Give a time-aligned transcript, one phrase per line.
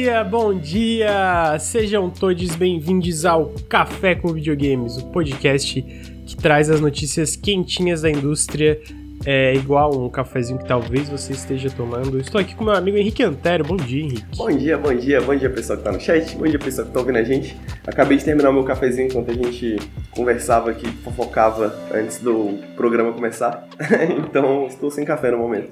[0.00, 1.58] dia, bom dia!
[1.58, 5.82] Sejam todos bem-vindos ao Café com Videogames, o podcast
[6.26, 8.80] que traz as notícias quentinhas da indústria,
[9.26, 12.18] é igual um cafezinho que talvez você esteja tomando.
[12.18, 13.62] Estou aqui com meu amigo Henrique Antero.
[13.62, 14.24] Bom dia, Henrique.
[14.38, 16.94] Bom dia, bom dia, bom dia pessoal que tá no chat, bom dia pessoal que
[16.94, 17.54] tá ouvindo a gente.
[17.86, 19.76] Acabei de terminar o meu cafezinho enquanto a gente
[20.12, 23.68] conversava aqui, fofocava antes do programa começar.
[24.16, 25.70] então estou sem café no momento.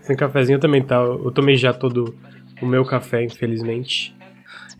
[0.00, 0.96] Sem cafezinho também tá.
[0.96, 2.14] Eu tomei já todo
[2.60, 4.14] o meu café, infelizmente.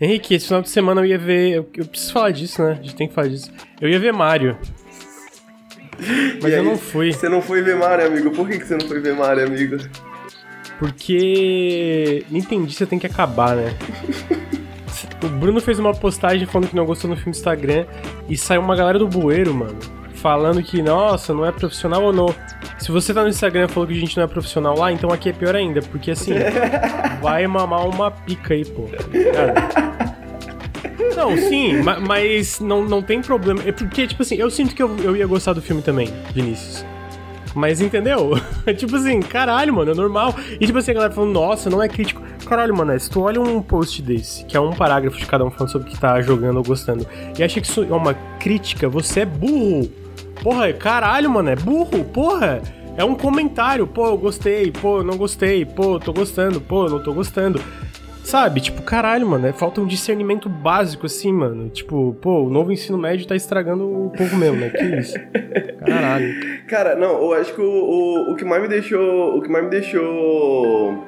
[0.01, 1.51] Henrique, esse final de semana eu ia ver.
[1.53, 2.73] Eu, eu preciso falar disso, né?
[2.73, 3.51] A gente tem que falar disso.
[3.81, 4.57] Eu ia ver Mario.
[6.43, 7.13] Mas eu não fui.
[7.13, 8.31] Você não foi ver Mario, amigo?
[8.31, 9.77] Por que, que você não foi ver Mario, amigo?
[10.79, 12.25] Porque.
[12.31, 13.75] Entendi, você tem que acabar, né?
[15.23, 17.87] O Bruno fez uma postagem falando que não gostou no filme do Instagram
[18.29, 19.79] e saiu uma galera do bueiro, mano.
[20.17, 22.35] Falando que, nossa, não é profissional ou não.
[22.79, 25.11] Se você tá no Instagram e falou que a gente não é profissional lá, então
[25.11, 26.33] aqui é pior ainda, porque assim,
[27.23, 28.85] vai mamar uma pica aí, pô.
[29.33, 29.55] Cara.
[31.15, 33.63] Não, sim, ma- mas não, não tem problema.
[33.65, 36.85] É porque, tipo assim, eu sinto que eu, eu ia gostar do filme também, Vinícius.
[37.55, 38.33] Mas entendeu?
[38.77, 40.35] tipo assim, caralho, mano, é normal.
[40.61, 42.21] E tipo assim, a galera falando, nossa, não é crítico.
[42.45, 45.51] Caralho, mano, se tu olha um post desse, que é um parágrafo de cada um
[45.51, 47.07] falando sobre o que tá jogando ou gostando,
[47.39, 49.91] e acha que isso é uma crítica, você é burro.
[50.43, 52.61] Porra, caralho, mano, é burro, porra.
[52.97, 56.87] É um comentário, pô, eu gostei, pô, eu não gostei, pô, eu tô gostando, pô,
[56.87, 57.61] eu não tô gostando.
[58.27, 61.69] Sabe, tipo, caralho, mano, é, falta um discernimento básico, assim, mano.
[61.69, 64.71] Tipo, pô, o novo ensino médio tá estragando o povo mesmo, né?
[64.71, 65.15] Que isso?
[65.87, 66.35] Caralho.
[66.67, 69.37] Cara, não, eu acho que o, o, o que mais me deixou.
[69.37, 71.05] O que mais me deixou.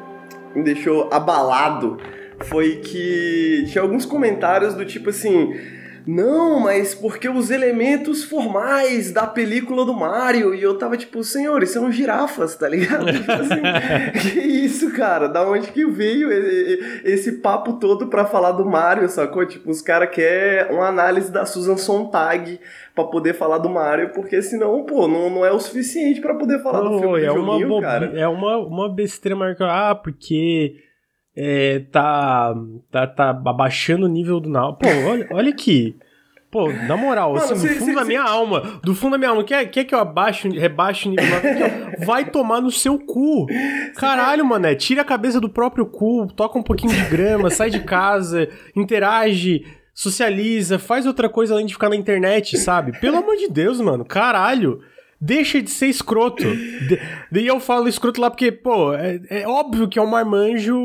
[0.54, 1.98] Me deixou abalado
[2.44, 5.54] foi que tinha alguns comentários do tipo assim.
[6.10, 10.54] Não, mas porque os elementos formais da película do Mario.
[10.54, 13.04] E eu tava tipo, senhores, são girafas, tá ligado?
[13.12, 13.60] Tipo assim,
[14.22, 15.28] que isso, cara?
[15.28, 16.32] Da onde que veio
[17.04, 19.44] esse papo todo pra falar do Mario, sacou?
[19.44, 22.58] Tipo, os caras querem uma análise da Susan Sontag
[22.94, 26.62] pra poder falar do Mario, porque senão, pô, não, não é o suficiente pra poder
[26.62, 28.16] falar do Pô, filme do é uma joguinho.
[28.16, 29.90] É uma, uma besteira marcada.
[29.90, 30.87] Ah, porque
[31.40, 32.52] é, tá,
[32.90, 34.74] tá, tá abaixando o nível do Now.
[34.74, 35.94] Pô, olha, olha aqui.
[36.50, 39.18] Pô, na moral, Mano, assim, do fundo se- da se- minha alma, do fundo da
[39.18, 42.70] minha alma, quer, quer que eu abaixo, rebaixo o nível do eu- Vai tomar no
[42.70, 43.46] seu cu.
[43.96, 47.80] Caralho, mané, tira a cabeça do próprio cu, toca um pouquinho de grama, sai de
[47.80, 49.62] casa, interage,
[49.92, 52.98] socializa, faz outra coisa além de ficar na internet, sabe?
[52.98, 54.80] Pelo amor de Deus, mano, caralho.
[55.20, 56.44] Deixa de ser escroto.
[57.30, 60.76] Daí eu falo escroto lá porque, pô, é, é óbvio que é um marmanjo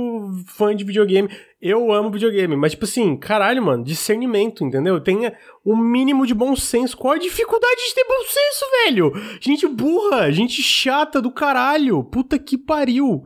[0.48, 1.30] fã de videogame.
[1.62, 5.00] Eu amo videogame, mas, tipo assim, caralho, mano, discernimento, entendeu?
[5.00, 5.34] Tenha
[5.64, 6.98] o mínimo de bom senso.
[6.98, 9.14] Qual a dificuldade de ter bom senso, velho?
[9.40, 12.04] Gente burra, gente chata do caralho.
[12.04, 13.24] Puta que pariu.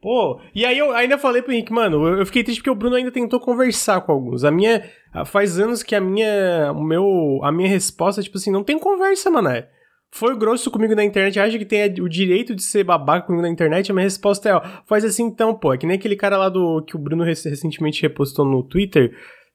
[0.00, 2.96] Pô, e aí eu ainda falei pro Henrique, mano, eu fiquei triste porque o Bruno
[2.96, 4.42] ainda tentou conversar com alguns.
[4.42, 4.82] A minha.
[5.26, 6.72] Faz anos que a minha.
[6.74, 7.40] O meu.
[7.42, 9.68] A minha resposta, tipo assim, não tem conversa, mané.
[10.12, 13.48] Foi grosso comigo na internet, acha que tem o direito de ser babaca comigo na
[13.48, 13.90] internet?
[13.90, 15.72] A minha resposta é, ó, faz assim então, pô.
[15.72, 16.82] É que nem aquele cara lá do.
[16.82, 19.12] que o Bruno rec- recentemente repostou no Twitter.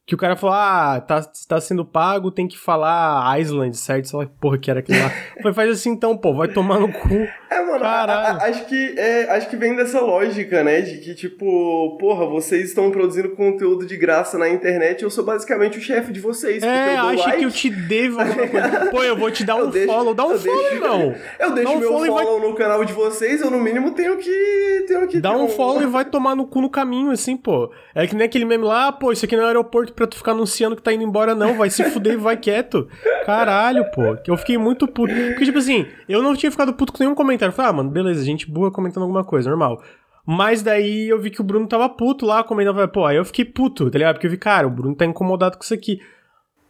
[0.08, 4.08] Que o cara falou, ah, tá, tá sendo pago, tem que falar Island, certo?
[4.08, 5.10] Sei lá porra que era aquilo lá.
[5.42, 7.28] Foi, faz assim então, pô, vai tomar no cu.
[7.56, 10.82] É, mano, a- a- acho que, é, acho que vem dessa lógica, né?
[10.82, 15.78] De que, tipo, porra, vocês estão produzindo conteúdo de graça na internet, eu sou basicamente
[15.78, 16.64] o chefe de vocês.
[16.64, 18.86] É, acha like, que eu te devo alguma coisa.
[18.92, 20.14] Pô, eu vou te dar Eu um deixo- follow.
[20.14, 21.16] Dá um follow, deixo- irmão.
[21.40, 23.92] Eu deixo um meu follow e vai- follow no canal de vocês, eu no mínimo
[23.92, 24.86] tenho que.
[24.88, 27.72] Tenho que Dá ter um follow e vai tomar no cu no caminho, assim, pô.
[27.94, 30.32] É que nem aquele meme lá, pô, isso aqui não é aeroporto pra tu ficar
[30.32, 31.56] anunciando que tá indo embora, não.
[31.56, 32.88] Vai se fuder e vai quieto.
[33.26, 34.18] Caralho, pô.
[34.28, 35.14] Eu fiquei muito puto.
[35.14, 37.45] Porque, tipo assim, eu não tinha ficado puto com nenhum comentário.
[37.50, 39.82] Eu Falei, ah, mano, beleza, gente boa comentando alguma coisa, normal.
[40.26, 43.46] Mas daí eu vi que o Bruno tava puto lá, comentando, pô, aí eu fiquei
[43.46, 44.16] puto, tá ligado?
[44.16, 46.00] Porque eu vi, cara, o Bruno tá incomodado com isso aqui.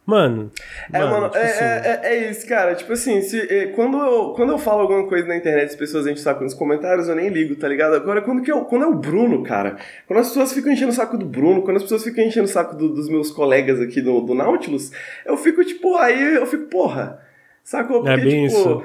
[0.04, 0.52] Mano.
[0.92, 2.76] É, mano, tipo é, assim, é, é- é isso, cara.
[2.76, 6.04] Tipo assim, se, é, quando, eu, quando eu falo alguma coisa na internet, as pessoas
[6.06, 7.96] enchem o saco nos comentários, eu nem ligo, tá ligado?
[7.96, 9.76] Agora, quando, que eu, quando é o Bruno, cara,
[10.06, 12.48] quando as pessoas ficam enchendo o saco do Bruno, quando as pessoas ficam enchendo o
[12.48, 14.92] saco do- dos meus colegas aqui do, do Nautilus,
[15.24, 17.18] eu fico, tipo, aí eu fico, porra.
[17.64, 18.06] Sacou?
[18.06, 18.60] É bem tipo.
[18.60, 18.84] isso.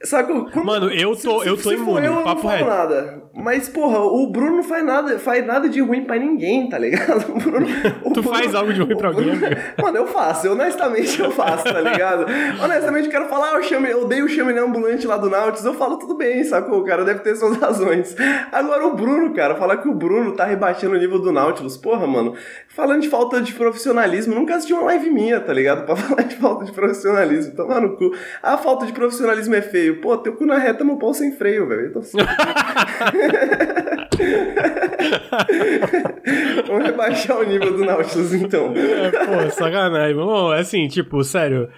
[0.00, 2.64] Quando- Mano, eu tô- eu tô se imune, eu, eu papo não reto.
[2.66, 3.22] nada.
[3.34, 7.24] Mas, porra, o Bruno não faz nada, faz nada de ruim pra ninguém, tá ligado?
[7.34, 7.66] O Bruno,
[8.04, 9.50] o Tu Bruno- faz algo de ruim pra Bruno- alguém?
[9.82, 12.26] Mano, eu faço, honestamente eu faço, tá ligado?
[12.62, 15.64] honestamente, eu quero falar, ah, eu, chame, eu dei o chaminé ambulante lá do Nautilus,
[15.64, 16.78] eu falo tudo bem, sacou?
[16.80, 18.14] O cara deve ter suas razões.
[18.52, 22.06] Agora o Bruno, cara, falar que o Bruno tá rebaixando o nível do Nautilus, porra,
[22.06, 22.34] mano,
[22.68, 25.84] falando de falta de profissionalismo, nunca assisti uma live minha, tá ligado?
[25.84, 28.12] Pra falar de falta de profissionalismo, tomar no cu.
[28.42, 29.87] A falta de profissionalismo é feio.
[29.96, 31.92] Pô, teu cu na reta, meu pau sem freio, velho.
[31.92, 32.00] Tô
[36.66, 38.72] Vamos rebaixar o nível do Nautilus, então.
[38.76, 40.16] É, pô, sacanagem.
[40.16, 41.68] Bom, assim, tipo, sério.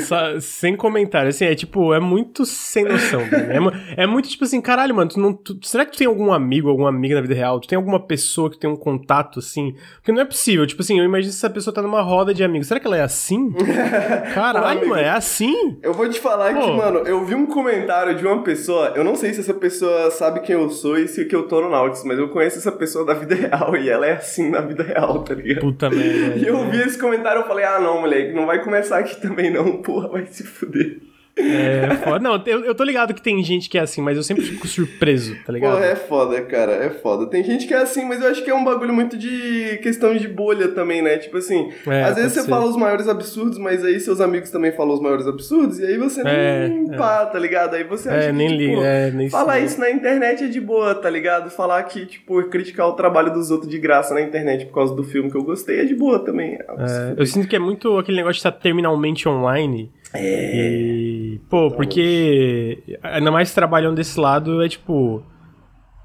[0.00, 3.70] Sa- sem comentário, assim, é tipo, é muito sem noção, velho.
[3.96, 6.32] É, é muito tipo assim, caralho, mano, tu não, tu- será que tu tem algum
[6.32, 7.60] amigo, alguma amiga na vida real?
[7.60, 9.74] Tu tem alguma pessoa que tem um contato, assim?
[9.96, 12.42] Porque não é possível, tipo assim, eu imagino se essa pessoa tá numa roda de
[12.42, 12.68] amigos.
[12.68, 13.52] Será que ela é assim?
[14.34, 15.78] Caralho, mano, é assim?
[15.82, 16.74] Eu vou te falar que, Pô.
[16.74, 20.40] mano, eu vi um comentário de uma pessoa, eu não sei se essa pessoa sabe
[20.40, 21.70] quem eu sou e se que eu tô no
[22.04, 25.22] Mas eu conheço essa pessoa da vida real e ela é assim na vida real,
[25.22, 25.60] tá ligado?
[25.60, 26.36] Puta merda.
[26.36, 29.50] E eu vi esse comentário e falei, ah não, moleque, não vai começar aqui também
[29.50, 30.98] não, porra, vai se fuder.
[31.36, 32.18] É, foda.
[32.20, 34.68] Não, eu, eu tô ligado que tem gente que é assim, mas eu sempre fico
[34.68, 35.72] surpreso, tá ligado?
[35.72, 37.26] Porra, é foda, cara, é foda.
[37.26, 40.14] Tem gente que é assim, mas eu acho que é um bagulho muito de questão
[40.16, 41.18] de bolha também, né?
[41.18, 42.48] Tipo assim, É, às vezes você ser.
[42.48, 45.98] fala os maiores absurdos, mas aí seus amigos também falam os maiores absurdos, e aí
[45.98, 47.74] você É, nem pá, tá ligado?
[47.74, 50.46] Aí você acha É, que, nem tipo, liga, é, nem Falar isso na internet é
[50.48, 51.50] de boa, tá ligado?
[51.50, 55.02] Falar que, tipo, criticar o trabalho dos outros de graça na internet por causa do
[55.02, 56.54] filme que eu gostei é de boa também.
[56.54, 59.90] É, eu sinto que é muito aquele negócio de estar terminalmente online.
[60.16, 60.20] É.
[60.22, 61.03] E,
[61.48, 65.22] pô, porque ainda mais trabalhando desse lado é tipo.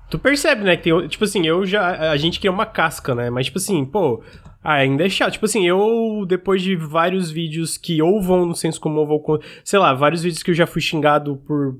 [0.10, 0.76] Tu percebe, né?
[0.76, 2.12] Que tem, tipo assim, eu já.
[2.12, 3.30] A gente cria uma casca, né?
[3.30, 4.22] Mas, tipo assim, pô.
[4.64, 5.34] ah, ainda é chato.
[5.34, 9.78] Tipo assim, eu, depois de vários vídeos que ou vão no senso comum, ou Sei
[9.78, 11.78] lá, vários vídeos que eu já fui xingado por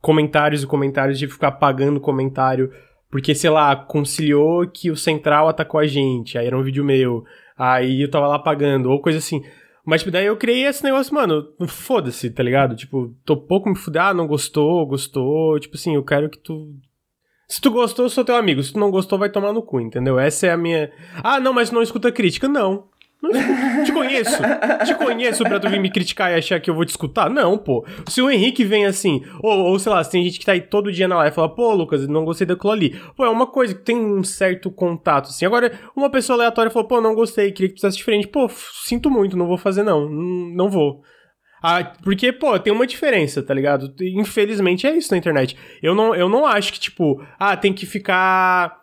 [0.00, 2.70] comentários e comentários de ficar pagando comentário.
[3.10, 6.36] Porque, sei lá, conciliou que o Central atacou a gente.
[6.38, 7.24] Aí era um vídeo meu.
[7.56, 9.42] Aí eu tava lá pagando, ou coisa assim.
[9.88, 12.76] Mas tipo, daí eu criei esse negócio, mano, foda-se, tá ligado?
[12.76, 15.58] Tipo, tô pouco me fuder, ah, não gostou, gostou.
[15.58, 16.74] Tipo assim, eu quero que tu.
[17.48, 18.62] Se tu gostou, eu sou teu amigo.
[18.62, 20.18] Se tu não gostou, vai tomar no cu, entendeu?
[20.18, 20.92] Essa é a minha.
[21.24, 22.46] Ah, não, mas não escuta crítica.
[22.46, 22.90] Não.
[23.22, 23.84] Não escuto.
[23.84, 24.42] Te conheço.
[24.84, 27.28] Te conheço pra tu vir me criticar e achar que eu vou te escutar?
[27.28, 27.84] Não, pô.
[28.08, 30.60] Se o Henrique vem assim, ou, ou sei lá, se tem gente que tá aí
[30.60, 32.90] todo dia na live e fala, pô, Lucas, não gostei daquilo ali.
[33.16, 35.44] Pô, é uma coisa que tem um certo contato, assim.
[35.44, 38.28] Agora, uma pessoa aleatória falou, pô, não gostei, queria que tu fizesse diferente.
[38.28, 38.48] Pô,
[38.84, 40.08] sinto muito, não vou fazer não.
[40.08, 41.02] Não vou.
[41.62, 43.92] Ah, porque, pô, tem uma diferença, tá ligado?
[44.00, 45.56] Infelizmente é isso na internet.
[45.82, 48.76] Eu não, eu não acho que, tipo, ah, tem que ficar.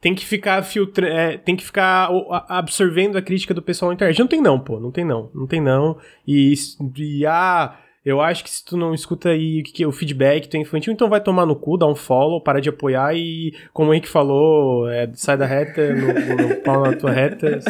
[0.00, 2.08] Tem que ficar filtra, é, tem que ficar
[2.48, 4.18] absorvendo a crítica do pessoal na internet.
[4.18, 5.98] Não tem não, pô, não tem não, não tem não.
[6.26, 6.54] E,
[6.96, 10.48] e ah, eu acho que se tu não escuta aí o que que o feedback,
[10.48, 13.52] tu é infantil, então vai tomar no cu, dá um follow, para de apoiar e,
[13.74, 17.60] como o Henrique falou, é, sai da reta, no, no pau na tua reta.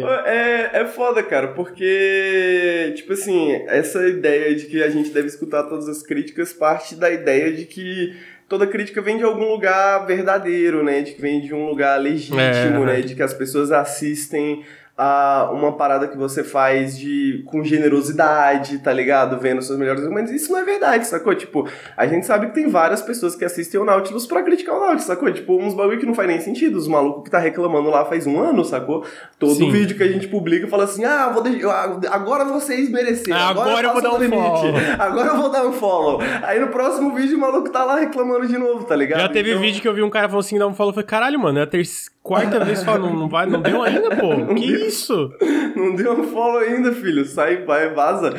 [0.00, 0.08] Não.
[0.24, 5.64] É, é foda, cara, porque, tipo assim, essa ideia de que a gente deve escutar
[5.64, 8.14] todas as críticas parte da ideia de que
[8.50, 11.02] toda crítica vem de algum lugar verdadeiro, né?
[11.02, 12.86] De que vem de um lugar legítimo, É.
[12.86, 13.00] né?
[13.00, 14.64] De que as pessoas assistem
[15.02, 19.38] a uma parada que você faz de com generosidade, tá ligado?
[19.38, 20.30] Vendo seus melhores argumentos.
[20.30, 21.34] Isso não é verdade, sacou?
[21.34, 21.66] Tipo,
[21.96, 25.04] a gente sabe que tem várias pessoas que assistem o Nautilus pra criticar o Nautilus,
[25.04, 25.32] sacou?
[25.32, 26.76] Tipo, uns bagulho que não faz nem sentido.
[26.76, 29.04] Os malucos que tá reclamando lá faz um ano, sacou?
[29.38, 29.70] Todo Sim.
[29.70, 33.38] vídeo que a gente publica fala assim: ah, vou deixar, agora vocês mereceram.
[33.40, 34.42] Ah, agora eu vou dar um limite.
[34.42, 34.74] follow.
[35.00, 36.20] Agora eu vou dar um follow.
[36.42, 39.20] Aí no próximo vídeo o maluco tá lá reclamando de novo, tá ligado?
[39.20, 40.94] Já teve Então- vídeo que eu vi um cara falando assim, dá um follow, eu
[40.94, 44.14] falei, caralho, mano, é a terceira, quarta vez fala, não, não vai, não deu ainda,
[44.16, 44.86] pô, que deu.
[44.86, 45.30] isso?
[45.74, 47.24] Não deu um follow ainda, filho.
[47.24, 48.32] Sai, vai, vaza.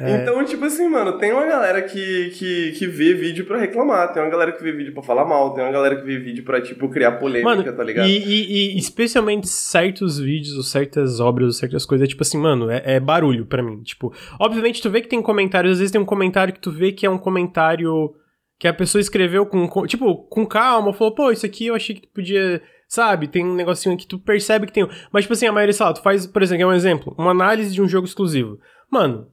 [0.00, 0.16] É.
[0.22, 4.22] Então, tipo assim, mano, tem uma galera que, que, que vê vídeo pra reclamar, tem
[4.22, 6.60] uma galera que vê vídeo pra falar mal, tem uma galera que vê vídeo pra,
[6.60, 8.08] tipo, criar polêmica, Mano, tá ligado?
[8.08, 12.38] e, e- e especialmente certos vídeos, ou certas obras, ou certas coisas, é tipo assim,
[12.38, 13.82] mano, é, é barulho pra mim.
[13.82, 16.90] Tipo, obviamente tu vê que tem comentários, às vezes tem um comentário que tu vê
[16.92, 18.12] que é um comentário
[18.58, 21.94] que a pessoa escreveu com, com- tipo, com calma, falou, pô, isso aqui eu achei
[21.94, 24.88] que tu podia, sabe, tem um negocinho que tu percebe que tem.
[25.12, 27.30] Mas, tipo assim, a maioria, sei lá, tu faz, por exemplo, é um exemplo, uma
[27.30, 28.58] análise de um jogo exclusivo.
[28.90, 29.28] Mano,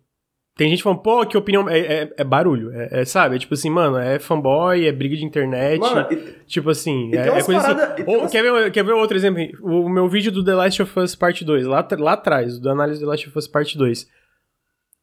[0.55, 1.67] tem gente falando, pô, que opinião.
[1.67, 3.35] É, é- é barulho, é, é, sabe?
[3.35, 5.79] É tipo assim, mano, é fanboy, é briga de internet.
[5.79, 8.03] Mano, e- Tipo assim, é, é coisa parada- assim.
[8.05, 9.41] Ou, umas- quer, ver, quer ver outro exemplo?
[9.63, 12.99] O meu vídeo do The Last of Us Parte 2, lá, lá atrás, do análise
[12.99, 14.07] do The Last of Us Parte 2.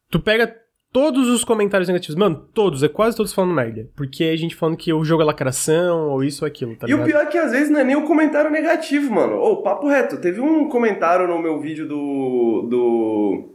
[0.09, 0.53] Tu pega
[0.91, 3.87] todos os comentários negativos, mano, todos, é quase todos falando merda.
[3.95, 6.93] Porque a gente falando que o jogo é lacração, ou isso ou aquilo, tá E
[6.93, 7.07] o ligado?
[7.07, 9.37] pior é que às vezes não é nem o comentário negativo, mano.
[9.37, 12.67] Ô, papo reto, teve um comentário no meu vídeo do.
[12.69, 13.49] do.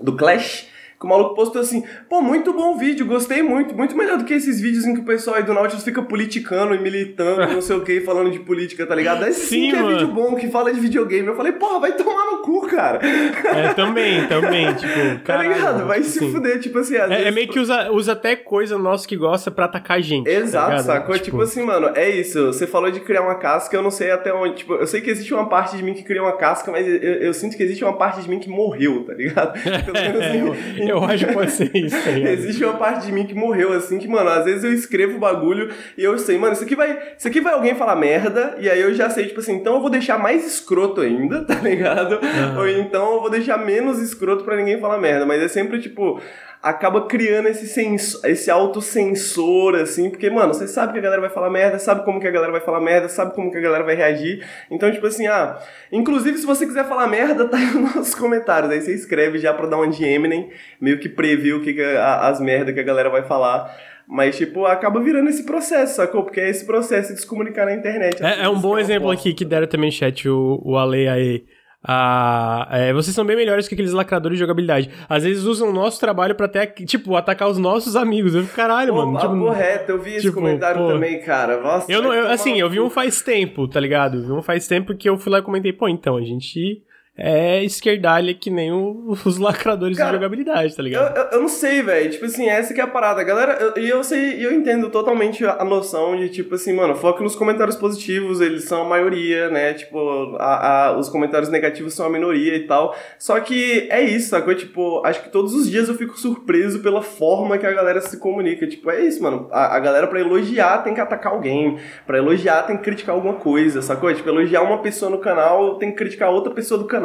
[0.00, 0.68] do Clash.
[0.98, 4.32] Que o maluco postou assim, pô, muito bom vídeo, gostei muito, muito melhor do que
[4.32, 7.76] esses vídeos em que o pessoal aí do Nautilus fica politicando e militando, não sei
[7.76, 9.26] o que, falando de política, tá ligado?
[9.26, 9.98] Esse sim, Sim, que é mano.
[9.98, 11.26] vídeo bom, que fala de videogame.
[11.28, 13.00] Eu falei, porra, vai tomar no cu, cara.
[13.04, 15.86] É, também, também, tipo, Tá caralho, ligado?
[15.86, 16.32] Vai tipo se assim.
[16.32, 19.50] fuder, tipo assim, É, é vezes- meio que usa, usa até coisa nossa que gosta
[19.50, 20.24] pra atacar a gente.
[20.24, 20.84] tá Exato, ligado?
[20.86, 21.18] sacou?
[21.18, 21.40] Tipo...
[21.42, 22.46] assim, mano, é isso.
[22.46, 24.56] Você falou de criar uma casca, eu não sei até onde.
[24.56, 26.94] Tipo, eu sei que existe uma parte de mim que cria uma casca, mas eu,
[26.96, 29.52] eu sinto que existe uma parte de mim que morreu, tá ligado?
[29.84, 30.42] Pelo menos em,
[30.80, 30.83] mim.
[30.88, 32.10] Eu acho que pode ser isso, tá?
[32.10, 35.20] Existe uma parte de mim que morreu, assim, que, mano, às vezes eu escrevo o
[35.20, 36.98] bagulho e eu sei, mano, isso aqui vai.
[37.18, 39.80] Isso aqui vai alguém falar merda, e aí eu já sei, tipo assim, então eu
[39.80, 42.18] vou deixar mais escroto ainda, tá ligado?
[42.22, 42.58] Aham.
[42.58, 45.26] Ou então eu vou deixar menos escroto pra ninguém falar merda.
[45.26, 46.20] Mas é sempre, tipo,
[46.64, 51.30] acaba criando esse, sens esse autocensor, assim, porque, mano, você sabe que a galera vai
[51.30, 53.84] falar merda, sabe como que a galera vai falar merda, sabe como que a galera
[53.84, 54.42] vai reagir.
[54.70, 55.58] Então, tipo assim, ah,
[55.92, 58.70] inclusive se você quiser falar merda, tá aí nos nossos comentários.
[58.70, 61.82] Aí você escreve já pra dar uma de Eminem, meio que prever o que, que
[61.82, 63.70] a- as merdas que a galera vai falar.
[64.06, 66.24] Mas, tipo, acaba virando esse processo, sacou?
[66.24, 68.22] Porque é esse processo de se comunicar na internet.
[68.22, 71.44] É, é um bom exemplo aqui que deram também no chat, o, o Ale aí.
[71.86, 74.90] Ah, é, vocês são bem melhores que aqueles lacradores de jogabilidade.
[75.06, 78.34] Às vezes usam o nosso trabalho pra até, tipo, atacar os nossos amigos.
[78.34, 79.18] Eu fico, caralho, mano.
[79.18, 80.88] Tipo, reto, eu vi esse tipo, comentário pô.
[80.88, 81.60] também, cara.
[81.60, 84.16] Nossa, eu não, eu, assim, eu vi um faz tempo, tá ligado?
[84.16, 86.82] Eu vi um faz tempo que eu fui lá e comentei, pô, então, a gente
[87.16, 91.16] é esquerdalha que nem o- os lacradores Cara, de jogabilidade, tá Eu, ligado?
[91.16, 92.10] eu, eu não sei, velho.
[92.10, 93.22] Tipo assim, essa que é a parada.
[93.22, 96.94] Galera, eu- e eu, sei, eu entendo totalmente a, a noção de, tipo assim, mano,
[96.96, 99.74] foca nos comentários positivos, eles são a maioria, né?
[99.74, 102.94] Tipo, a, a- os comentários negativos são a minoria e tal.
[103.18, 104.54] Só que é isso, sacou?
[104.54, 108.18] Tipo, acho que todos os dias eu fico surpreso pela forma que a galera se
[108.18, 108.66] comunica.
[108.66, 109.48] Tipo, é isso, mano.
[109.52, 111.78] A, a galera, pra elogiar, tem que atacar alguém.
[112.06, 114.12] Pra elogiar, tem que criticar alguma coisa, sacou?
[114.12, 117.03] Tipo, elogiar uma pessoa no canal, tem que criticar outra pessoa do canal,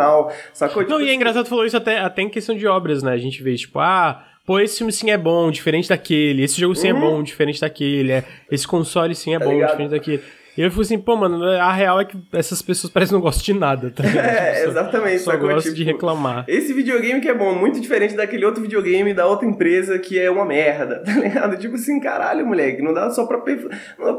[0.54, 0.82] sacou?
[0.84, 3.12] Não, Tipo, e é engraçado que falou isso até, até em questão de obras, né?
[3.14, 6.76] A gente vê, tipo, ah, pô, esse filme sim é bom, diferente daquele, esse jogo
[6.76, 7.00] sim é Uhum.
[7.00, 9.70] bom, diferente daquele, é, esse console sim é Tá bom, ligado?
[9.72, 10.24] diferente daquele.
[10.58, 13.44] E eu fico assim, pô, mano, a real é que essas pessoas parecem não gostam
[13.46, 14.26] de nada, tá ligado?
[14.28, 15.20] É, Tipo, só- exatamente.
[15.20, 16.44] Só gostam de Tipo, reclamar.
[16.50, 20.30] Esse videogame que é bom, muito diferente daquele outro videogame da outra empresa que é
[20.30, 21.56] uma merda, tá ligado?
[21.58, 23.38] Tipo assim, caralho, moleque, não dá só pra...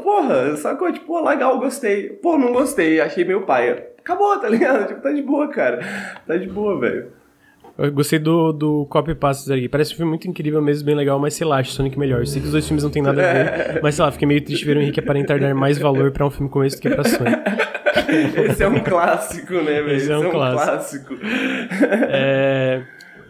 [0.03, 0.91] Porra, sacou?
[0.91, 2.09] Tipo, legal, gostei.
[2.09, 3.85] Pô, não gostei, achei meio paia.
[4.03, 4.87] Acabou, tá ligado?
[4.87, 5.79] Tipo, tá de boa, cara.
[6.27, 7.07] Tá de boa, velho.
[7.77, 9.69] Eu gostei do, do copy paste aqui.
[9.69, 12.19] Parece um filme muito incrível mesmo, bem legal, mas sei lá, acho Sonic melhor.
[12.19, 14.27] Eu sei que os dois filmes não tem nada a ver, mas sei lá, fiquei
[14.27, 16.81] meio triste ver o Henrique aparentar dar mais valor pra um filme como esse do
[16.81, 17.41] que pra Sonic.
[18.49, 19.91] Esse é um clássico, né, velho?
[19.91, 21.17] Esse é um clássico.
[22.09, 22.81] É,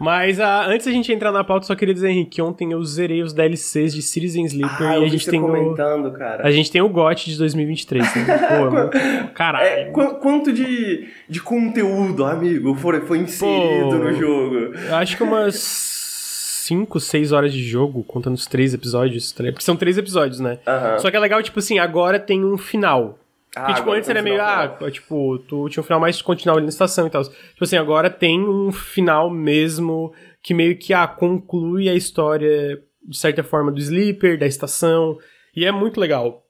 [0.02, 2.82] Mas ah, antes da gente entrar na pauta, só queria dizer, Henrique, que ontem eu
[2.84, 5.46] zerei os DLCs de Citizen Sleeper Ah, e a gente tem o.
[5.46, 6.46] comentando, cara.
[6.46, 8.04] A gente tem o GOT de 2023.
[8.16, 8.38] Né?
[8.38, 9.28] Pô.
[9.34, 9.64] Caralho.
[9.66, 13.94] É, qu- quanto de, de conteúdo, amigo, foi, foi inserido Pô.
[13.96, 14.56] no jogo?
[14.92, 19.76] Acho que umas 5, 6 horas de jogo, contando os três episódios, tá porque são
[19.76, 20.58] três episódios, né?
[20.98, 23.18] Só que é legal, tipo assim, agora tem um final.
[23.54, 26.66] Ah, Porque, tipo, antes era meio, ah, tipo, tu tinha um final mais continuava ali
[26.66, 27.22] na estação e tal.
[27.22, 33.16] Tipo assim, agora tem um final mesmo que meio que, ah, conclui a história, de
[33.16, 35.18] certa forma, do Sleeper, da estação.
[35.54, 36.46] E é muito legal.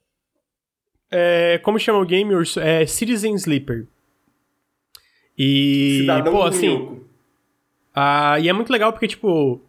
[1.11, 2.33] É, como chama o game?
[2.61, 3.85] É Citizen Sleeper.
[5.37, 7.01] E, Cidadão pô, assim,
[7.93, 9.61] ah, e é muito legal porque, tipo,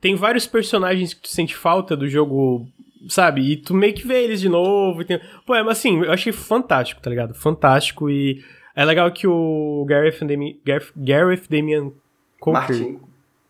[0.00, 2.68] tem vários personagens que tu sente falta do jogo,
[3.08, 3.52] sabe?
[3.52, 5.02] E tu meio que vê eles de novo.
[5.02, 5.20] E tem...
[5.46, 7.34] Pô, é, mas assim, eu achei fantástico, tá ligado?
[7.34, 8.10] Fantástico.
[8.10, 8.42] E
[8.74, 10.60] é legal que o Gareth, Demi...
[10.64, 11.92] Gareth, Gareth Damian
[12.40, 12.60] Coker.
[12.60, 13.00] Martin.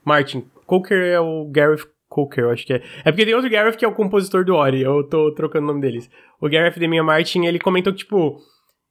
[0.04, 0.44] Martin.
[0.66, 2.82] Coker é o Gareth Coker, eu acho que é.
[3.04, 5.68] É porque tem outro Gareth que é o compositor do Ori, eu tô trocando o
[5.68, 6.08] nome deles.
[6.40, 8.40] O Gareth Damian Martin, ele comentou que, tipo,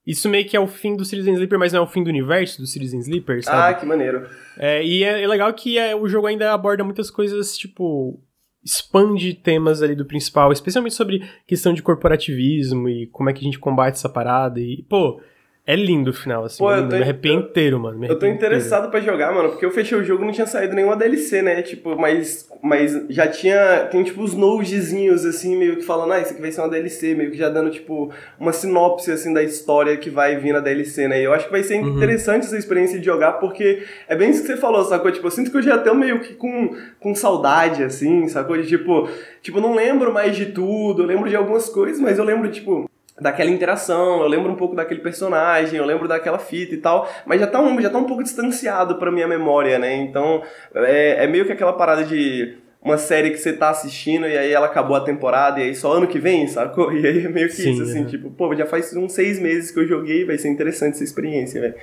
[0.05, 2.09] isso meio que é o fim do Citizen Sleeper, mas não é o fim do
[2.09, 3.73] universo do Citizen Sleeper, sabe?
[3.73, 4.27] Ah, que maneiro.
[4.57, 8.19] É, e é, é legal que é, o jogo ainda aborda muitas coisas, tipo,
[8.63, 13.43] expande temas ali do principal, especialmente sobre questão de corporativismo e como é que a
[13.43, 14.59] gente combate essa parada.
[14.59, 15.21] E, pô,
[15.65, 16.57] é lindo o final, assim.
[16.57, 16.89] Pô, eu lindo.
[16.89, 17.97] tô- me arrepio inteiro, mano.
[17.97, 20.45] me Eu tô interessado pra jogar, mano, porque eu fechei o jogo e não tinha
[20.45, 21.61] saído nenhuma DLC, né?
[21.61, 23.87] Tipo, mas, mas já tinha.
[23.91, 27.15] Tem tipo os nodezinhos, assim, meio que falando, ah, isso aqui vai ser uma DLC,
[27.15, 31.07] meio que já dando, tipo, uma sinopse, assim, da história que vai vir na DLC,
[31.07, 31.21] né?
[31.21, 31.95] E eu acho que vai ser Uhum.
[31.95, 35.11] interessante essa experiência de jogar, porque é bem isso que você falou, sacou?
[35.11, 38.57] Tipo, eu sinto que eu já tô meio que com, com saudade, assim, sacou?
[38.57, 39.07] De tipo,
[39.41, 42.89] tipo, não lembro mais de tudo, eu lembro de algumas coisas, mas eu lembro, tipo
[43.19, 47.39] daquela interação, eu lembro um pouco daquele personagem, eu lembro daquela fita e tal, mas
[47.39, 49.95] já tá um, já tá um pouco distanciado pra minha memória, né?
[49.95, 50.41] Então
[50.73, 54.51] é, é meio que aquela parada de uma série que você tá assistindo e aí
[54.51, 56.91] ela acabou a temporada e aí só ano que vem, sacou?
[56.93, 58.05] E aí é meio que Sim, isso, assim, é.
[58.05, 61.61] tipo, pô, já faz uns seis meses que eu joguei, vai ser interessante essa experiência,
[61.61, 61.75] velho.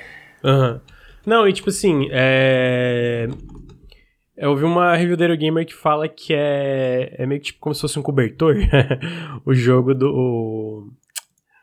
[0.44, 0.80] Aham.
[1.26, 3.28] Não, e tipo assim, é.
[4.37, 7.75] Eu ouvi uma review da Eurogamer que fala que é, é meio que tipo como
[7.75, 8.56] se fosse um cobertor
[9.44, 10.90] o jogo do.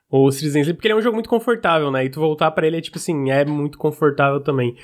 [0.10, 2.06] O, Citizen Sleep, porque ele é um jogo muito confortável, né?
[2.06, 4.76] E tu voltar pra ele é tipo assim, é muito confortável também.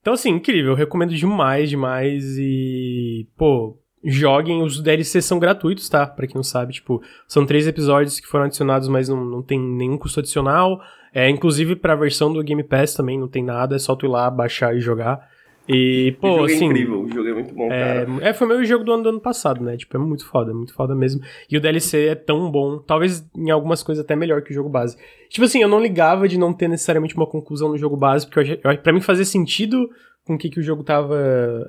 [0.00, 2.38] Então, assim, incrível, eu recomendo demais, demais.
[2.38, 4.62] E, pô, joguem.
[4.62, 6.06] Os DLCs são gratuitos, tá?
[6.06, 9.58] Pra quem não sabe, tipo, são três episódios que foram adicionados, mas não, não tem
[9.58, 10.80] nenhum custo adicional.
[11.12, 14.08] É, inclusive pra versão do Game Pass também não tem nada, é só tu ir
[14.10, 15.26] lá, baixar e jogar.
[15.68, 16.64] E, pô, o jogo assim.
[16.64, 18.28] é incrível, o jogo é muito bom, É, cara.
[18.28, 19.76] é, foi o meu jogo do ano, do ano passado, né?
[19.76, 21.20] Tipo, é muito foda, muito foda mesmo.
[21.50, 24.68] E o DLC é tão bom, talvez em algumas coisas até melhor que o jogo
[24.68, 24.96] base.
[25.28, 28.60] Tipo assim, eu não ligava de não ter necessariamente uma conclusão no jogo base, porque
[28.62, 29.88] eu, pra mim fazia sentido
[30.24, 31.16] com o que, que o jogo tava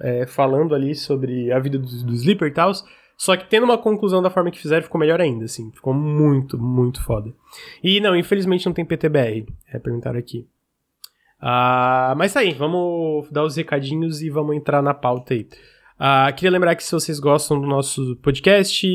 [0.01, 2.71] é, falando ali sobre a vida do, do Sleeper e tal.
[3.15, 5.71] Só que tendo uma conclusão da forma que fizeram, ficou melhor ainda, assim.
[5.71, 7.33] Ficou muito, muito foda.
[7.83, 9.47] E não, infelizmente não tem PTBR.
[9.73, 10.45] É, perguntaram aqui.
[11.39, 15.47] Ah, mas tá aí, vamos dar os recadinhos e vamos entrar na pauta aí.
[15.99, 18.87] Ah, queria lembrar que se vocês gostam do nosso podcast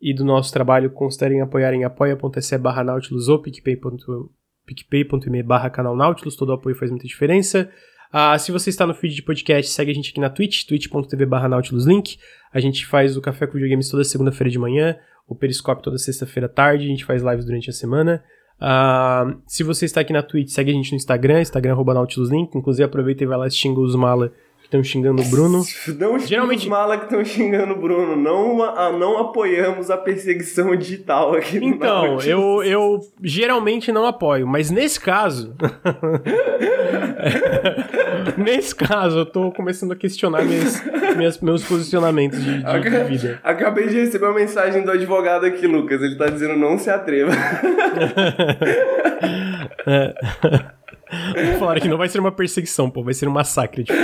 [0.00, 6.36] e do nosso trabalho, considerem apoiar em apoia.se barra Nautilus ou picpay.me barra canal Nautilus,
[6.36, 7.70] todo apoio faz muita diferença.
[8.10, 11.26] Ah, se você está no feed de podcast, segue a gente aqui na Twitch, twitch.tv
[11.26, 12.18] barra Nautilus Link.
[12.52, 16.46] A gente faz o Café com Videogames toda segunda-feira de manhã, o Periscope toda sexta-feira
[16.46, 18.24] à tarde, a gente faz lives durante a semana.
[18.60, 22.30] Ah, se você está aqui na Twitch, segue a gente no Instagram, Instagram arroba Nautilus
[22.30, 22.56] Link.
[22.56, 24.32] Inclusive aproveita e vai lá xinga os mala
[24.68, 25.62] estão xingando o Bruno.
[25.98, 28.14] Não Geralmente- os mala que estão xingando o Bruno.
[28.16, 34.46] Não, a- não apoiamos a perseguição digital aqui no Então, eu, eu geralmente não apoio,
[34.46, 35.54] mas nesse caso.
[38.36, 40.82] nesse caso, eu tô começando a questionar minhas,
[41.16, 43.40] minhas- meus posicionamentos de, de- de vida.
[43.42, 46.02] Acabei de receber uma mensagem do advogado aqui, Lucas.
[46.02, 47.32] Ele tá dizendo não se atreva.
[51.58, 53.84] Fora que não vai ser uma perseguição, pô, vai ser um massacre.
[53.84, 53.98] Tipo,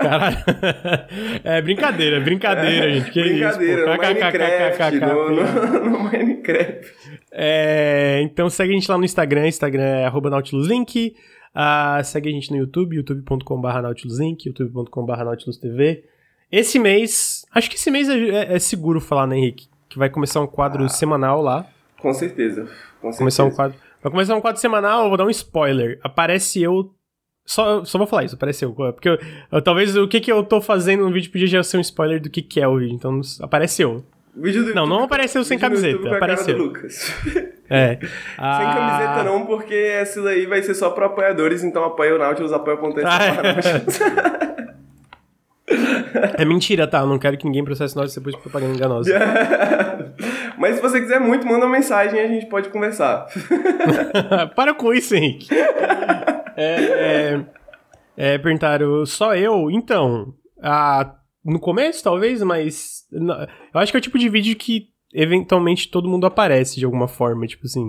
[0.00, 0.36] caralho.
[1.44, 3.10] É brincadeira, brincadeira, gente.
[3.10, 4.02] Que Brincadeira, isso, no pô.
[4.02, 5.00] Minecraft.
[5.00, 6.92] No, no, Minecraft.
[7.32, 11.14] É, então segue a gente lá no Instagram, Instagram é arroba nautiluslink.
[11.54, 16.04] Ah, segue a gente no YouTube, youtube.com.br nautiluslink, youtube.com.br nautilusTV.
[16.50, 19.68] Esse mês, acho que esse mês é, é- é seguro falar, né, Henrique?
[19.88, 21.66] Que vai começar um quadro semanal lá.
[22.00, 22.62] Com certeza.
[23.00, 23.18] Com certeza.
[23.18, 25.98] Começar um quadro, vai começar um quadro semanal, eu vou dar um spoiler.
[26.02, 26.92] Aparece eu.
[27.44, 28.72] Só, só vou falar isso, aparece eu.
[28.72, 29.18] Porque eu-
[29.50, 32.20] eu- talvez o que, que eu tô fazendo no vídeo podia já ser um spoiler
[32.20, 32.94] do que, que é o vídeo.
[32.94, 34.04] Então aparece eu.
[34.34, 36.56] Vídeo do Não, não YouTube- apareceu sem camiseta, apareceu.
[36.58, 37.12] Lucas.
[37.74, 37.96] É.
[38.00, 42.18] Sem Ah, camiseta não, porque essa daí vai ser só para apoiadores, então apoia o
[42.18, 44.51] Nautilus, apoia o Ah, É
[46.46, 47.00] mentira, tá?
[47.00, 49.12] Eu não quero que ninguém processe nós depois de propaganda enganosa.
[50.58, 53.26] Mas se você quiser muito, manda uma mensagem e a gente pode conversar.
[54.54, 55.48] Para com isso, Henrique.
[56.56, 56.74] É,
[57.36, 57.44] é,
[58.16, 59.70] é, perguntaram, só eu?
[59.70, 64.54] Então, ah, no começo talvez, mas na- eu acho que é o tipo de vídeo
[64.56, 67.84] que eventualmente todo mundo aparece de alguma forma, tipo assim.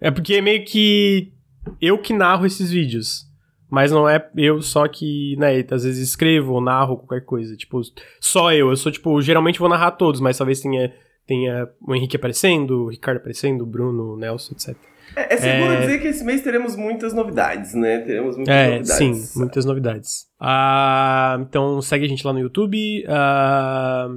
[0.00, 1.32] É porque é meio que
[1.80, 3.29] eu que narro esses vídeos.
[3.70, 7.56] Mas não é eu só que, né, às vezes escrevo ou narro qualquer coisa.
[7.56, 7.80] Tipo,
[8.20, 8.70] só eu.
[8.70, 10.92] Eu sou, tipo, geralmente vou narrar todos, mas talvez tenha,
[11.26, 14.76] tenha o Henrique aparecendo, o Ricardo aparecendo, o Bruno, o Nelson, etc.
[15.16, 15.80] É, é seguro É.
[15.80, 17.98] dizer que esse mês teremos muitas novidades, né?
[18.00, 18.92] Teremos muitas É, novidades.
[18.92, 20.26] sim, muitas novidades.
[20.38, 23.04] Ah, então segue a gente lá no YouTube.
[23.08, 24.08] Ah,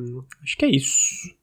[0.43, 0.93] acho que é isso.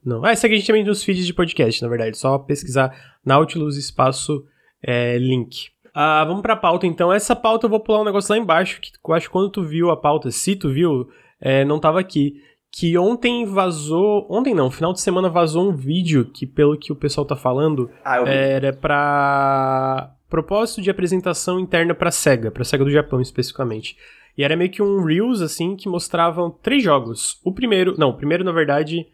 [0.05, 0.25] Não.
[0.25, 2.16] Ah, segue a gente também nos feeds de podcast, na verdade.
[2.16, 2.92] Só pesquisar
[3.25, 4.44] Nautilus espaço
[4.83, 5.70] é, link.
[5.94, 7.12] Ah, vamos pra pauta então.
[7.12, 9.62] Essa pauta eu vou pular um negócio lá embaixo, que eu acho que quando tu
[9.62, 11.09] viu a pauta, se tu viu,
[11.40, 12.42] é, não tava aqui.
[12.72, 14.26] Que ontem vazou.
[14.31, 17.90] Ontem não, final de semana vazou um vídeo que, pelo que o pessoal tá falando,
[18.05, 23.96] Ah, era pra propósito de apresentação interna pra SEGA, pra SEGA do Japão especificamente.
[24.38, 27.40] E era meio que um Reels, assim, que mostravam três jogos.
[27.44, 29.05] O primeiro, não, o primeiro, na verdade,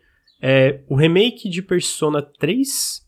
[0.42, 3.05] é o remake de Persona 3.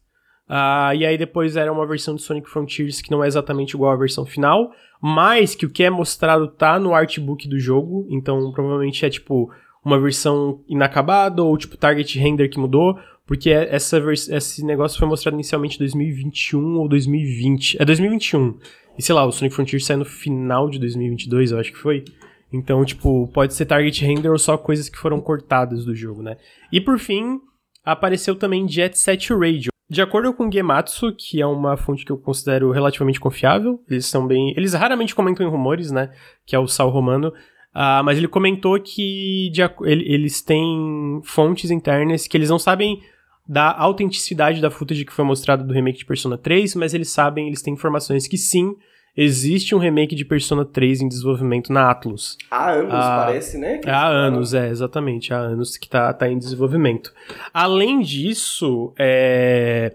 [0.49, 3.93] Ah, e aí depois era uma versão de Sonic Frontiers que não é exatamente igual
[3.93, 8.51] à versão final, mas que o que é mostrado tá no artbook do jogo, então
[8.53, 9.51] provavelmente é tipo
[9.85, 13.99] uma versão inacabada ou tipo target render que mudou, porque é- essa
[14.31, 17.77] esse negócio foi mostrado inicialmente em 2021 ou 2020.
[17.81, 18.59] É 2021.
[18.99, 22.05] E sei lá, o Sonic Frontier saiu no final de 2022, eu acho que foi.
[22.53, 26.37] Então, tipo, pode ser target render ou só coisas que foram cortadas do jogo, né?
[26.73, 27.39] E por fim,
[27.85, 29.71] apareceu também Jet Set Radio.
[29.91, 34.27] De acordo com Gematsu, que é uma fonte que eu considero relativamente confiável, eles são
[34.27, 34.53] bem.
[34.55, 36.11] Eles raramente comentam em rumores, né?
[36.45, 37.33] Que é o Sal Romano.
[37.73, 43.01] Ah, mas ele comentou que de eles têm fontes internas que eles não sabem
[43.47, 47.47] da autenticidade da footage que foi mostrada do remake de Persona 3, mas eles sabem,
[47.47, 48.77] eles têm informações que sim,
[49.17, 52.37] existe um remake de Persona 3 em desenvolvimento na Atlus.
[52.51, 53.79] Há anos, Ah, parece, né?
[53.79, 54.17] que Há falam.
[54.17, 57.13] anos, é, exatamente, há anos que tá, tá em desenvolvimento.
[57.53, 59.95] Além disso, é,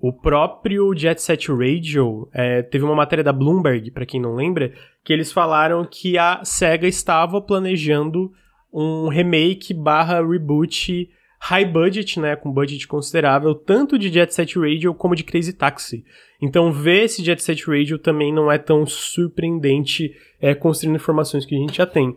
[0.00, 4.72] o próprio Jet Set Radio é, teve uma matéria da Bloomberg, pra quem não lembra,
[5.04, 8.32] que eles falaram que a SEGA estava planejando
[8.72, 11.08] um remake barra reboot
[11.44, 16.04] high budget, né, com budget considerável, tanto de Jet Set Radio como de Crazy Taxi.
[16.42, 21.54] Então ver esse Jet Set Radio também não é tão surpreendente, é, considerando informações que
[21.54, 22.16] a gente já tem.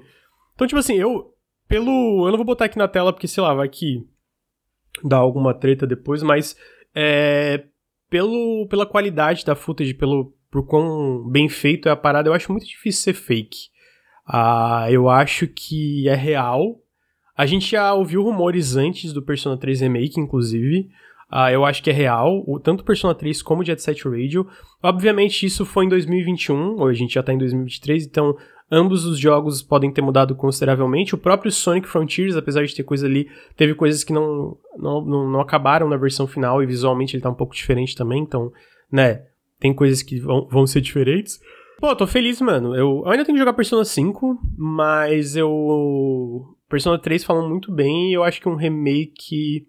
[0.55, 1.31] Então, tipo assim, eu.
[1.67, 2.25] Pelo.
[2.25, 4.03] Eu não vou botar aqui na tela porque, sei lá, vai que
[5.03, 6.57] dá alguma treta depois, mas.
[6.95, 7.65] É,
[8.09, 12.51] pelo, pela qualidade da footage, pelo por quão bem feito é a parada, eu acho
[12.51, 13.67] muito difícil ser fake.
[14.27, 16.79] Uh, eu acho que é real.
[17.35, 20.89] A gente já ouviu rumores antes do Persona 3 Remake, inclusive.
[21.35, 24.47] Uh, eu acho que é real, o, tanto Persona 3 como Jet Set Radio.
[24.81, 28.37] Obviamente, isso foi em 2021, ou a gente já tá em 2023, então
[28.71, 31.13] ambos os jogos podem ter mudado consideravelmente.
[31.13, 35.29] O próprio Sonic Frontiers, apesar de ter coisa ali, teve coisas que não, não, não,
[35.29, 38.49] não acabaram na versão final e visualmente ele tá um pouco diferente também, então,
[38.89, 39.23] né,
[39.59, 41.41] tem coisas que vão, vão ser diferentes.
[41.81, 42.73] Pô, tô feliz, mano.
[42.73, 46.55] Eu, eu, ainda tenho que jogar Persona 5, mas eu.
[46.69, 49.67] Persona 3 falam muito bem e eu acho que um remake.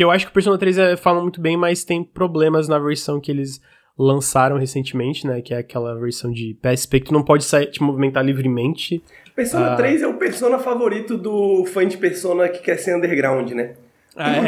[0.00, 2.78] Que eu acho que o Persona 3 é, falam muito bem, mas tem problemas na
[2.78, 3.60] versão que eles
[3.98, 5.42] lançaram recentemente, né?
[5.42, 9.04] Que é aquela versão de PSP que tu não pode sair, te movimentar livremente.
[9.36, 9.76] Persona ah.
[9.76, 13.74] 3 é o Persona favorito do fã de Persona que quer ser underground, né?
[14.16, 14.42] Ah, é?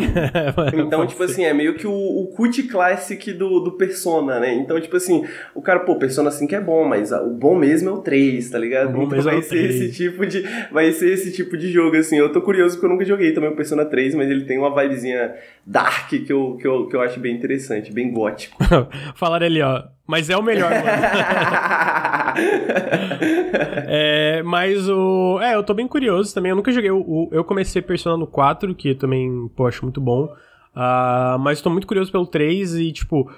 [0.81, 4.55] então, tipo assim, é meio que o, o cult classic do, do Persona, né?
[4.55, 7.93] Então, tipo assim, o cara, pô, Persona 5 é bom, mas o bom mesmo é
[7.93, 8.91] o 3, tá ligado?
[8.91, 9.75] O bom então vai é ser 3.
[9.75, 12.17] esse tipo de vai ser esse tipo de jogo assim.
[12.17, 14.75] Eu tô curioso porque eu nunca joguei também o Persona 3, mas ele tem uma
[14.75, 18.59] vibezinha dark que eu, que eu, que eu acho bem interessante, bem gótico.
[19.15, 20.85] Falaram ali, ó, mas é o melhor, mano.
[23.87, 25.39] é, mas o.
[25.41, 26.51] É, eu tô bem curioso também.
[26.51, 26.91] Eu nunca joguei.
[26.91, 30.25] O, eu comecei Persona no 4, que também, pô, acho muito bom.
[30.75, 33.31] Uh, mas tô muito curioso pelo 3 e, tipo,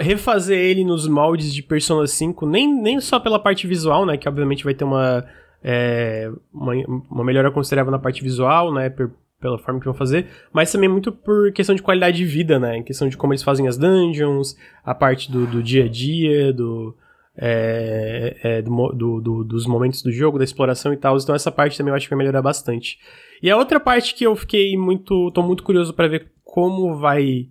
[0.00, 4.16] refazer ele nos moldes de Persona 5, nem, nem só pela parte visual, né?
[4.16, 5.24] Que obviamente vai ter uma.
[5.62, 6.72] É, uma,
[7.10, 8.92] uma melhora considerável na parte visual, né?
[9.40, 12.78] Pela forma que vão fazer, mas também muito por questão de qualidade de vida, né?
[12.78, 16.52] Em questão de como eles fazem as dungeons, a parte do, do dia a dia,
[16.52, 16.96] do,
[17.36, 21.16] é, é, do, do, do, dos momentos do jogo, da exploração e tal.
[21.16, 22.98] Então essa parte também eu acho que vai melhorar bastante.
[23.42, 27.48] E a outra parte que eu fiquei muito, tô muito curioso para ver como vai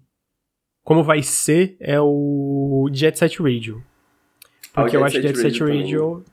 [0.84, 3.84] como vai ser é o Jet Set Radio.
[4.74, 6.26] Porque ah, eu acho que Jet Set Radio, Radio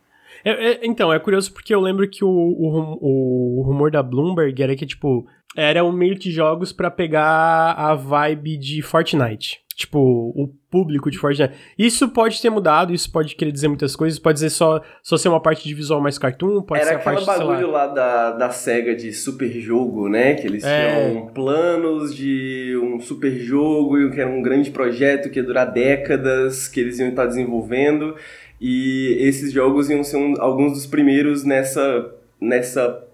[0.44, 4.60] é, é, então, é curioso porque eu lembro que o, o, o rumor da Bloomberg
[4.60, 9.60] era que, tipo, era um meio de jogos para pegar a vibe de Fortnite.
[9.74, 11.54] Tipo, o público de Fortnite.
[11.78, 15.28] Isso pode ter mudado, isso pode querer dizer muitas coisas, pode dizer só, só ser
[15.28, 17.92] uma parte de visual mais cartoon, pode Era ser a parte, Era bagulho lá, lá
[17.92, 20.34] da, da SEGA de super jogo, né?
[20.34, 21.10] Que eles é...
[21.10, 26.68] tinham planos de um super jogo, que era um grande projeto que ia durar décadas,
[26.68, 28.14] que eles iam estar desenvolvendo.
[28.60, 33.04] E esses jogos iam ser um, alguns dos primeiros nessa, nessa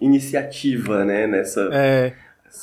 [0.00, 1.26] iniciativa, né?
[1.26, 1.68] Nessa.
[1.72, 2.14] É.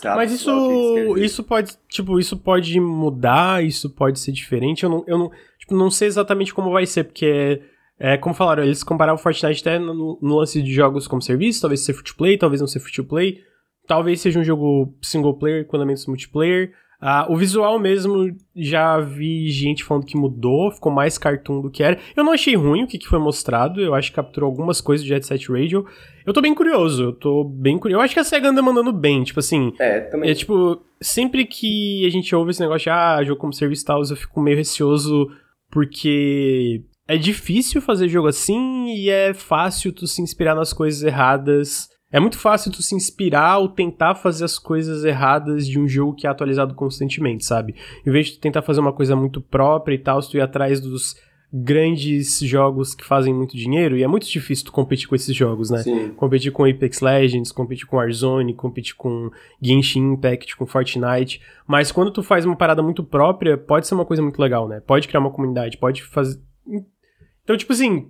[0.04, 4.84] Mas isso, isso pode, tipo, isso pode mudar, isso pode ser diferente.
[4.84, 7.62] Eu não, eu não, tipo, não sei exatamente como vai ser, porque
[8.00, 11.62] é, como falaram, eles compararam o Fortnite até no, no lance de jogos como serviço,
[11.62, 13.42] talvez ser free to play, talvez não ser free to play,
[13.88, 16.74] talvez seja um jogo single player com elementos multiplayer.
[17.02, 21.84] Uh, o visual mesmo, já vi gente falando que mudou, ficou mais cartoon do que
[21.84, 22.00] era.
[22.16, 25.04] Eu não achei ruim o que, que foi mostrado, eu acho que capturou algumas coisas
[25.04, 25.86] de Jet Set Radio.
[26.26, 28.00] Eu tô bem curioso, eu tô bem curioso.
[28.00, 29.74] Eu acho que a SEGA anda mandando bem, tipo assim.
[29.80, 30.30] É, também.
[30.30, 33.86] É tipo, sempre que a gente ouve esse negócio de, ah, jogo como serviço e
[33.86, 35.30] tal, eu fico meio receoso
[35.70, 41.90] porque é difícil fazer jogo assim e é fácil tu se inspirar nas coisas erradas
[42.16, 46.16] é muito fácil tu se inspirar ou tentar fazer as coisas erradas de um jogo
[46.16, 47.76] que é atualizado constantemente, sabe?
[48.08, 50.42] Em vez de tu tentar fazer uma coisa muito própria e tal, se tu ir
[50.42, 51.18] atrás dos
[51.52, 55.70] grandes jogos que fazem muito dinheiro, e é muito difícil tu competir com esses jogos,
[55.70, 55.80] né?
[55.80, 56.12] Sim.
[56.12, 59.30] Competir com Apex Legends, competir com Warzone, competir com
[59.62, 64.06] Genshin Impact, com Fortnite, mas quando tu faz uma parada muito própria, pode ser uma
[64.06, 64.80] coisa muito legal, né?
[64.80, 66.40] Pode criar uma comunidade, pode fazer...
[67.44, 68.10] Então, tipo assim,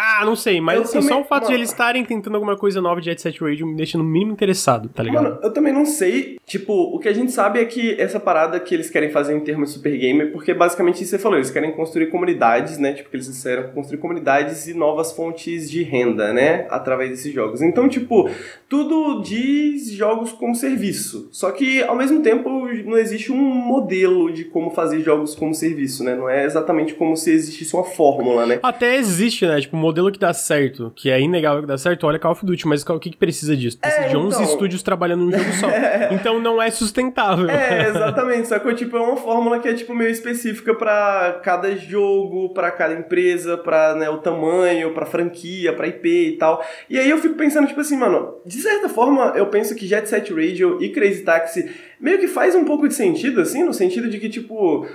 [0.00, 2.56] ah, não sei, mas assim, também, só o fato mano, de eles estarem tentando alguma
[2.56, 5.24] coisa nova de Jet Set Radio me deixa no mínimo interessado, tá ligado?
[5.24, 6.38] Mano, eu também não sei.
[6.46, 9.40] Tipo, o que a gente sabe é que essa parada que eles querem fazer em
[9.40, 12.92] termos de super gamer, porque basicamente isso você falou, eles querem construir comunidades, né?
[12.92, 16.68] Tipo, que eles disseram construir comunidades e novas fontes de renda, né?
[16.70, 17.60] Através desses jogos.
[17.60, 18.30] Então, tipo,
[18.68, 21.28] tudo diz jogos como serviço.
[21.32, 26.04] Só que, ao mesmo tempo, não existe um modelo de como fazer jogos como serviço,
[26.04, 26.14] né?
[26.14, 28.60] Não é exatamente como se existisse uma fórmula, né?
[28.62, 29.60] Até existe, né?
[29.60, 32.68] Tipo, modelo que dá certo, que é inegável que dá certo, olha Call of Duty,
[32.68, 33.78] mas o que, que precisa disso?
[33.78, 34.52] Precisa é, de 11 então...
[34.52, 35.68] estúdios trabalhando num jogo só.
[36.12, 37.48] então não é sustentável.
[37.48, 38.48] É, exatamente.
[38.48, 42.70] Só que tipo, é uma fórmula que é tipo meio específica para cada jogo, para
[42.70, 46.64] cada empresa, para né, o tamanho, para franquia, para IP e tal.
[46.88, 50.08] E aí eu fico pensando, tipo assim, mano, de certa forma eu penso que Jet
[50.08, 51.68] Set Radio e Crazy Taxi
[52.00, 54.86] meio que faz um pouco de sentido, assim, no sentido de que, tipo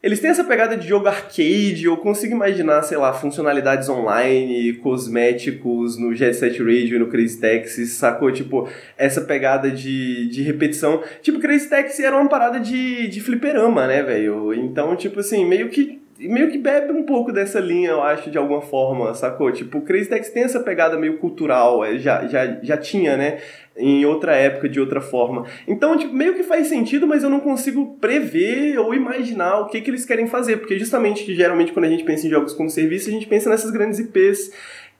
[0.00, 5.98] eles têm essa pegada de jogo arcade, eu consigo imaginar, sei lá, funcionalidades online, cosméticos
[5.98, 8.30] no Jet Set Radio e no Crazy Taxi, sacou?
[8.30, 11.02] Tipo, essa pegada de, de repetição.
[11.20, 14.54] Tipo, Crazy Taxi era uma parada de, de fliperama, né, velho?
[14.54, 18.38] Então, tipo assim, meio que meio que bebe um pouco dessa linha, eu acho, de
[18.38, 19.52] alguma forma, sacou?
[19.52, 23.38] Tipo, o Crazy Taxi tem essa pegada meio cultural, é, já, já, já tinha, né?
[23.76, 25.46] Em outra época, de outra forma.
[25.66, 29.80] Então, tipo, meio que faz sentido, mas eu não consigo prever ou imaginar o que,
[29.80, 33.08] que eles querem fazer, porque justamente, geralmente, quando a gente pensa em jogos como serviço,
[33.08, 34.50] a gente pensa nessas grandes IPs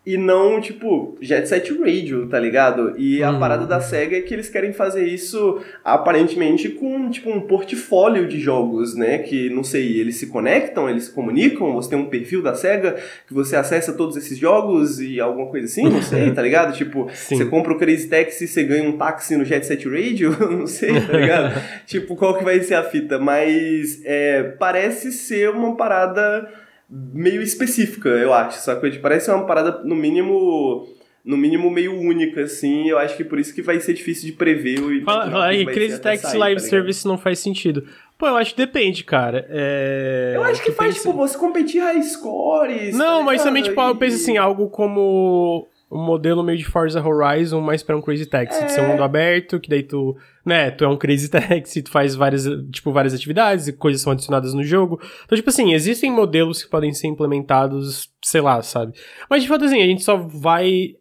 [0.08, 2.94] e não, tipo, Jet Set Radio, tá ligado?
[2.96, 3.38] E a uhum.
[3.38, 8.40] parada da SEGA é que eles querem fazer isso aparentemente com, tipo, um portfólio de
[8.40, 9.18] jogos, né?
[9.18, 12.96] Que, não sei, eles se conectam, eles se comunicam, você tem um perfil da SEGA
[13.26, 16.74] que você acessa todos esses jogos e alguma coisa assim, não sei, tá ligado?
[16.74, 17.36] Tipo, Sim.
[17.36, 20.66] você compra o Crazy Taxi e você ganha um táxi no Jet Set Radio, não
[20.66, 21.62] sei, tá ligado?
[21.84, 23.18] tipo, qual que vai ser a fita?
[23.18, 26.48] Mas é, parece ser uma parada
[26.88, 28.90] meio específica, eu acho, sacou?
[28.90, 30.88] Tipo, parece uma parada, no mínimo
[31.24, 34.32] no mínimo meio única, assim, eu acho que por isso que vai ser difícil de
[34.32, 37.84] prever o Fala, fala aí, Crazy Taxi Live tá Service não faz sentido.
[38.16, 39.46] Pô, eu acho que depende, cara.
[39.50, 40.32] É...
[40.34, 41.06] Eu acho que faz, pensa...
[41.06, 42.96] tipo, você competir high scores.
[42.96, 43.88] Não, tá mas também, tipo, e...
[43.88, 48.26] eu penso assim, algo como um modelo meio de Forza Horizon, mais pra um Crazy
[48.26, 48.66] Taxi, é...
[48.66, 51.90] de ser um mundo aberto, que daí tu, né, tu é um Crazy Taxi, tu
[51.90, 55.00] faz várias, tipo, várias atividades e coisas são adicionadas no jogo.
[55.24, 58.92] Então, tipo assim, existem modelos que podem ser implementados, sei lá, sabe?
[59.30, 60.94] Mas, de fato, assim, a gente só vai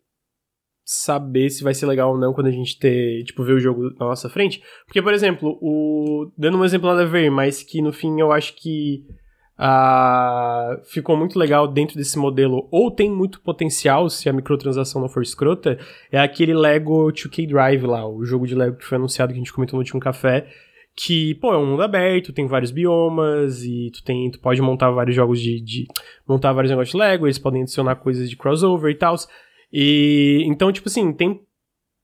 [0.86, 3.89] saber se vai ser legal ou não quando a gente ter, tipo, ver o jogo
[4.00, 4.63] na nossa frente.
[4.86, 6.32] Porque, por exemplo, o...
[6.38, 9.04] Dando um exemplo nada a ver, mas que no fim eu acho que
[9.60, 15.10] Uh, ficou muito legal dentro desse modelo, ou tem muito potencial se a microtransação não
[15.10, 15.80] for escrota,
[16.12, 19.41] é aquele Lego 2K Drive lá, o jogo de Lego que foi anunciado que a
[19.41, 20.48] gente comentou no último café,
[20.96, 24.91] que, pô, é um mundo aberto, tem vários biomas, e tu, tem, tu pode montar
[24.91, 25.86] vários jogos de, de
[26.28, 29.15] montar vários negócios de Lego, eles podem adicionar coisas de crossover e tal.
[29.72, 31.41] E então, tipo assim, tem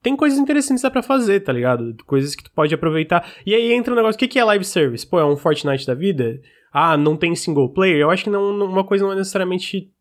[0.03, 1.95] tem coisas interessantes pra fazer, tá ligado?
[2.05, 3.25] Coisas que tu pode aproveitar.
[3.45, 5.07] E aí entra o um negócio, o que, que é live service?
[5.07, 6.41] Pô, é um Fortnite da vida?
[6.73, 9.91] Ah, não tem single player, eu acho que não, uma coisa não é necessariamente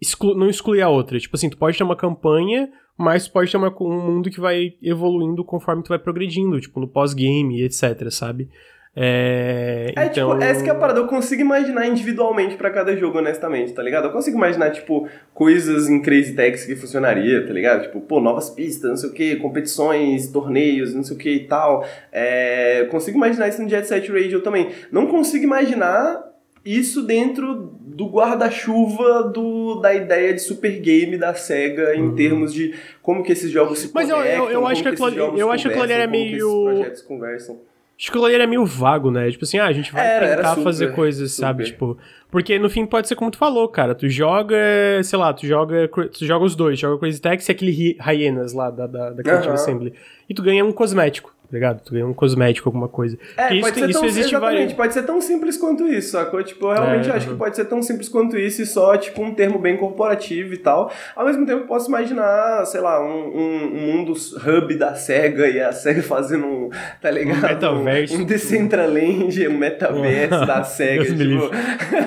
[0.00, 1.18] exclu, não excluir a outra.
[1.18, 4.72] Tipo assim, tu pode ter uma campanha, mas pode ter uma, um mundo que vai
[4.82, 8.50] evoluindo conforme tu vai progredindo, tipo, no pós-game, etc, sabe?
[8.94, 10.30] É, é tipo, então...
[10.32, 13.82] tipo, essa que é a parada, eu consigo imaginar individualmente para cada jogo, honestamente, tá
[13.82, 14.08] ligado?
[14.08, 17.82] Eu consigo imaginar, tipo, coisas em Crazy Taxi que funcionaria, tá ligado?
[17.84, 21.46] Tipo, pô, novas pistas, não sei o que, competições, torneios, não sei o que e
[21.46, 21.86] tal.
[22.12, 24.68] É, consigo imaginar isso no Jet Set Radio também.
[24.90, 26.30] Não consigo imaginar
[26.64, 32.14] isso dentro do guarda-chuva do, da ideia de super game da SEGA em uhum.
[32.14, 35.08] termos de como que esses jogos se Mas conectam, eu, eu, eu acho que, a
[35.08, 36.64] eu acho que aquilo era meio...
[36.64, 37.71] projetos conversam.
[37.98, 39.30] Acho que o era meio vago, né?
[39.30, 41.46] Tipo assim, ah, a gente vai era, tentar era super, fazer coisas, super.
[41.46, 41.64] sabe?
[41.64, 41.96] Tipo,
[42.30, 43.94] porque no fim pode ser como tu falou, cara.
[43.94, 44.56] Tu joga,
[45.04, 48.70] sei lá, tu joga, tu joga os dois, joga Crazy Taxi e aquele Hyenas lá
[48.70, 49.52] da, da, da Creative.
[49.52, 49.94] Assembly.
[50.28, 51.80] E tu ganha um cosmético ligado?
[51.84, 53.18] Tu ganha um cosmético, alguma coisa.
[53.36, 56.42] É, isso, pode ser isso tão, existe exatamente, pode ser tão simples quanto isso, sacou?
[56.42, 59.22] Tipo, eu realmente é, acho que pode ser tão simples quanto isso e só, tipo,
[59.22, 60.92] um termo bem corporativo e tal.
[61.14, 65.60] Ao mesmo tempo, posso imaginar, sei lá, um, um, um mundo hub da SEGA e
[65.60, 67.38] a SEGA fazendo um, tá ligado?
[67.38, 68.16] Um metaverso.
[68.16, 71.50] Um, um Decentraland, um metaverso da SEGA, tipo...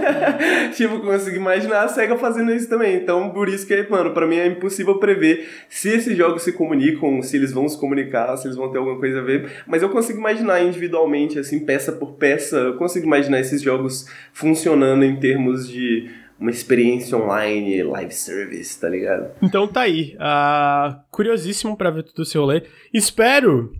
[0.75, 2.95] tipo, consigo imaginar a SEGA fazendo isso também.
[2.95, 7.21] Então, por isso que, mano, pra mim é impossível prever se esses jogos se comunicam,
[7.21, 9.34] se eles vão se comunicar, se eles vão ter alguma coisa a ver
[9.67, 15.03] mas eu consigo imaginar individualmente, assim, peça por peça, eu consigo imaginar esses jogos funcionando
[15.03, 19.31] em termos de uma experiência online, live service, tá ligado?
[19.41, 20.15] Então tá aí.
[20.15, 22.63] Uh, curiosíssimo para ver tudo o seu rolê.
[22.93, 23.73] Espero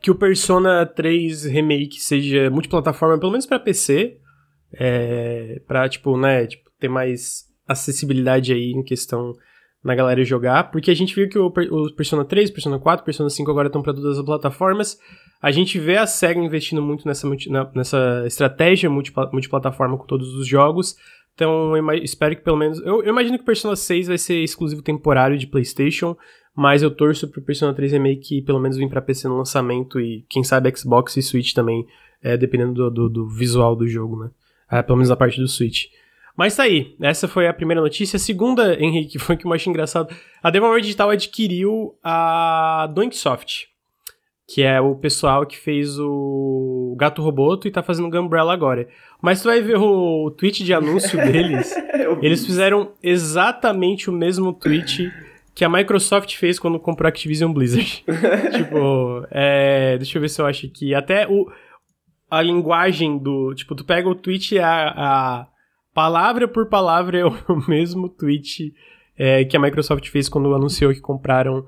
[0.00, 4.18] que o Persona 3 Remake seja multiplataforma, pelo menos para PC.
[4.72, 9.34] É, pra, tipo, né, tipo, ter mais acessibilidade aí em questão
[9.88, 13.30] na galera jogar, porque a gente viu que o, o Persona 3, Persona 4, Persona
[13.30, 14.98] 5 agora estão para todas as plataformas.
[15.40, 17.26] A gente vê a SEGA investindo muito nessa,
[17.74, 20.94] nessa estratégia multiplataforma com todos os jogos.
[21.34, 22.78] Então, eu espero que pelo menos.
[22.80, 26.14] Eu, eu, imagino que o Persona 6 vai ser exclusivo temporário de PlayStation,
[26.54, 30.26] mas eu torço pro Persona 3 Remake pelo menos vir para PC no lançamento e
[30.28, 31.86] quem sabe Xbox e Switch também,
[32.22, 34.30] é, dependendo do, do, do, visual do jogo, né?
[34.70, 35.86] É, pelo menos a parte do Switch.
[36.38, 38.16] Mas tá aí, essa foi a primeira notícia.
[38.16, 40.14] A segunda, Henrique, foi que eu achei engraçado.
[40.40, 43.66] A Devolver Digital adquiriu a Donksoft,
[44.46, 48.88] que é o pessoal que fez o Gato Roboto e tá fazendo o Gumbrella agora.
[49.20, 51.74] Mas tu vai ver o tweet de anúncio deles.
[52.22, 55.12] eles fizeram exatamente o mesmo tweet
[55.56, 58.04] que a Microsoft fez quando comprou a Activision Blizzard.
[58.56, 60.94] tipo, é, deixa eu ver se eu acho aqui.
[60.94, 61.50] Até o
[62.30, 63.52] a linguagem do.
[63.56, 65.46] Tipo, tu pega o tweet e a, a
[65.94, 68.74] palavra por palavra é o mesmo tweet
[69.16, 71.66] é, que a Microsoft fez quando anunciou que compraram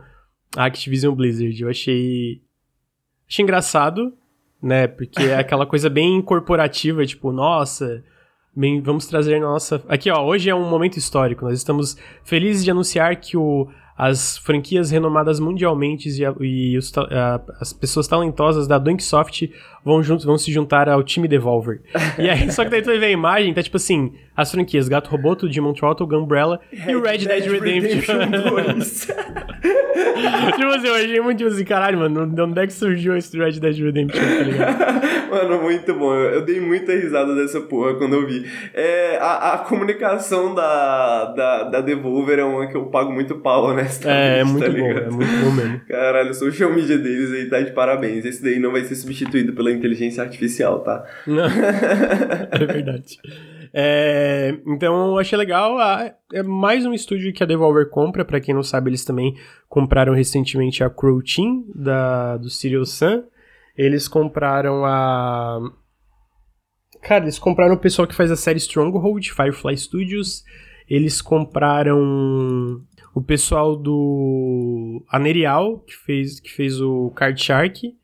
[0.56, 1.60] a Activision Blizzard.
[1.60, 2.42] Eu achei.
[3.28, 4.12] Achei engraçado,
[4.62, 4.86] né?
[4.86, 8.04] Porque é aquela coisa bem corporativa, tipo, nossa.
[8.54, 9.82] Bem, vamos trazer nossa.
[9.88, 11.44] Aqui, ó, hoje é um momento histórico.
[11.44, 13.68] Nós estamos felizes de anunciar que o
[14.00, 19.52] as franquias renomadas mundialmente e, a, e os, a, as pessoas talentosas da Dunksoft
[19.84, 21.82] vão, juntos, vão se juntar ao time Devolver.
[22.18, 25.10] e aí, só que daí tu ver a imagem, tá tipo assim, as franquias Gato
[25.10, 28.18] Roboto, Demon Throttle, Gunbrella e o Red Dead, Dead Redemption.
[28.18, 29.06] Redemption 2.
[30.56, 33.36] tipo assim, eu achei muito tipo assim, caralho, mano, de onde é que surgiu esse
[33.36, 35.00] Red Dead Redemption, tá ligado?
[35.30, 36.14] mano, muito bom.
[36.14, 38.46] Eu dei muita risada dessa porra quando eu vi.
[38.72, 43.74] É, a, a comunicação da, da, da Devolver é uma que eu pago muito pau,
[43.74, 43.86] né?
[44.04, 45.80] É, é muito tá bom, é muito bom mesmo.
[45.86, 48.24] Caralho, o social media deles aí tá de parabéns.
[48.24, 51.04] Esse daí não vai ser substituído pela inteligência artificial, tá?
[51.26, 51.44] Não.
[52.50, 53.18] é verdade.
[53.72, 55.78] É, então achei legal.
[55.78, 58.24] Ah, é mais um estúdio que a Devolver compra.
[58.24, 59.36] Para quem não sabe, eles também
[59.68, 63.24] compraram recentemente a Crow Team da, do Serious Sun.
[63.76, 65.60] Eles compraram a.
[67.02, 70.44] Cara, eles compraram o pessoal que faz a série Stronghold, Firefly Studios.
[70.88, 72.82] Eles compraram
[73.14, 77.99] o pessoal do Anerial, que fez, que fez o Card Shark.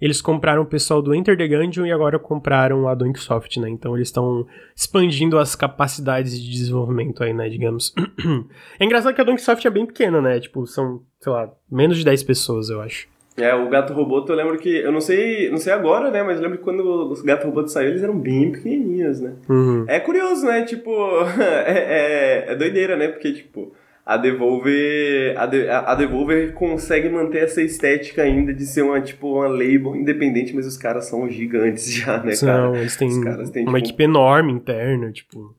[0.00, 3.68] Eles compraram o pessoal do Enter the Gungeon e agora compraram a Donksoft, né?
[3.68, 7.48] Então eles estão expandindo as capacidades de desenvolvimento aí, né?
[7.48, 7.92] Digamos.
[8.78, 10.38] é engraçado que a Donksoft é bem pequena, né?
[10.38, 13.08] Tipo, são, sei lá, menos de 10 pessoas, eu acho.
[13.36, 14.68] É, o Gato Roboto, eu lembro que.
[14.68, 16.22] Eu não sei, não sei agora, né?
[16.22, 19.34] Mas eu lembro que quando os Gato Roboto saiu, eles eram bem pequenininhos, né?
[19.48, 19.84] Uhum.
[19.86, 20.62] É curioso, né?
[20.62, 20.90] Tipo,
[21.66, 23.08] é, é, é doideira, né?
[23.08, 23.72] Porque, tipo
[24.08, 29.34] a Devolver, a, de, a Devolver consegue manter essa estética ainda de ser uma, tipo,
[29.34, 32.78] uma label independente, mas os caras são gigantes já, né, são, cara?
[32.78, 33.10] eles têm,
[33.52, 33.76] têm uma tipo...
[33.76, 35.54] equipe enorme interna, tipo,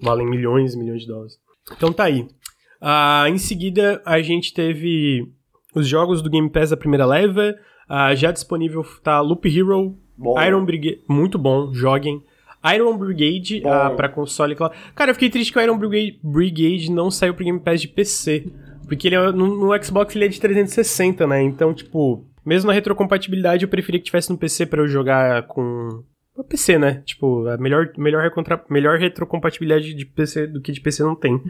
[0.00, 1.34] valem milhões e milhões de dólares.
[1.76, 2.22] Então tá aí.
[2.80, 5.30] Uh, em seguida, a gente teve
[5.74, 7.54] os jogos do Game Pass da primeira leva,
[7.90, 10.42] uh, já disponível tá Loop Hero, bom.
[10.42, 12.24] Iron Brigade, muito bom, joguem.
[12.74, 14.54] Iron Brigade uh, pra console.
[14.94, 17.88] Cara, eu fiquei triste que o Iron Brigade, Brigade não saiu pro Game Pass de
[17.88, 18.46] PC.
[18.86, 21.42] Porque ele é, no, no, Xbox ele é de 360, né?
[21.42, 26.04] Então, tipo, mesmo na retrocompatibilidade, eu preferia que tivesse no PC para eu jogar com.
[26.36, 27.02] O PC, né?
[27.04, 31.40] Tipo, a melhor, melhor, recontra, melhor retrocompatibilidade de PC do que de PC não tem.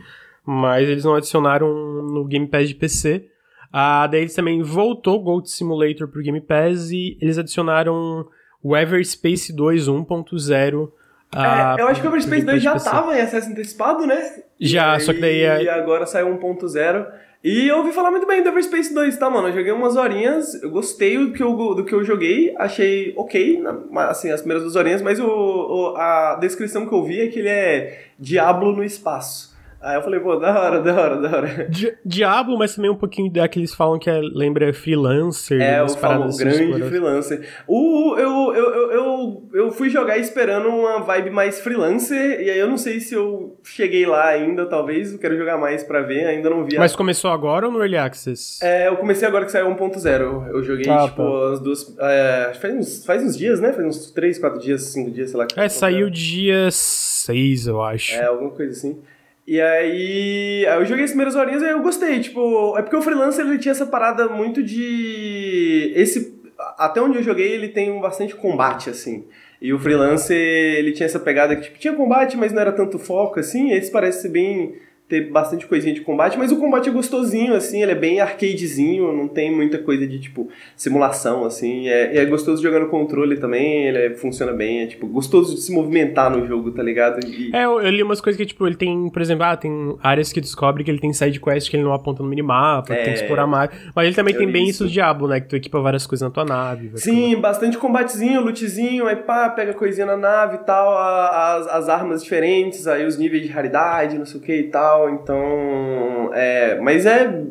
[0.44, 1.68] Mas eles não adicionaram
[2.02, 3.26] no Game Pass de PC.
[3.72, 8.26] Ah, daí eles também voltou Gold Simulator pro Game Pass e eles adicionaram
[8.62, 10.90] o Everspace 2 1.0
[11.34, 14.42] ah, é, eu acho que o Everspace 2 já tava em acesso antecipado, né?
[14.60, 15.62] Já, e só que daí é...
[15.62, 17.06] E agora saiu 1.0.
[17.42, 19.48] E eu ouvi falar muito bem do Everspace 2, tá, mano?
[19.48, 23.64] Eu joguei umas horinhas, eu gostei do que eu, do que eu joguei, achei ok,
[24.08, 27.40] assim, as primeiras duas horinhas, mas o, o, a descrição que eu vi é que
[27.40, 29.51] ele é Diablo no espaço.
[29.82, 31.66] Aí eu falei, pô, da hora, da hora, da hora.
[31.68, 35.60] Di Diablo, mas também um pouquinho daqueles falam que é, lembra freelancer.
[35.60, 37.48] É, o famoso assim, grande freelancer.
[37.66, 42.58] O, eu, eu, eu, eu, eu fui jogar esperando uma vibe mais freelancer, e aí
[42.58, 46.26] eu não sei se eu cheguei lá ainda, talvez, eu quero jogar mais pra ver,
[46.26, 46.78] ainda não vi.
[46.78, 48.64] Mas começou agora ou no Early Access?
[48.64, 50.48] É, eu comecei agora que saiu 1.0.
[50.48, 51.52] Eu joguei, ah, tipo, tá.
[51.54, 51.96] as duas...
[51.98, 53.72] É, faz, uns, faz uns dias, né?
[53.72, 55.46] Faz uns 3, 4 dias, 5 dias, sei lá.
[55.56, 58.14] É, saiu dia 6, eu acho.
[58.14, 59.00] É, alguma coisa assim.
[59.46, 63.02] E aí, aí eu joguei as primeiras horinhas e eu gostei, tipo, é porque o
[63.02, 66.40] freelancer ele tinha essa parada muito de esse
[66.78, 69.26] até onde eu joguei ele tem um bastante combate assim.
[69.60, 72.98] E o freelancer ele tinha essa pegada que tipo, tinha combate, mas não era tanto
[72.98, 73.72] foco assim.
[73.72, 74.76] Esse parece ser bem
[75.12, 79.12] ter bastante coisinha de combate, mas o combate é gostosinho, assim, ele é bem arcadezinho,
[79.12, 83.88] não tem muita coisa de, tipo, simulação, assim, é, é gostoso jogar no controle também,
[83.88, 87.20] ele é, funciona bem, é, tipo, gostoso de se movimentar no jogo, tá ligado?
[87.26, 87.54] E...
[87.54, 90.32] É, eu, eu, li umas coisas que, tipo, ele tem, por exemplo, ah, tem áreas
[90.32, 93.04] que descobre que ele tem side quest que ele não aponta no minimapa, é...
[93.04, 95.48] tem que explorar mais, mas ele também eu tem bem isso do Diablo, né, que
[95.48, 96.90] tu equipa várias coisas na tua nave.
[96.94, 102.22] Sim, bastante combatezinho, lootzinho, aí pá, pega coisinha na nave e tal, as, as armas
[102.22, 106.30] diferentes, aí os níveis de raridade, não sei o que e tal, então.
[106.32, 107.44] É, mas é.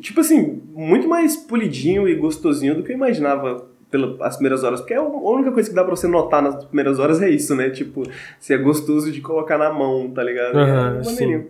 [0.00, 4.94] Tipo assim, muito mais polidinho e gostosinho do que eu imaginava pelas primeiras horas, porque
[4.94, 7.70] é a única coisa que dá pra você notar nas primeiras horas é isso, né?
[7.70, 8.02] Tipo,
[8.38, 10.56] se é gostoso de colocar na mão, tá ligado?
[10.56, 11.46] Uhum, é sim.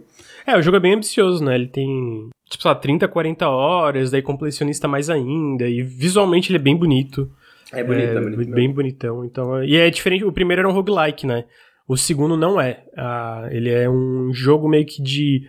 [0.46, 1.56] É, o jogo é bem ambicioso, né?
[1.56, 6.58] Ele tem, tipo, sei lá, 30, 40 horas, daí completionista mais ainda, e visualmente ele
[6.58, 7.30] é bem bonito.
[7.72, 8.50] É bonito, é, é bonito.
[8.50, 9.62] Bem bonitão, então...
[9.62, 11.44] E é diferente, o primeiro era um roguelike, né?
[11.88, 12.84] O segundo não é.
[12.94, 15.48] Ah, ele é um jogo meio que de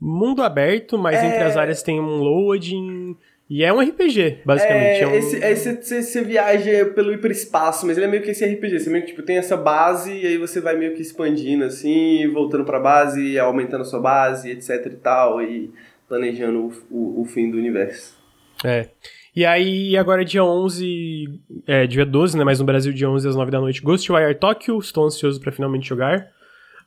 [0.00, 1.26] mundo aberto, mas é...
[1.26, 3.14] entre as áreas tem um loading
[3.48, 5.00] E é um RPG, basicamente.
[5.00, 5.14] É, é um...
[5.14, 8.80] esse, esse, você, você viaja pelo hiperespaço, mas ele é meio que esse RPG.
[8.80, 12.26] Você meio que tipo, tem essa base e aí você vai meio que expandindo assim,
[12.32, 15.70] voltando pra base, aumentando a sua base, etc e tal, e
[16.08, 18.18] planejando o, o, o fim do universo.
[18.64, 18.88] É.
[19.34, 23.36] E aí, agora dia 11, é, dia 12, né, mas no Brasil dia 11 às
[23.36, 26.28] 9 da noite, Ghostwire Tokyo, estou ansioso pra finalmente jogar.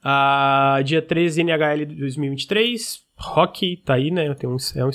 [0.02, 4.90] Ah, dia 13, NHL 2023, Rock, tá aí, né, tem um, é um...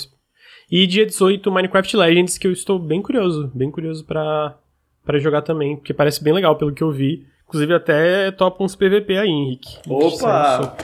[0.71, 4.57] E dia 18, Minecraft Legends, que eu estou bem curioso, bem curioso pra,
[5.05, 7.27] pra jogar também, porque parece bem legal pelo que eu vi.
[7.47, 9.77] Inclusive até topa uns PVP aí, Henrique.
[9.87, 10.75] Opa!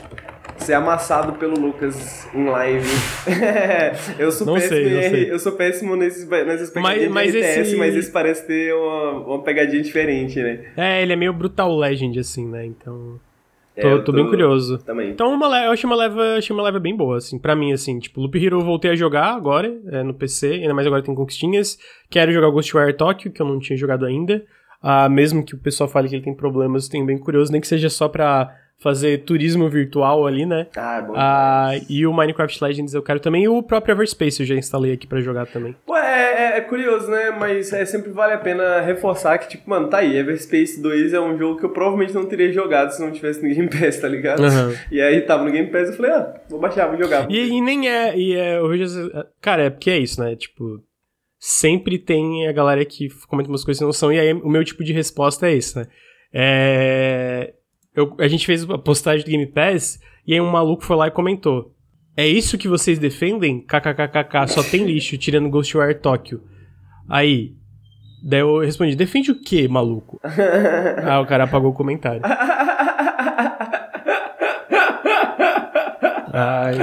[0.58, 2.86] Ser amassado pelo Lucas em live.
[4.18, 5.32] eu sou Não péssimo, sei, não sei.
[5.32, 8.74] eu sou péssimo nesses, nessas Mas- pegadinhas mas de RTS, esse- mas esse parece ter
[8.74, 10.64] uma, uma pegadinha diferente, né?
[10.76, 13.18] É, ele é meio Brutal Legend, assim, né, então...
[13.76, 14.78] É, Tô, eu tô bem curioso.
[14.78, 15.10] Também.
[15.10, 17.98] Então uma eu achei uma leva, achei uma leva bem boa, assim, pra mim, assim,
[18.00, 21.14] tipo, Loop Hero eu voltei a jogar agora, é, no PC, ainda mais agora tem
[21.14, 21.78] conquistinhas.
[22.10, 24.44] Quero jogar Ghostwire Tokyo, que eu não tinha jogado ainda.
[24.82, 27.60] Ah, mesmo que o pessoal fale que ele tem problemas, eu tenho bem curioso, nem
[27.60, 30.68] que seja só pra fazer turismo virtual ali, né?
[30.76, 34.40] Ah, é bom Ah, e o Minecraft Legends eu quero também, e o próprio Everspace
[34.40, 35.74] eu já instalei aqui pra jogar também.
[35.84, 37.30] Pô, é, é- é curioso, né?
[37.30, 41.20] Mas é, sempre vale a pena reforçar que, tipo, mano, tá aí, Everspace 2 é
[41.20, 44.06] um jogo que eu provavelmente não teria jogado se não tivesse no Game Pass, tá
[44.08, 44.44] ligado?
[44.44, 44.72] Aham.
[44.92, 47.28] E aí tava no Game Pass eu falei, ah, vou baixar, vou jogar.
[47.30, 49.10] E, e nem é, e é, eu vejo,
[49.40, 50.36] cara, é porque é isso, né?
[50.36, 50.80] Tipo,
[51.40, 54.64] sempre tem a galera que comenta umas coisas que não são, e aí o meu
[54.64, 55.86] tipo de resposta é esse, né?
[56.32, 57.54] É,
[57.98, 61.06] eu- a gente fez a postagem do Game Pass, e aí um maluco foi lá
[61.08, 61.72] e comentou:
[62.16, 63.60] É isso que vocês defendem?
[63.60, 66.40] KKKKK, só tem lixo, tirando Ghostwire Tokyo.
[67.08, 67.54] Aí,
[68.22, 70.20] daí eu respondi: Defende o quê, maluco?
[71.04, 72.22] ah, o cara apagou o comentário.
[76.32, 76.74] Ai.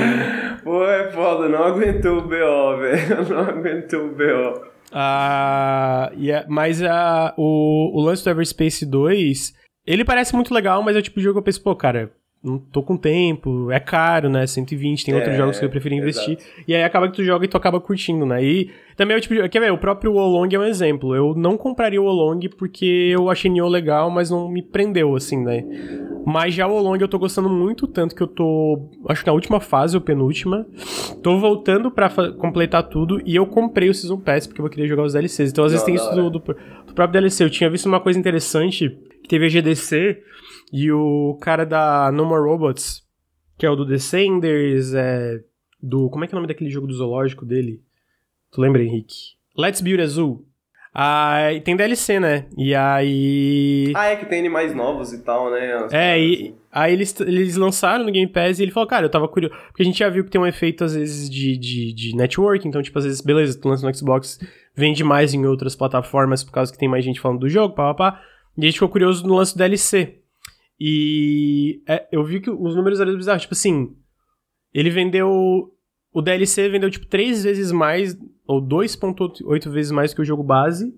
[0.64, 3.30] Pô, é foda, não aguentou o BO, velho.
[3.30, 4.66] Não aguentou o BO.
[4.92, 9.54] Ah, e é- mas ah, o, o lance do Everspace 2,
[9.86, 12.12] ele parece muito legal, mas é o tipo de jogo que eu penso, pô, cara,
[12.46, 14.46] não tô com tempo, é caro, né?
[14.46, 16.38] 120, tem outros É, jogos que eu prefiro investir.
[16.68, 18.44] E aí acaba que tu joga e tu acaba curtindo, né?
[18.44, 19.50] E também é o tipo de.
[19.50, 19.72] Quer ver?
[19.74, 21.16] O próprio Wolong é um exemplo.
[21.16, 25.44] Eu não compraria o Wolong porque eu achei Nioh legal, mas não me prendeu, assim,
[25.44, 25.64] né?
[26.24, 28.90] Mas já o Wolong eu tô gostando muito, tanto que eu tô.
[29.10, 30.68] Acho que na última fase, ou penúltima.
[31.24, 35.02] Tô voltando pra completar tudo e eu comprei o Season Pass porque eu queria jogar
[35.02, 35.50] os DLCs.
[35.52, 36.40] Então às vezes Não, tem da isso do, do,
[36.86, 37.44] do próprio DLC.
[37.44, 38.96] Eu tinha visto uma coisa interessante
[39.28, 40.22] teve a GDC
[40.72, 43.04] e o cara da No More Robots,
[43.58, 45.42] que é o do Descenders, é.
[45.82, 46.10] Do.
[46.10, 47.82] Como é que é o nome daquele jogo do zoológico dele?
[48.52, 49.36] Tu lembra, Henrique?
[49.58, 50.46] Let's Build Azul.
[50.98, 52.46] Ah, tem DLC, né?
[52.58, 53.92] E aí.
[53.94, 55.76] Ah, é que tem animais novos e tal, né?
[55.76, 56.56] Umas É, e assim.
[56.72, 59.54] aí eles, eles lançaram no Game Pass e ele falou, cara, eu tava curioso.
[59.68, 62.66] Porque a gente já viu que tem um efeito, às vezes, de, de, de network.
[62.66, 64.40] Então, tipo, às vezes, beleza, tu lança no Xbox,
[64.74, 67.94] vende mais em outras plataformas por causa que tem mais gente falando do jogo, pá,
[67.94, 68.22] pá, pá.
[68.58, 70.20] E a gente ficou curioso no lance do DLC.
[70.80, 73.44] E é, eu vi que os números eram bizarros.
[73.44, 73.96] Tipo assim,
[74.74, 75.72] ele vendeu.
[76.14, 80.94] O DLC vendeu, tipo, três vezes mais, ou 2,8 vezes mais que o jogo base.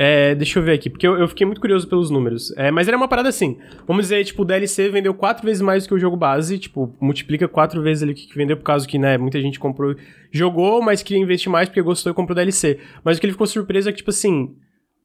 [0.00, 2.52] É, deixa eu ver aqui, porque eu, eu fiquei muito curioso pelos números.
[2.56, 3.58] É, mas era uma parada assim.
[3.86, 7.48] Vamos dizer, tipo, o DLC vendeu quatro vezes mais que o jogo base, tipo, multiplica
[7.48, 9.96] quatro vezes ali o que vendeu, por causa que, né, muita gente comprou,
[10.30, 12.78] jogou, mas queria investir mais porque gostou e comprou DLC.
[13.02, 14.54] Mas o que ele ficou surpreso é que, tipo assim,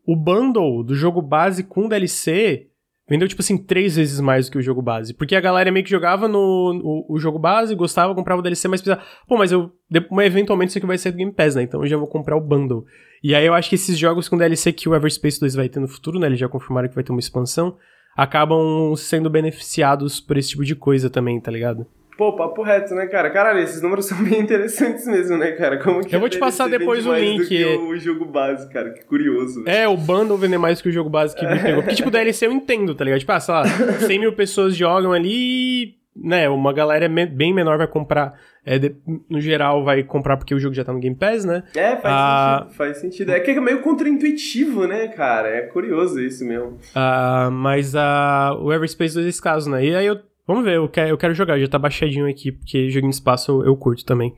[0.06, 2.68] o bundle do jogo base com DLC
[3.08, 5.14] vendeu, tipo assim, três vezes mais do que o jogo base.
[5.14, 8.68] Porque a galera meio que jogava no o, o jogo base, gostava, comprava o DLC,
[8.68, 9.72] mas pensava, pô, mas eu.
[10.12, 11.64] Mas eventualmente isso aqui vai sair do Game Pass, né?
[11.64, 12.86] Então eu já vou comprar o bundle.
[13.24, 15.80] E aí eu acho que esses jogos com DLC que o Everspace 2 vai ter
[15.80, 16.28] no futuro, né?
[16.28, 17.78] Eles já confirmaram que vai ter uma expansão.
[18.16, 21.88] Acabam sendo beneficiados por esse tipo de coisa também, tá ligado?
[22.18, 23.30] Pô, papo reto, né, cara?
[23.30, 25.78] Caralho, esses números são bem interessantes mesmo, né, cara?
[25.80, 27.40] Como que Eu vou te passar depois o link.
[27.42, 28.92] Do que o jogo base, cara.
[28.92, 29.64] Que curioso.
[29.68, 31.82] É, o bundle vender mais que o jogo base que me pegou.
[31.82, 33.20] Porque, tipo, DLC eu entendo, tá ligado?
[33.20, 33.64] Tipo, ah, sei lá,
[34.06, 38.34] 100 mil pessoas jogam ali e, né, uma galera me- bem menor vai comprar.
[38.66, 38.96] é, de-
[39.30, 41.64] no geral, vai comprar porque o jogo já tá no Game Pass, né?
[41.76, 42.58] É, faz Ah.
[42.62, 43.32] sentido, faz sentido.
[43.32, 45.50] É que é meio contraintuitivo, né, cara?
[45.50, 46.78] É curioso isso mesmo.
[46.96, 49.84] Ah, mas a, o Everspace 2 é esse caso, né?
[49.84, 50.18] E aí eu.
[50.48, 53.66] Vamos ver, eu quero, eu quero jogar, já tá baixadinho aqui, porque joguinho espaço eu,
[53.68, 54.34] eu curto também.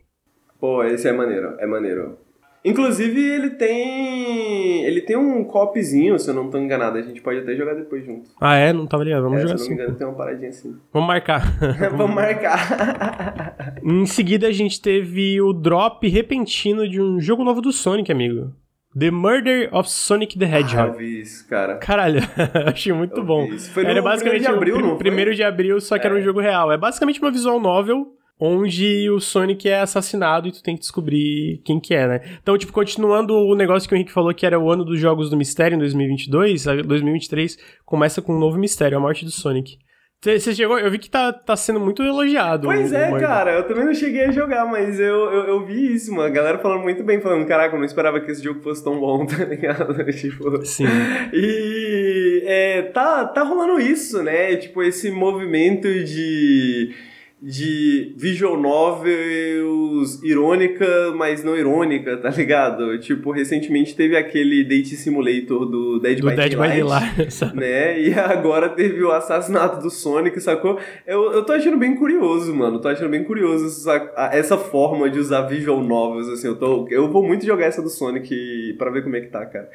[0.60, 2.18] Pô, esse é maneiro, é maneiro.
[2.64, 4.84] Inclusive, ele tem.
[4.86, 6.98] Ele tem um copzinho, se eu não tô enganado.
[6.98, 8.28] A gente pode até jogar depois junto.
[8.42, 8.74] Ah, é?
[8.74, 9.22] Não tava ligado.
[9.22, 9.84] Vamos É, jogar se eu não me assim.
[9.84, 10.76] engano, tem uma paradinha assim.
[10.92, 11.42] Vamos marcar.
[11.96, 13.76] Vamos marcar.
[13.84, 18.52] em seguida, a gente teve o drop repentino de um jogo novo do Sonic, amigo.
[18.98, 20.98] The Murder of Sonic the Ah, eu Hedgehog.
[20.98, 21.76] vi isso, cara.
[21.78, 22.20] Caralho,
[22.68, 23.46] achei muito Eu bom.
[23.48, 23.72] isso.
[23.72, 24.98] Foi era no basicamente primeiro de abril, não foi?
[24.98, 26.72] primeiro de abril, só que era um jogo real.
[26.72, 28.08] É basicamente uma visual novel,
[28.40, 32.22] onde o Sonic é assassinado e tu tem que descobrir quem que é, né?
[32.42, 35.30] Então, tipo, continuando o negócio que o Henrique falou que era o ano dos jogos
[35.30, 39.78] do mistério em 2022, 2023 começa com um novo mistério, a morte do Sonic.
[40.26, 42.68] Você chegou, eu vi que tá, tá sendo muito elogiado.
[42.68, 46.12] Pois é, cara, eu também não cheguei a jogar, mas eu, eu, eu, vi isso,
[46.12, 46.28] mano.
[46.28, 49.00] A galera falando muito bem, falando, caraca, eu não esperava que esse jogo fosse tão
[49.00, 49.94] bom, tá ligado?
[50.12, 50.66] tipo.
[50.66, 50.86] Sim.
[51.32, 54.56] E é, tá, tá rolando isso, né?
[54.56, 56.96] Tipo, esse movimento de
[57.48, 62.98] de visual novels irônica, mas não irônica, tá ligado?
[62.98, 68.02] Tipo, recentemente teve aquele Date Simulator do Dead do by Dead Daylight, by Daylight, né?
[68.02, 70.80] E agora teve o assassinato do Sonic, sacou?
[71.06, 72.80] Eu, eu tô achando bem curioso, mano.
[72.80, 76.48] Tô achando bem curioso essa, essa forma de usar visual novels, assim.
[76.48, 79.46] Eu, tô, eu vou muito jogar essa do Sonic para ver como é que tá,
[79.46, 79.70] cara.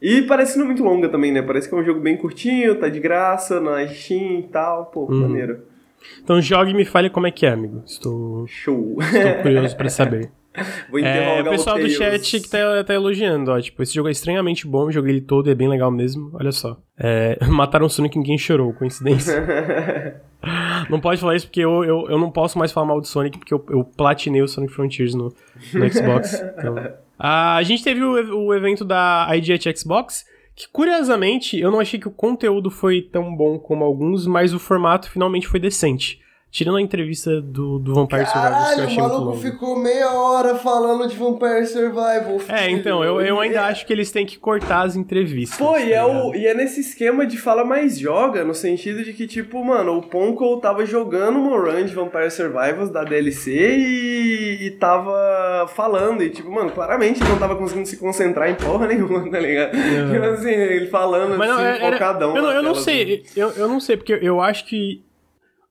[0.00, 1.42] E parece não muito longa também, né?
[1.42, 4.86] Parece que é um jogo bem curtinho, tá de graça na Steam e tal.
[4.86, 5.20] Pô, uhum.
[5.20, 5.73] maneiro.
[6.22, 7.82] Então jogue e me fale como é que é, amigo.
[7.86, 8.96] Estou, Show.
[9.00, 10.30] estou curioso para saber.
[10.88, 13.60] Vou é, o pessoal do chat que tá, tá, elogiando, ó.
[13.60, 16.30] Tipo, esse jogo é estranhamente bom, joguei ele todo e é bem legal mesmo.
[16.34, 16.76] Olha só.
[16.96, 20.22] É, mataram o Sonic e ninguém chorou, coincidência.
[20.88, 23.36] não pode falar isso porque eu, eu, eu não posso mais falar mal do Sonic
[23.38, 25.34] porque eu, eu platinei o Sonic Frontiers no,
[25.72, 26.40] no Xbox.
[26.56, 26.76] Então.
[27.18, 30.24] Ah, a gente teve o, o evento da IGH Xbox
[30.54, 34.58] que curiosamente eu não achei que o conteúdo foi tão bom como alguns, mas o
[34.58, 36.23] formato finalmente foi decente.
[36.54, 39.42] Tirando a entrevista do, do Vampire Survivors, que eu achei o maluco muito longo.
[39.42, 42.40] ficou meia hora falando de Vampire Survival.
[42.48, 43.62] É, então, eu, eu ainda é.
[43.62, 45.58] acho que eles têm que cortar as entrevistas.
[45.58, 49.02] Pô, e, tá é o, e é nesse esquema de fala mais joga, no sentido
[49.02, 53.50] de que, tipo, mano, o Ponko tava jogando uma run de Vampire Survivors da DLC
[53.50, 56.22] e, e tava falando.
[56.22, 59.74] E, tipo, mano, claramente não tava conseguindo se concentrar em porra nenhuma, tá ligado?
[59.74, 60.12] Uhum.
[60.12, 62.36] Tipo assim, ele falando Mas não, assim, era, focadão.
[62.36, 63.40] Eu, não, eu não sei, assim.
[63.40, 65.02] eu, eu não sei, porque eu acho que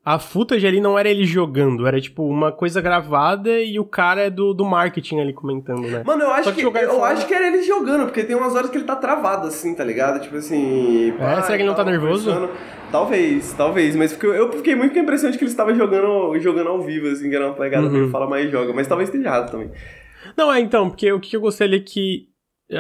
[0.06, 4.24] a footage ali não era ele jogando, era tipo uma coisa gravada e o cara
[4.24, 6.04] é do, do marketing ali comentando, né?
[6.06, 8.70] Mano, eu acho que, que eu acho que era ele jogando, porque tem umas horas
[8.70, 10.22] que ele tá travado assim, tá ligado?
[10.22, 11.14] Tipo assim.
[11.18, 12.50] É, será que ele não tá nervoso?
[12.92, 16.70] Talvez, talvez, mas eu fiquei muito com a impressão de que ele estava jogando, jogando
[16.70, 17.92] ao vivo, assim, que era uma pegada uhum.
[17.92, 19.72] que ele fala mais joga, mas talvez esteja errado também.
[20.38, 22.28] Não, é então, porque o que eu gostei ali é que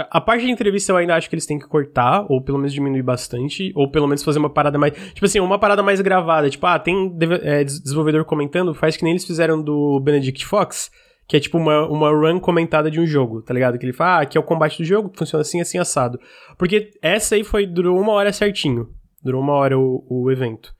[0.09, 2.73] a parte de entrevista eu ainda acho que eles têm que cortar, ou pelo menos
[2.73, 4.93] diminuir bastante, ou pelo menos fazer uma parada mais.
[5.13, 6.49] Tipo assim, uma parada mais gravada.
[6.49, 10.91] Tipo, ah, tem é, desenvolvedor comentando, faz que nem eles fizeram do Benedict Fox,
[11.27, 13.77] que é tipo uma, uma run comentada de um jogo, tá ligado?
[13.77, 16.19] Que ele fala, ah, aqui é o combate do jogo, funciona assim, assim, assado.
[16.57, 18.89] Porque essa aí foi, durou uma hora certinho.
[19.23, 20.73] Durou uma hora o, o evento.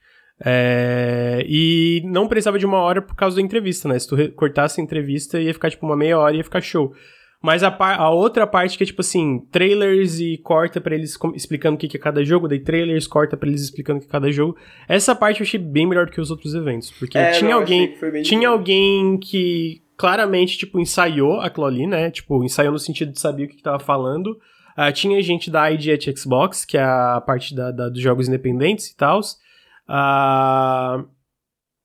[0.46, 3.98] É, e não precisava de uma hora por causa da entrevista, né?
[3.98, 6.94] Se tu cortasse a entrevista, ia ficar tipo uma meia hora e ia ficar show.
[7.44, 11.76] Mas a, a, outra parte que é tipo assim, trailers e corta para eles explicando
[11.76, 14.10] o que, que é cada jogo, daí trailers, corta para eles explicando o que é
[14.10, 14.56] cada jogo.
[14.88, 17.58] Essa parte eu achei bem melhor do que os outros eventos, porque é, tinha não,
[17.58, 22.10] alguém, tinha alguém que claramente tipo ensaiou aquilo ali, né?
[22.10, 24.40] Tipo, ensaiou no sentido de saber o que, que tava falando.
[24.78, 28.30] Uh, tinha gente da ID at Xbox, que é a parte da, da dos jogos
[28.30, 29.20] independentes e tal.
[29.20, 31.06] Uh,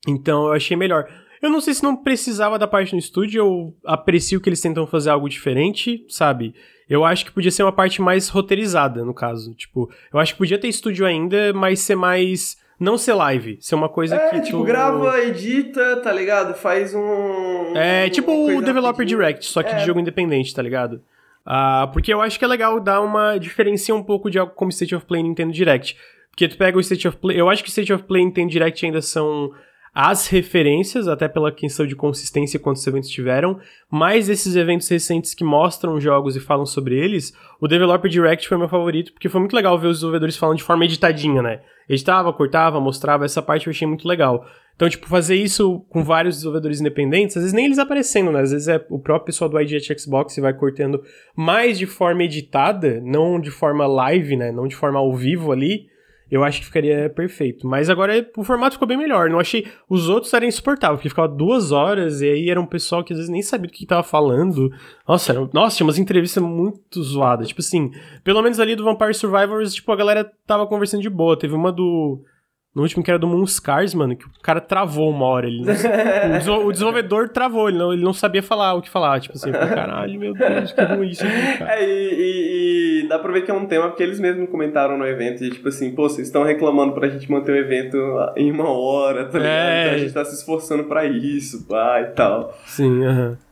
[0.07, 1.09] então eu achei melhor.
[1.43, 4.87] Eu não sei se não precisava da parte no estúdio, eu aprecio que eles tentam
[4.87, 6.55] fazer algo diferente, sabe?
[6.89, 9.55] Eu acho que podia ser uma parte mais roteirizada, no caso.
[9.55, 12.57] Tipo, eu acho que podia ter estúdio ainda, mas ser mais.
[12.81, 14.41] Não ser live, ser uma coisa é, que.
[14.43, 14.65] tipo, tu...
[14.65, 16.55] grava, edita, tá ligado?
[16.55, 17.77] Faz um.
[17.77, 19.77] É, tipo o Developer Direct, só que é.
[19.77, 21.03] de jogo independente, tá ligado?
[21.45, 23.37] Uh, porque eu acho que é legal dar uma.
[23.37, 25.97] diferenciar um pouco de algo como State of Play Nintendo Direct.
[26.31, 27.39] Porque tu pega o State of Play.
[27.39, 29.51] Eu acho que State of Play e Nintendo Direct ainda são
[29.95, 33.59] as referências, até pela questão de consistência quantos eventos tiveram,
[33.91, 38.57] mas esses eventos recentes que mostram jogos e falam sobre eles, o Developer Direct foi
[38.57, 41.61] meu favorito, porque foi muito legal ver os desenvolvedores falando de forma editadinha, né?
[41.89, 44.45] Editava, cortava, mostrava, essa parte eu achei muito legal.
[44.79, 48.43] Então, tipo, fazer isso com vários desenvolvedores independentes, às vezes nem eles aparecendo, né?
[48.43, 51.03] Às vezes é o próprio pessoal do IGT Xbox e vai cortando
[51.35, 54.53] mais de forma editada, não de forma live, né?
[54.53, 55.89] Não de forma ao vivo ali,
[56.31, 57.67] eu acho que ficaria perfeito.
[57.67, 59.31] Mas agora o formato ficou bem melhor.
[59.31, 59.67] Não achei.
[59.89, 63.19] Os outros eram insuportáveis, porque ficava duas horas e aí era um pessoal que às
[63.19, 64.71] vezes nem sabia do que tava falando.
[65.07, 65.49] Nossa, era...
[65.53, 67.49] Nossa, tinha umas entrevistas muito zoadas.
[67.49, 67.91] Tipo assim,
[68.23, 71.39] pelo menos ali do Vampire Survivors, tipo, a galera tava conversando de boa.
[71.39, 72.23] Teve uma do.
[72.79, 75.49] No último que era do Moonscars, mano, que o cara travou uma hora.
[75.49, 75.65] Ele
[76.47, 76.65] não...
[76.65, 79.19] o desenvolvedor travou, ele não, ele não sabia falar o que falar.
[79.19, 81.75] Tipo assim, caralho, meu Deus, que ruim isso aqui, cara.
[81.75, 84.97] É, e, e, e, dá pra ver que é um tema porque eles mesmos comentaram
[84.97, 85.43] no evento.
[85.43, 87.97] E, tipo assim, pô, vocês estão reclamando pra gente manter o evento
[88.37, 89.57] em uma hora, tá ligado?
[89.57, 89.83] É...
[89.83, 92.57] Então a gente tá se esforçando pra isso, pá, e tal.
[92.65, 93.31] Sim, aham.
[93.31, 93.49] Uh -huh.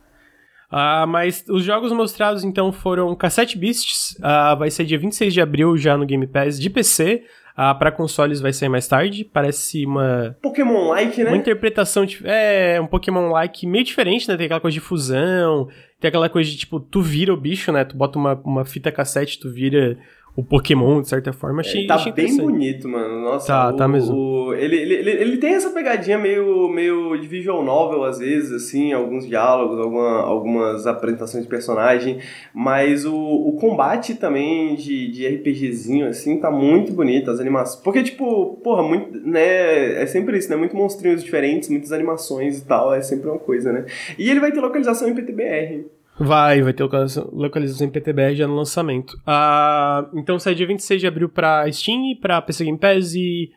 [0.69, 5.39] Ah, mas os jogos mostrados então foram Cassette Beasts, uh, vai ser dia 26 de
[5.39, 7.23] abril já no Game Pass de PC,
[7.59, 9.23] Ah, pra consoles vai sair mais tarde.
[9.23, 10.37] Parece uma.
[10.43, 11.31] Pokémon-like, né?
[11.31, 12.05] Uma interpretação.
[12.05, 14.37] De, é, um Pokémon-like meio diferente, né?
[14.37, 15.67] Tem aquela coisa de fusão.
[15.99, 17.83] Tem aquela coisa de tipo, tu vira o bicho, né?
[17.83, 19.97] Tu bota uma, uma fita cassete, tu vira
[20.37, 21.61] o Pokémon, de certa forma.
[21.61, 23.21] Achei, É, tá achei bem bonito, mano.
[23.21, 24.15] Nossa, Tá, o, tá mesmo.
[24.15, 28.51] o- ele, ele, ele, ele tem essa pegadinha meio, meio de visual novel, às vezes,
[28.51, 32.19] assim, alguns diálogos, alguma, algumas apresentações de personagem,
[32.53, 37.81] mas o, o combate também de, de RPGzinho, assim, tá muito bonito, as animações.
[37.83, 42.65] Porque, tipo, porra, muito, né, é sempre isso, né, muito monstrinhos diferentes, muitas animações e
[42.65, 43.85] tal, é sempre uma coisa, né.
[44.19, 45.85] E ele vai ter localização em PTBR.
[46.19, 49.15] Vai, vai ter localização, localização em PTBR já no lançamento.
[49.25, 53.51] Ah, então sai dia 26 de abril pra Steam, pra PC Game Pass e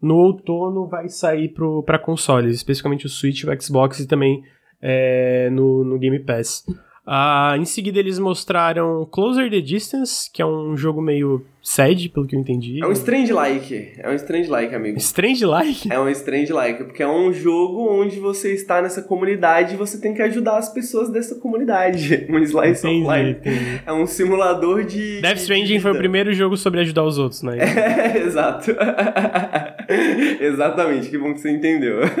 [0.00, 4.42] no outono vai sair pro, pra consoles, especificamente o Switch, o Xbox e também
[4.80, 6.64] é, no, no Game Pass.
[7.06, 12.26] Ah, em seguida eles mostraram Closer the Distance, que é um jogo meio sad, pelo
[12.26, 12.82] que eu entendi.
[12.82, 14.98] É um strange-like, é um strange-like, amigo.
[14.98, 15.92] Strange like?
[15.92, 20.00] É um strange like, porque é um jogo onde você está nessa comunidade e você
[20.00, 22.26] tem que ajudar as pessoas dessa comunidade.
[22.28, 23.30] Um slice of Entendi, life.
[23.40, 23.80] entendi.
[23.86, 25.20] É um simulador de.
[25.20, 27.56] Death de Stranding foi o primeiro jogo sobre ajudar os outros, né?
[27.76, 28.72] É, exato.
[30.40, 32.00] Exatamente, que bom que você entendeu.
[32.02, 32.12] Então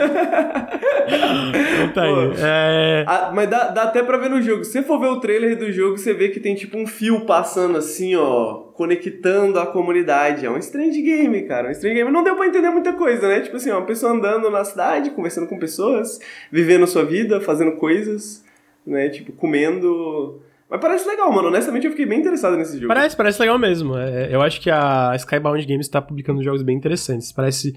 [1.94, 2.14] tá aí.
[2.14, 2.32] Pô.
[2.38, 3.04] É...
[3.06, 4.64] Ah, mas dá, dá até pra ver no jogo.
[4.64, 7.24] Se você for ver o trailer do jogo, você vê que tem tipo um fio
[7.26, 10.46] passando assim, ó, conectando a comunidade.
[10.46, 11.68] É um strange game, cara.
[11.68, 12.10] Um strange game.
[12.10, 13.40] Não deu pra entender muita coisa, né?
[13.40, 16.18] Tipo assim, uma pessoa andando na cidade, conversando com pessoas,
[16.50, 18.44] vivendo sua vida, fazendo coisas,
[18.86, 19.08] né?
[19.08, 20.40] Tipo, comendo.
[20.68, 21.48] Mas parece legal, mano.
[21.48, 22.88] Honestamente, eu fiquei bem interessado nesse jogo.
[22.88, 23.96] Parece, parece legal mesmo.
[23.96, 27.30] É, eu acho que a Skybound Games tá publicando jogos bem interessantes.
[27.32, 27.72] Parece,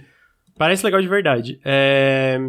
[0.57, 1.59] parece legal de verdade.
[1.63, 2.39] É,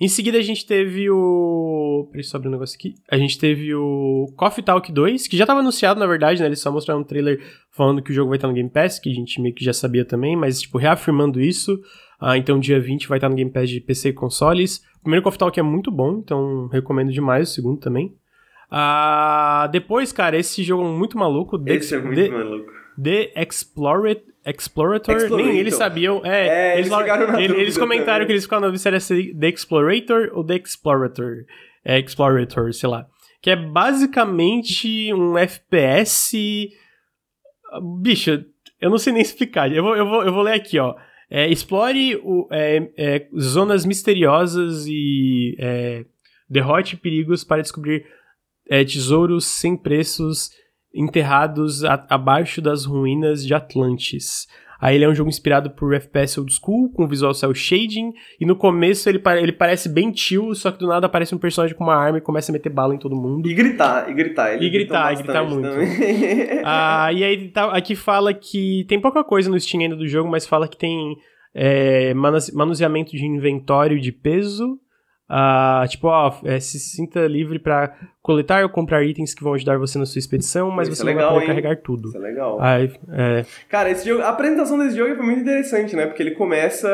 [0.00, 2.08] Em seguida a gente teve o.
[2.10, 2.94] Peraí, só abrir um negócio aqui.
[3.10, 6.46] A gente teve o Coffee Talk 2, que já tava anunciado, na verdade, né?
[6.46, 9.10] Eles só mostraram um trailer falando que o jogo vai estar no Game Pass, que
[9.10, 11.80] a gente meio que já sabia também, mas, tipo, reafirmando isso.
[12.20, 14.78] Ah, então, dia 20 vai estar no Game Pass de PC e consoles.
[14.98, 18.14] O primeiro Coffee Talk é muito bom, então recomendo demais o segundo também.
[18.70, 21.58] Ah, depois, cara, esse jogo é muito maluco.
[21.58, 22.72] The, Esse é muito The- maluco.
[23.02, 25.36] The Explorer, Explorator, Explorator.
[25.46, 26.20] nem eles sabiam.
[26.24, 26.90] É, É, eles
[27.38, 28.26] eles, eles, comentaram também.
[28.26, 31.44] que eles ficaram na dúvida se era The Explorator ou The Explorator.
[31.84, 33.06] É, Explorator, sei lá.
[33.42, 36.70] Que é basicamente um FPS.
[38.00, 38.44] Bicho,
[38.80, 39.70] eu não sei nem explicar.
[39.72, 40.94] Eu vou, eu vou, eu vou ler aqui, ó.
[41.30, 46.04] É, explore o- é, é, zonas misteriosas e é,
[46.48, 48.04] derrote perigos para descobrir
[48.68, 50.50] é, tesouros sem preços
[50.94, 54.46] enterrados a- abaixo das ruínas de Atlantis.
[54.80, 58.44] Aí ele é um jogo inspirado por FPS old school, com visual cel shading, e
[58.44, 61.84] no começo ele, ele parece bem chill, só que do nada aparece um personagem com
[61.84, 63.48] uma arma e começa a meter bala em todo mundo.
[63.48, 64.62] E gritar, e gritar.
[64.62, 65.68] E gritar, e gritar muito.
[66.66, 70.28] Ah, e aí tá- aqui fala que tem pouca coisa no Steam ainda do jogo,
[70.30, 71.16] mas fala que tem
[71.54, 74.78] é, manuse- manuseamento de inventório de peso.
[75.28, 77.94] Ah, tipo, ó, é, se sinta livre pra
[78.24, 81.04] coletar ou comprar itens que vão ajudar você na sua expedição, mas Isso você é
[81.04, 81.48] não legal, vai poder hein?
[81.62, 82.08] carregar tudo.
[82.08, 82.58] Isso é legal.
[82.58, 86.06] Aí, é, Cara, esse jogo, a apresentação desse jogo foi muito interessante, né?
[86.06, 86.88] Porque ele começa,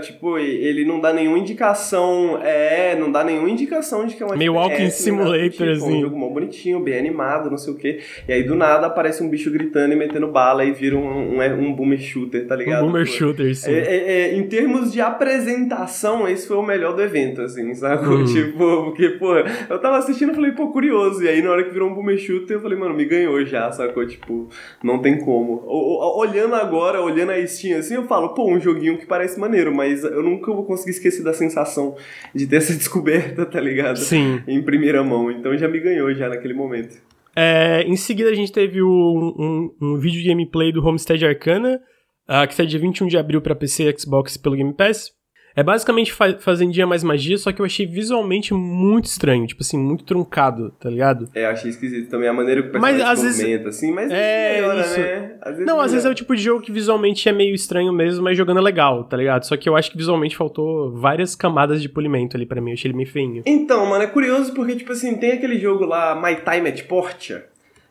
[0.00, 4.36] tipo, ele não dá nenhuma indicação, é, não dá nenhuma indicação de que é um
[4.36, 5.98] Meio Walking do Simulator, tipo, É assim.
[5.98, 7.98] um jogo mó bonitinho, bem animado, não sei o quê.
[8.28, 11.42] E aí, do nada, aparece um bicho gritando e metendo bala e vira um, um,
[11.42, 12.84] um boomer shooter, tá ligado?
[12.84, 13.72] um boomer shooter, sim.
[13.72, 18.06] É, é, é, em termos de apresentação, esse foi o melhor do evento, assim, sabe?
[18.16, 18.24] Hum.
[18.24, 21.22] Tipo, porque, pô, eu tava assistindo e falei, pô, curioso.
[21.24, 24.06] E aí, na hora que virou um shooter, eu falei, mano, me ganhou já, sacou?
[24.06, 24.48] Tipo,
[24.84, 25.62] não tem como.
[25.66, 30.04] Olhando agora, olhando a Steam assim, eu falo, pô, um joguinho que parece maneiro, mas
[30.04, 31.96] eu nunca vou conseguir esquecer da sensação
[32.34, 33.96] de ter essa descoberta, tá ligado?
[33.98, 34.42] Sim.
[34.46, 35.30] Em primeira mão.
[35.30, 36.96] Então já me ganhou já naquele momento.
[37.34, 41.80] É, em seguida a gente teve o- um, um vídeo de gameplay do Homestead Arcana,
[42.28, 45.10] ah, que sai dia 21 de abril pra PC, Xbox e pelo Game Pass.
[45.56, 49.78] É basicamente fa Fazendinha mais magia, só que eu achei visualmente muito estranho, tipo assim,
[49.78, 51.30] muito truncado, tá ligado?
[51.34, 54.56] É, eu achei esquisito também a maneira que o Mas, às vezes- assim, mas É,
[54.56, 55.00] melhora, isso.
[55.00, 55.34] né?
[55.40, 56.12] Às vezes Não, às vezes é melhora.
[56.12, 59.16] o tipo de jogo que visualmente é meio estranho mesmo, mas jogando é legal, tá
[59.16, 59.44] ligado?
[59.44, 62.74] Só que eu acho que visualmente faltou várias camadas de polimento ali pra mim, eu
[62.74, 63.42] achei ele meio feinho.
[63.46, 67.46] Então, mano, é curioso porque, tipo assim, tem aquele jogo lá, My Time at Portia,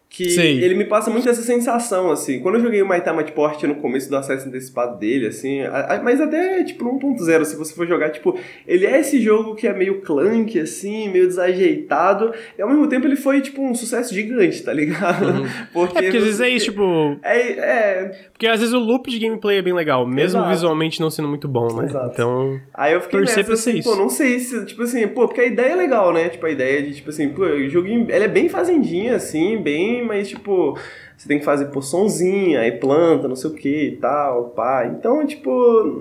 [0.10, 0.64] que Sei.
[0.64, 2.39] ele me passa muito essa sensação, assim.
[2.39, 5.95] Quando eu joguei o Time at Portia no começo do acesso antecipado dele, assim, a-
[5.95, 9.56] a- mas até, tipo, no 1.0, se você for jogar, tipo, ele é esse jogo
[9.56, 13.76] que é meio clunk, assim, meio desajeitado, e ao mesmo tempo ele foi, tipo, um
[13.76, 15.26] sucesso gigante, tá ligado?
[15.41, 15.45] Uhum.
[15.74, 17.18] Porque, É porque às vezes é isso, tipo.
[17.22, 20.49] É, é, Porque às vezes o loop de gameplay é bem legal, mesmo Exato.
[20.53, 21.86] visualmente não sendo muito bom, né?
[21.86, 22.12] Exato.
[22.14, 22.60] Então.
[22.74, 23.89] Aí eu fiquei nessa, ser assim, isso.
[23.89, 26.30] pô, não sei se, tipo assim, pô, porque a ideia é legal, né?
[26.30, 29.95] Tipo, a ideia de, tipo assim, pô, o joguinho, ela é bem fazendinha, assim, bem
[29.96, 30.78] assim, mas tipo,
[31.16, 34.86] você tem que fazer poçãozinha, aí planta, não sei o que e tal, pá.
[34.88, 35.52] Então, tipo,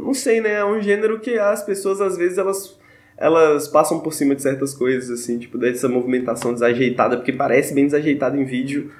[0.04, 0.54] não sei, né?
[0.54, 2.78] É um gênero que as pessoas às vezes elas
[3.16, 7.84] elas passam por cima de certas coisas, assim, tipo, dessa movimentação desajeitada, porque parece bem
[7.84, 8.90] desajeitada em vídeo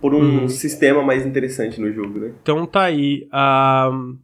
[0.00, 0.48] por um uhum.
[0.48, 2.32] sistema mais interessante no jogo, né?
[2.42, 3.28] Então tá aí.
[3.32, 4.18] Uh,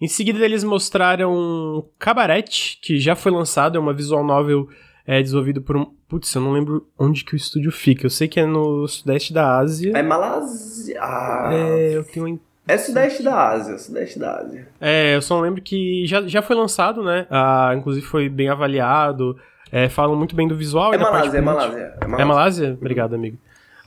[0.00, 4.68] em seguida eles mostraram Cabaret, que já foi lançado, é uma visual novel
[5.06, 5.86] é, desenvolvido por um.
[6.08, 8.06] Putz, eu não lembro onde que o estúdio fica.
[8.06, 9.92] Eu sei que é no sudeste da Ásia.
[9.94, 10.98] É Malásia.
[11.00, 11.50] Ah.
[11.52, 14.66] É, eu tenho é sudeste da Ásia, sudeste da Ásia.
[14.80, 17.26] É, eu só lembro que já, já foi lançado, né?
[17.30, 19.38] Ah, inclusive foi bem avaliado.
[19.70, 20.92] É, falam muito bem do visual.
[20.92, 22.22] É Malásia, é Malásia, é Malásia.
[22.22, 22.72] É Malásia?
[22.72, 23.38] Obrigado, amigo.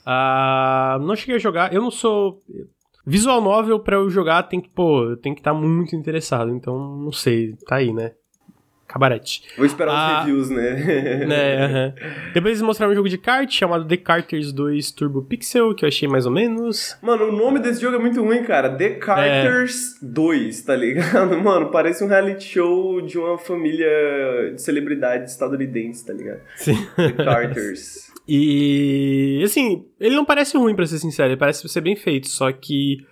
[0.06, 1.74] Ah, não cheguei a jogar.
[1.74, 2.40] Eu não sou.
[3.06, 6.52] Visual novel pra eu jogar tem que, pô, tem que estar tá muito interessado.
[6.52, 7.58] Então, não sei.
[7.68, 8.14] Tá aí, né?
[8.90, 9.44] Cabarete.
[9.56, 10.74] Vou esperar ah, os reviews, né?
[11.30, 12.34] né uh -huh.
[12.34, 15.88] Depois eles mostraram um jogo de kart chamado The Carters 2 Turbo Pixel, que eu
[15.88, 16.98] achei mais ou menos.
[17.00, 18.68] Mano, o nome desse jogo é muito ruim, cara.
[18.76, 20.06] The Carters é.
[20.08, 21.38] 2, tá ligado?
[21.40, 23.88] Mano, parece um reality show de uma família
[24.56, 26.42] de celebridades estadunidenses, tá ligado?
[26.56, 26.88] Sim.
[26.96, 28.12] The Carters.
[28.28, 31.30] e, assim, ele não parece ruim, pra ser sincero.
[31.30, 33.06] Ele parece ser bem feito, só que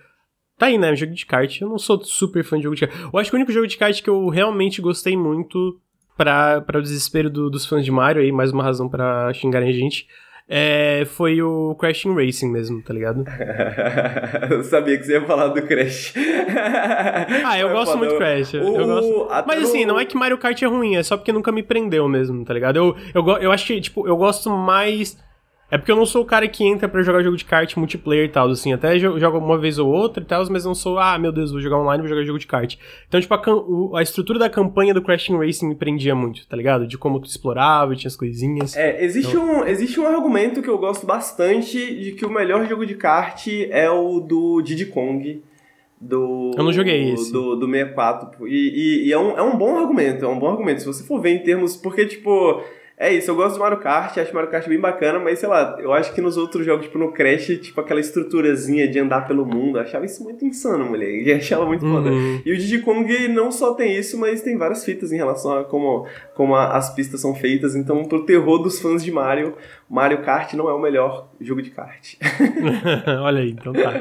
[0.58, 0.94] Tá aí, né?
[0.96, 1.60] Jogo de kart.
[1.60, 3.00] Eu não sou super fã de jogo de kart.
[3.12, 5.80] Eu acho que o único jogo de kart que eu realmente gostei muito,
[6.18, 9.72] para o desespero do, dos fãs de Mario, aí, mais uma razão para xingarem a
[9.72, 10.08] gente,
[10.48, 13.24] é, foi o Crashing Racing mesmo, tá ligado?
[14.50, 16.14] eu sabia que você ia falar do Crash.
[17.44, 18.54] ah, eu gosto muito do Crash.
[18.54, 19.28] O, eu gosto.
[19.46, 22.08] Mas assim, não é que Mario Kart é ruim, é só porque nunca me prendeu
[22.08, 22.76] mesmo, tá ligado?
[22.76, 25.16] Eu, eu, eu acho que, tipo, eu gosto mais
[25.70, 28.24] é porque eu não sou o cara que entra para jogar jogo de kart multiplayer
[28.24, 28.72] e tal, assim.
[28.72, 31.60] Até jogo uma vez ou outra e tal, mas não sou, ah, meu Deus, vou
[31.60, 32.76] jogar online, vou jogar jogo de kart.
[33.06, 36.86] Então, tipo, a, a estrutura da campanha do Crashing Racing me prendia muito, tá ligado?
[36.86, 38.74] De como tu explorava, tinha as coisinhas.
[38.74, 39.60] É, existe, então...
[39.60, 43.46] um, existe um argumento que eu gosto bastante de que o melhor jogo de kart
[43.70, 45.42] é o do Diddy Kong.
[46.00, 47.30] Do, eu não joguei esse.
[47.30, 48.48] Do, do 64.
[48.48, 50.80] E, e, e é, um, é um bom argumento, é um bom argumento.
[50.80, 51.76] Se você for ver em termos.
[51.76, 52.62] Porque, tipo
[53.00, 55.48] é isso, eu gosto do Mario Kart, acho o Mario Kart bem bacana, mas sei
[55.48, 59.28] lá, eu acho que nos outros jogos, tipo no Crash, tipo aquela estruturazinha de andar
[59.28, 61.08] pelo mundo, achava isso muito insano, mulher.
[61.08, 61.94] E achava muito uhum.
[61.94, 62.10] foda.
[62.44, 65.64] E o Diddy Kong não só tem isso, mas tem várias fitas em relação a
[65.64, 67.76] como, como a, as pistas são feitas.
[67.76, 69.54] Então, pro terror dos fãs de Mario,
[69.88, 72.14] Mario Kart não é o melhor jogo de kart.
[73.22, 73.94] Olha aí, então tá.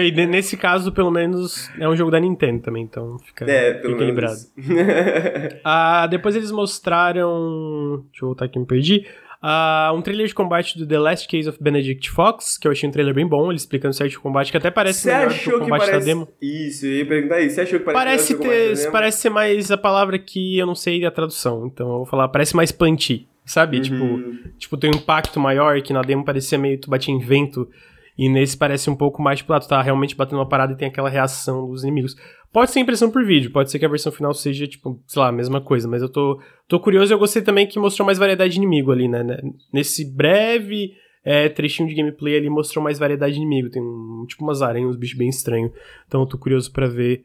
[0.00, 3.94] E nesse caso, pelo menos, é um jogo da Nintendo também, então fica, é, pelo
[3.94, 4.38] fica lembrado.
[5.62, 8.04] ah, depois eles mostraram.
[8.10, 9.06] Deixa eu voltar aqui, me perdi.
[9.40, 12.88] Uh, um trailer de combate do The Last Case of Benedict Fox, que eu achei
[12.88, 15.48] um trailer bem bom, ele explicando certo o combate, que até parece Cê melhor que
[15.48, 15.98] o combate parece...
[16.00, 16.28] da demo.
[16.42, 17.54] Isso, eu ia perguntar isso.
[17.54, 21.04] Você achou que parece Parece, ter, parece ser mais a palavra que eu não sei
[21.04, 23.78] a tradução, então eu vou falar, parece mais punty, sabe?
[23.78, 23.82] Uhum.
[23.82, 27.68] Tipo, tipo, tem um impacto maior, que na demo parecia meio tu batia em vento,
[28.16, 30.76] e nesse parece um pouco mais, tipo, ah, tu tá realmente batendo uma parada e
[30.76, 32.16] tem aquela reação dos inimigos.
[32.52, 35.28] Pode ser impressão por vídeo, pode ser que a versão final seja, tipo, sei lá,
[35.28, 38.18] a mesma coisa, mas eu tô, tô curioso e eu gostei também que mostrou mais
[38.18, 39.24] variedade de inimigo ali, né?
[39.72, 40.92] Nesse breve
[41.24, 43.70] é, trechinho de gameplay ali mostrou mais variedade de inimigo.
[43.70, 45.70] Tem um, tipo umas aranhas, uns bichos bem estranhos.
[46.06, 47.22] Então eu tô curioso para ver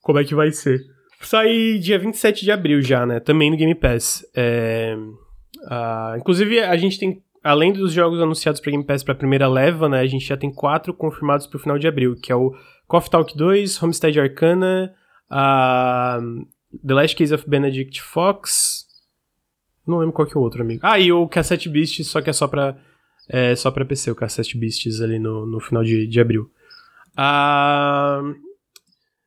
[0.00, 0.80] como é que vai ser.
[1.20, 3.20] Sai dia 27 de abril já, né?
[3.20, 4.26] Também no Game Pass.
[4.34, 4.96] É,
[5.64, 9.46] uh, inclusive, a gente tem além dos jogos anunciados para Game Pass para a primeira
[9.46, 12.34] leva, né, a gente já tem quatro confirmados para o final de abril, que é
[12.34, 12.54] o
[12.86, 14.94] Coffee Talk 2, Homestead Arcana,
[15.30, 16.46] uh,
[16.86, 18.86] The Last Case of Benedict Fox.
[19.86, 20.80] Não lembro qual que é o outro, amigo.
[20.82, 22.76] Ah, e o Cassette Beasts, só que é só pra,
[23.28, 26.50] é, só pra PC, o Cassette Beasts ali no, no final de, de abril.
[27.12, 28.34] Uh,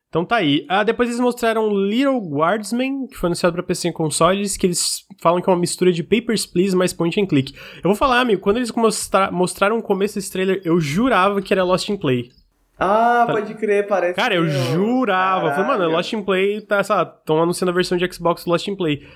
[0.08, 0.64] então tá aí.
[0.68, 5.04] Ah, depois eles mostraram Little Guardsman, que foi anunciado pra PC em consoles, que eles
[5.20, 7.54] falam que é uma mistura de Papers, Please mais Point and Click.
[7.76, 11.52] Eu vou falar, amigo, quando eles mostra mostraram o começo desse trailer, eu jurava que
[11.52, 12.30] era Lost in Play.
[12.78, 13.32] Ah, tá.
[13.34, 14.14] pode crer, parece.
[14.14, 15.50] Cara, eu jurava.
[15.50, 18.76] Falei, mano, Lost in Play tá, sabe, estão anunciando a versão de Xbox Lost in
[18.76, 19.06] Play.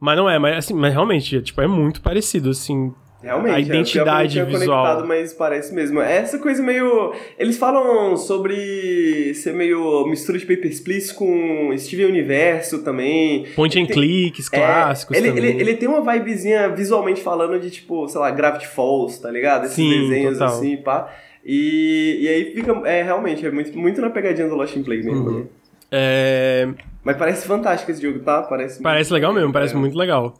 [0.00, 2.94] Mas não é, mas assim, mas realmente, tipo, é muito parecido, assim.
[3.20, 4.84] Realmente, a identidade é, visual.
[4.84, 6.00] Conectado, mas parece mesmo.
[6.00, 7.12] É essa coisa meio.
[7.36, 13.46] Eles falam sobre ser meio mistura de Papers, Please com Steven Universo também.
[13.56, 15.16] Point and clicks, é, clássicos.
[15.16, 15.44] Ele, também.
[15.44, 19.64] Ele, ele tem uma vibezinha visualmente falando de tipo, sei lá, Gravity Falls, tá ligado?
[19.64, 20.54] Esses Sim, desenhos total.
[20.54, 21.12] assim, pá.
[21.44, 22.72] E, e aí fica.
[22.84, 25.38] É, realmente, é muito, muito na pegadinha do Lost in Play mesmo, uhum.
[25.40, 25.46] né?
[25.90, 26.68] É...
[27.02, 28.42] Mas parece fantástico esse jogo, tá?
[28.42, 29.76] Parece, parece legal mesmo, parece é.
[29.76, 30.34] muito legal.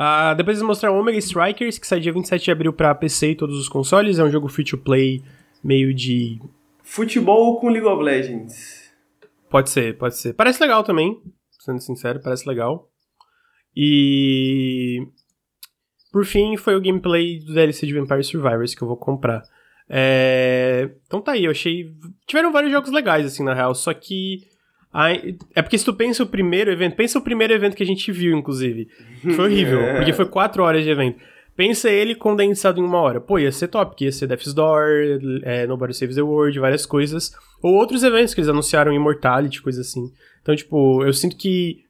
[0.00, 3.36] Uh, depois eles mostraram Omega Strikers, que sai dia 27 de abril pra PC e
[3.36, 4.18] todos os consoles.
[4.18, 5.22] É um jogo free to play
[5.62, 6.40] meio de.
[6.82, 8.90] Futebol com League of Legends.
[9.50, 10.32] Pode ser, pode ser.
[10.32, 11.20] Parece legal também,
[11.58, 12.88] sendo sincero, parece legal.
[13.76, 15.06] E.
[16.10, 19.42] Por fim, foi o gameplay do DLC de Vampire Survivors que eu vou comprar.
[19.86, 20.90] É...
[21.06, 21.94] Então tá aí, eu achei.
[22.26, 24.48] Tiveram vários jogos legais, assim, na real, só que.
[25.54, 28.10] É porque se tu pensa o primeiro evento, pensa o primeiro evento que a gente
[28.10, 28.88] viu, inclusive.
[29.36, 29.96] Foi horrível, é.
[29.96, 31.18] porque foi quatro horas de evento.
[31.56, 33.20] Pensa ele condensado em uma hora.
[33.20, 36.86] Pô, ia ser top, que ia ser Death's Door, é, Nobody Saves the World, várias
[36.86, 37.32] coisas.
[37.62, 40.10] Ou outros eventos que eles anunciaram, Immortality, coisa assim.
[40.40, 41.84] Então, tipo, eu sinto que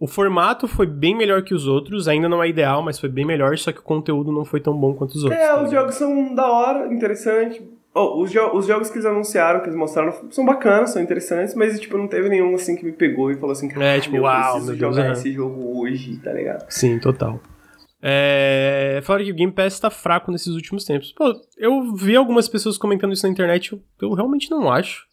[0.00, 3.26] o formato foi bem melhor que os outros, ainda não é ideal, mas foi bem
[3.26, 5.38] melhor, só que o conteúdo não foi tão bom quanto os outros.
[5.38, 7.62] É, tá os jogos são da hora, interessante.
[7.92, 11.54] Oh, os, jo os jogos que eles anunciaram, que eles mostraram, são bacanas, são interessantes,
[11.54, 14.32] mas tipo, não teve nenhum assim que me pegou e falou assim, é, tipo, uau,
[14.32, 16.66] eu preciso jogar Deus, esse jogo hoje, tá ligado?
[16.68, 17.40] Sim, total.
[18.02, 21.12] É, falaram que o Game Pass tá fraco nesses últimos tempos.
[21.12, 25.04] Pô, eu vi algumas pessoas comentando isso na internet, eu, eu realmente não acho.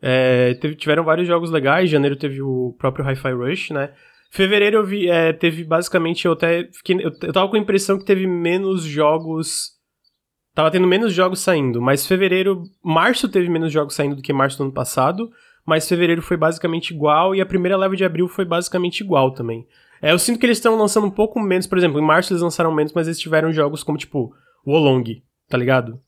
[0.00, 3.90] É, teve, tiveram vários jogos legais, janeiro teve o próprio Hi-Fi Rush, né?
[4.30, 7.98] Fevereiro eu vi, é, teve basicamente, eu até fiquei, eu, eu tava com a impressão
[7.98, 9.73] que teve menos jogos,
[10.54, 14.56] tava tendo menos jogos saindo, mas fevereiro, março teve menos jogos saindo do que março
[14.56, 15.30] do ano passado,
[15.66, 19.66] mas fevereiro foi basicamente igual e a primeira leva de abril foi basicamente igual também.
[20.00, 22.42] É, eu sinto que eles estão lançando um pouco menos, por exemplo, em março eles
[22.42, 24.32] lançaram menos, mas eles tiveram jogos como, tipo,
[24.64, 25.98] o Olong, tá ligado?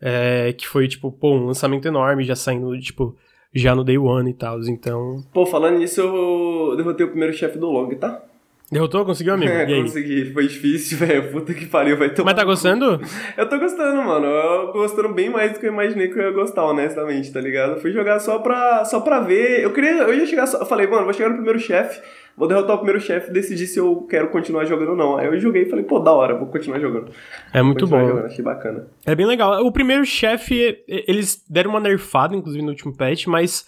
[0.00, 3.16] É, que foi, tipo, pô, um lançamento enorme, já saindo, tipo,
[3.54, 5.24] já no Day One e tal, então...
[5.32, 8.22] Pô, falando nisso, eu derrotei o primeiro chefe do Long, tá?
[8.70, 9.04] Derrotou?
[9.04, 9.52] Conseguiu, amigo?
[9.52, 10.32] É, consegui.
[10.32, 11.30] Foi difícil, velho.
[11.30, 12.32] Puta que pariu, vai tomar.
[12.32, 13.00] Mas tá gostando?
[13.36, 14.26] Eu tô gostando, mano.
[14.26, 17.40] Eu tô gostando bem mais do que eu imaginei que eu ia gostar, honestamente, tá
[17.40, 17.80] ligado?
[17.80, 19.62] fui jogar só pra, só pra ver.
[19.62, 19.92] Eu queria.
[19.92, 20.58] Eu ia chegar só.
[20.58, 22.02] Eu falei, mano, vou chegar no primeiro chefe,
[22.36, 25.16] vou derrotar o primeiro chefe e decidir se eu quero continuar jogando ou não.
[25.16, 27.12] Aí eu joguei e falei, pô, da hora, vou continuar jogando.
[27.52, 28.00] É muito bom.
[28.00, 28.88] Jogando, achei bacana.
[29.04, 29.64] É bem legal.
[29.64, 33.64] O primeiro chefe, eles deram uma nerfada, inclusive, no último patch, mas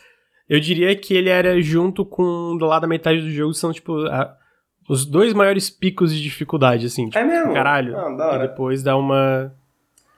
[0.49, 3.97] eu diria que ele era junto com do lado da metade do jogo, são, tipo,
[4.07, 4.35] a,
[4.89, 7.07] os dois maiores picos de dificuldade, assim.
[7.07, 7.53] Tipo, é mesmo?
[7.53, 7.97] Caralho.
[7.97, 8.37] Ah.
[8.37, 9.53] E depois dá uma.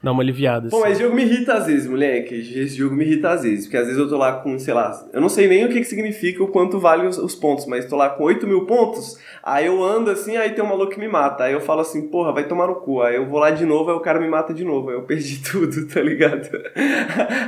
[0.02, 0.70] Dá uma aliviada.
[0.70, 0.84] Pô, assim.
[0.84, 2.34] mas esse jogo me irrita às vezes, moleque.
[2.34, 3.66] Esse jogo me irrita às vezes.
[3.66, 5.74] Porque às vezes eu tô lá com, sei lá, eu não sei nem o que,
[5.74, 9.18] que significa o quanto vale os, os pontos, mas tô lá com 8 mil pontos.
[9.42, 11.44] Aí eu ando assim, aí tem um maluco que me mata.
[11.44, 13.02] Aí eu falo assim, porra, vai tomar no cu.
[13.02, 14.88] Aí eu vou lá de novo, aí o cara me mata de novo.
[14.88, 16.48] Aí eu perdi tudo, tá ligado?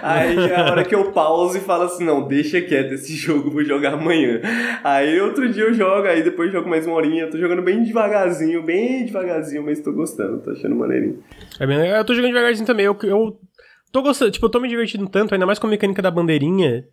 [0.02, 3.50] aí é a hora que eu pauso e falo assim, não, deixa quieto esse jogo,
[3.50, 4.42] vou jogar amanhã.
[4.84, 7.22] Aí outro dia eu jogo, aí depois jogo mais uma horinha.
[7.22, 11.18] Eu tô jogando bem devagarzinho, bem devagarzinho, mas tô gostando, tô achando maneirinho.
[11.58, 11.96] É bem legal.
[11.96, 12.86] Eu tô jogando devagarzinho também.
[12.86, 13.38] Eu, eu
[13.90, 16.84] tô gostando, tipo, eu tô me divertindo tanto, ainda mais com a mecânica da bandeirinha.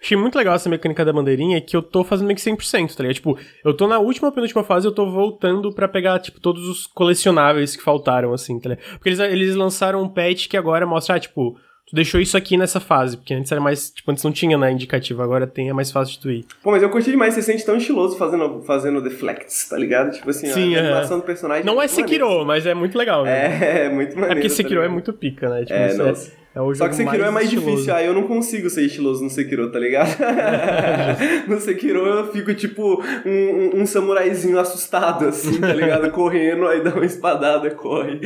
[0.00, 3.02] Achei muito legal essa mecânica da bandeirinha que eu tô fazendo meio que 100%, tá
[3.02, 3.14] ligado?
[3.14, 6.86] Tipo, eu tô na última penúltima fase eu tô voltando para pegar, tipo, todos os
[6.86, 8.86] colecionáveis que faltaram, assim, tá ligado?
[8.92, 12.80] Porque eles, eles lançaram um patch que agora mostra, tipo, tu deixou isso aqui nessa
[12.80, 15.90] fase, porque antes era mais, tipo, antes não tinha na indicativa, agora tem, é mais
[15.90, 16.44] fácil de tu ir.
[16.62, 20.12] Pô, mas eu curti demais, você sente tão estiloso fazendo, fazendo deflects, tá ligado?
[20.12, 20.80] Tipo assim, Sim, a é.
[20.80, 21.64] animação do personagem.
[21.64, 23.30] Não é Sekiro, mas é muito legal, né?
[23.32, 24.32] É, é muito maneiro.
[24.32, 24.92] É porque tá Sekiro é ligado?
[24.92, 25.60] muito pica, né?
[25.60, 26.45] Tipo, É.
[26.56, 27.70] é, é o Só jogo que Sekiro é mais estiloso.
[27.70, 30.16] difícil, aí eu não consigo ser estiloso no Sekiro, tá ligado?
[31.46, 36.10] no Sekiro eu fico tipo um, um, um samuraizinho assustado, assim, tá ligado?
[36.10, 38.20] Correndo, aí dá uma espadada, corre.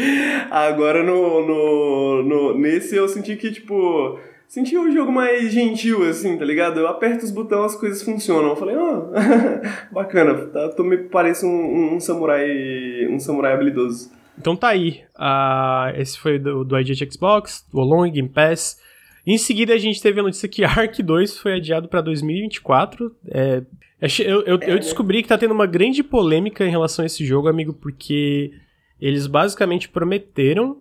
[0.50, 6.36] Agora no, no, no, nesse eu senti que, tipo, senti o jogo mais gentil, assim,
[6.38, 6.78] tá ligado?
[6.78, 8.50] Eu aperto os botões, as coisas funcionam.
[8.50, 9.06] Eu falei, ó,
[9.90, 14.19] bacana, tá, tô me parece um, um samurai, um samurai habilidoso.
[14.40, 15.02] Então tá aí.
[15.16, 18.80] Ah, esse foi do, do IGT Xbox, do Along, Game Pass.
[19.26, 23.14] Em seguida, a gente teve a notícia que Ark 2 foi adiado pra 2024.
[23.28, 23.62] É,
[24.00, 27.24] achei- eu, eu, eu descobri que tá tendo uma grande polêmica em relação a esse
[27.24, 28.50] jogo, amigo, porque
[28.98, 30.80] eles basicamente prometeram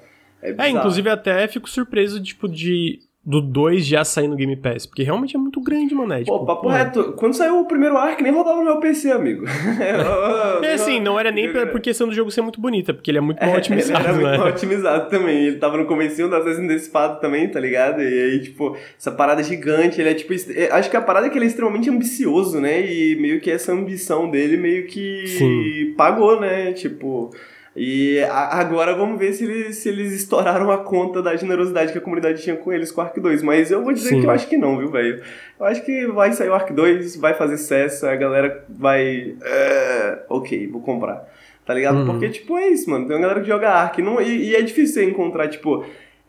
[0.42, 0.76] É, bizarro.
[0.78, 2.98] inclusive até fico surpreso, tipo, de.
[3.26, 6.12] Do 2 já sair no Game Pass, porque realmente é muito grande, mano.
[6.12, 7.14] É, tipo, Pô, papo reto.
[7.14, 9.46] Quando saiu o primeiro Ark, nem rodava no meu PC, amigo.
[10.62, 13.20] é assim, não era nem por questão do jogo ser muito bonita, porque ele é
[13.22, 14.22] muito mal otimizado, ele era né?
[14.24, 15.46] muito mal otimizado também.
[15.46, 18.02] Ele tava no comecinho das vezes antecipado também, tá ligado?
[18.02, 20.34] E aí, tipo, essa parada gigante, ele é tipo...
[20.54, 22.84] É, acho que a parada é que ele é extremamente ambicioso, né?
[22.84, 25.94] E meio que essa ambição dele meio que Sim.
[25.96, 26.72] pagou, né?
[26.72, 27.30] Tipo...
[27.76, 32.00] E agora vamos ver se eles, se eles estouraram a conta da generosidade que a
[32.00, 33.42] comunidade tinha com eles com o Ark 2.
[33.42, 34.20] Mas eu vou dizer Sim.
[34.20, 35.20] que eu acho que não, viu, velho?
[35.58, 39.30] Eu acho que vai sair o Ark 2, vai fazer sucesso, a galera vai.
[39.30, 41.28] Uh, ok, vou comprar.
[41.66, 41.98] Tá ligado?
[41.98, 42.06] Uhum.
[42.06, 43.06] Porque, tipo, é isso, mano.
[43.06, 44.00] Tem uma galera que joga Ark.
[44.00, 45.84] Não, e, e é difícil você encontrar, tipo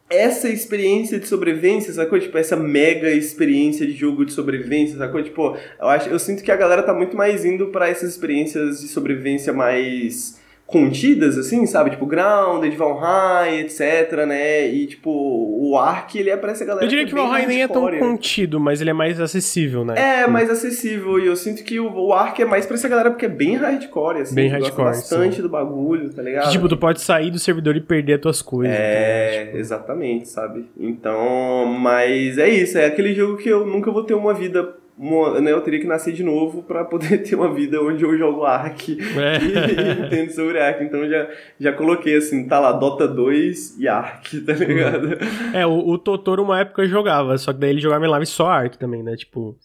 [0.10, 2.20] essa experiência de sobrevivência, sacou?
[2.20, 5.22] Tipo, essa mega experiência de jogo de sobrevivência, sacou?
[5.24, 8.82] Tipo, eu, acho, eu sinto que a galera tá muito mais indo para essas experiências
[8.82, 11.92] de sobrevivência mais contidas, assim, sabe?
[11.92, 14.68] Tipo, Grounded, Valheim, etc, né?
[14.68, 17.62] E, tipo, o Ark, ele é pra essa galera Eu diria que, que Valheim nem
[17.62, 19.94] é tão contido, mas ele é mais acessível, né?
[19.96, 21.20] É, mais acessível.
[21.20, 23.56] E eu sinto que o, o Ark é mais pra essa galera porque é bem
[23.56, 24.36] hardcore, assim.
[24.36, 25.42] Bem hardcore, bastante sim.
[25.42, 26.46] do bagulho, tá ligado?
[26.46, 28.76] Que, tipo, tu pode sair do servidor e perder as tuas coisas.
[28.76, 29.58] É, então, tipo...
[29.58, 30.66] exatamente, sabe?
[30.80, 32.78] Então, mas é isso.
[32.78, 36.14] É aquele jogo que eu nunca vou ter uma vida né, eu teria que nascer
[36.14, 39.38] de novo para poder ter uma vida onde eu jogo Ark é.
[39.44, 40.84] e, entendo sobre Ark.
[40.84, 41.30] Então já,
[41.60, 45.18] já coloquei assim, tá lá, Dota 2 e Ark, tá ligado?
[45.54, 48.48] É, o, o Totoro uma época jogava, só que daí ele jogava em live só
[48.48, 49.16] Ark também, né?
[49.16, 49.58] Tipo,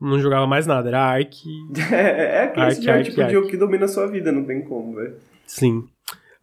[0.00, 1.36] não jogava mais nada, era Ark.
[1.92, 3.28] É, é aquele Ark, tipo, Ark, tipo Ark.
[3.28, 5.16] de jogo que domina a sua vida, não tem como, velho.
[5.46, 5.84] Sim.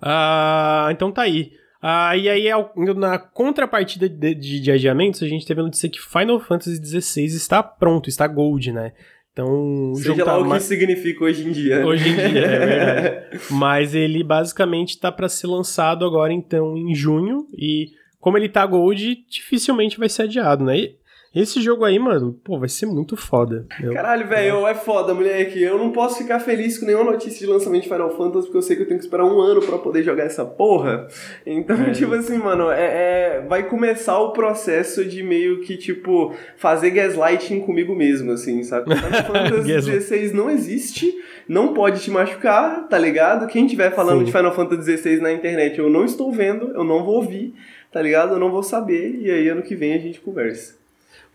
[0.01, 1.51] Uh, então tá aí.
[1.87, 2.47] Ah, e aí,
[2.95, 7.25] na contrapartida de, de, de, adiamentos, a gente teve a notícia que Final Fantasy XVI
[7.25, 8.91] está pronto, está gold, né?
[9.31, 11.85] Então, Seja jogo lá tá o que significa hoje em dia.
[11.85, 13.39] Hoje em dia, é verdade.
[13.53, 17.45] Mas ele basicamente está para ser lançado agora, então, em junho.
[17.55, 20.79] E como ele tá gold, dificilmente vai ser adiado, né?
[20.79, 20.95] E
[21.41, 23.65] esse jogo aí, mano, pô, vai ser muito foda.
[23.93, 25.61] Caralho, velho, é foda, moleque.
[25.61, 28.61] Eu não posso ficar feliz com nenhuma notícia de lançamento de Final Fantasy, porque eu
[28.61, 31.07] sei que eu tenho que esperar um ano para poder jogar essa porra.
[31.45, 31.91] Então, é.
[31.93, 37.59] tipo assim, mano, é, é, vai começar o processo de meio que, tipo, fazer gaslighting
[37.59, 38.95] comigo mesmo, assim, sabe?
[38.95, 41.13] Final Fantasy XVI não existe,
[41.49, 43.47] não pode te machucar, tá ligado?
[43.47, 44.25] Quem tiver falando Sim.
[44.25, 47.53] de Final Fantasy XVI na internet, eu não estou vendo, eu não vou ouvir,
[47.91, 48.35] tá ligado?
[48.35, 50.84] Eu não vou saber, e aí ano que vem a gente conversa.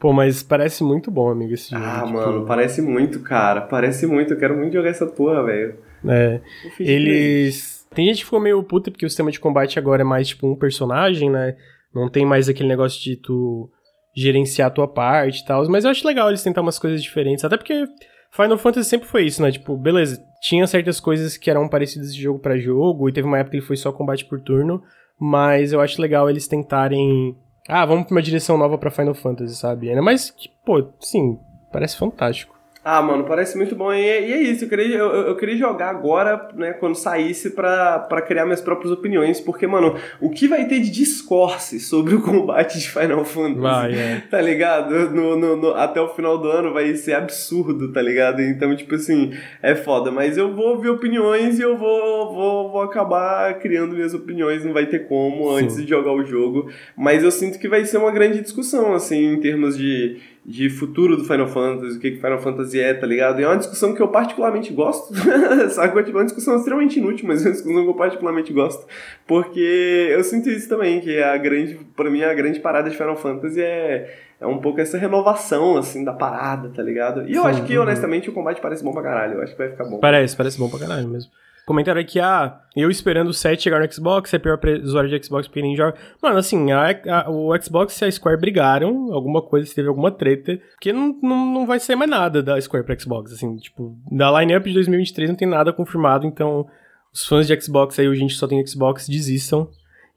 [0.00, 1.84] Pô, mas parece muito bom, amigo, esse jogo.
[1.84, 2.12] Ah, tipo...
[2.14, 3.60] mano, parece muito, cara.
[3.60, 4.32] Parece muito.
[4.32, 5.78] Eu quero muito jogar essa porra, velho.
[6.08, 6.40] É.
[6.80, 7.86] Eles.
[7.94, 10.46] Tem gente que ficou meio puta porque o sistema de combate agora é mais tipo
[10.46, 11.54] um personagem, né?
[11.94, 13.70] Não tem mais aquele negócio de tu
[14.16, 15.68] gerenciar a tua parte e tal.
[15.68, 17.44] Mas eu acho legal eles tentar umas coisas diferentes.
[17.44, 17.84] Até porque
[18.30, 19.52] Final Fantasy sempre foi isso, né?
[19.52, 23.38] Tipo, beleza, tinha certas coisas que eram parecidas de jogo para jogo, e teve uma
[23.38, 24.82] época que ele foi só combate por turno.
[25.20, 27.36] Mas eu acho legal eles tentarem
[27.70, 29.88] ah, vamos pra uma direção nova pra Final Fantasy, sabe?
[29.88, 31.38] Ainda mais que, pô, sim,
[31.72, 32.59] parece fantástico.
[32.82, 33.92] Ah, mano, parece muito bom.
[33.92, 37.50] E, é, e é isso, eu queria, eu, eu, queria jogar agora, né, quando saísse,
[37.50, 42.14] pra, pra criar minhas próprias opiniões, porque, mano, o que vai ter de discourse sobre
[42.14, 44.22] o combate de Final Fantasy, vai, é.
[44.30, 45.10] tá ligado?
[45.10, 48.40] No, no, no, até o final do ano vai ser absurdo, tá ligado?
[48.40, 50.10] Então, tipo assim, é foda.
[50.10, 54.72] Mas eu vou ouvir opiniões e eu vou, vou, vou acabar criando minhas opiniões, não
[54.72, 55.64] vai ter como Sim.
[55.64, 56.70] antes de jogar o jogo.
[56.96, 61.16] Mas eu sinto que vai ser uma grande discussão, assim, em termos de de futuro
[61.16, 63.40] do Final Fantasy, o que, que Final Fantasy é, tá ligado?
[63.40, 65.14] E é uma discussão que eu particularmente gosto,
[65.70, 66.10] sabe?
[66.10, 68.86] É uma discussão extremamente inútil, mas é uma discussão que eu particularmente gosto,
[69.26, 73.16] porque eu sinto isso também, que a grande, pra mim, a grande parada de Final
[73.16, 77.28] Fantasy é, é um pouco essa renovação, assim, da parada, tá ligado?
[77.28, 77.82] E eu Sim, acho que, uhum.
[77.82, 79.98] honestamente, o combate parece bom pra caralho, eu acho que vai ficar bom.
[79.98, 81.30] Parece, parece bom pra caralho mesmo.
[81.66, 85.24] Comentaram aqui, ah, eu esperando o 7 chegar no Xbox, é pior pra usuário de
[85.24, 85.96] Xbox porque nem joga.
[86.22, 90.58] Mano, assim, a, a, o Xbox e a Square brigaram, alguma coisa, teve alguma treta,
[90.72, 94.40] porque não, não, não vai sair mais nada da Square pra Xbox, assim, tipo, da
[94.40, 96.66] lineup de 2023 não tem nada confirmado, então
[97.12, 99.68] os fãs de Xbox aí, o gente só tem Xbox, desistam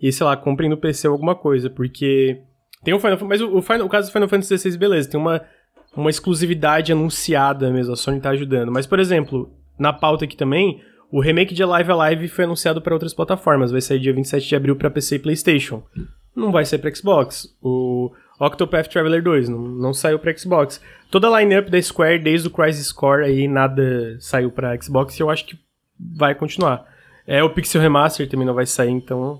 [0.01, 2.41] e, sei lá, comprem no PC alguma coisa, porque
[2.83, 5.19] tem o Final mas o, o, Final, o caso do Final Fantasy XVI, beleza, tem
[5.19, 5.41] uma,
[5.95, 10.81] uma exclusividade anunciada mesmo, a Sony tá ajudando, mas, por exemplo, na pauta aqui também
[11.13, 14.55] o remake de Alive Alive foi anunciado para outras plataformas, vai sair dia 27 de
[14.55, 15.83] abril para PC e PlayStation.
[16.35, 17.55] Não vai sair para Xbox.
[17.61, 20.81] O Octopath Traveler 2 não, não saiu para Xbox.
[21.11, 25.21] Toda a lineup da Square desde o Crisis Core aí nada saiu para Xbox e
[25.21, 25.55] eu acho que
[25.99, 26.83] vai continuar.
[27.27, 29.39] É o Pixel Remaster também não vai sair, então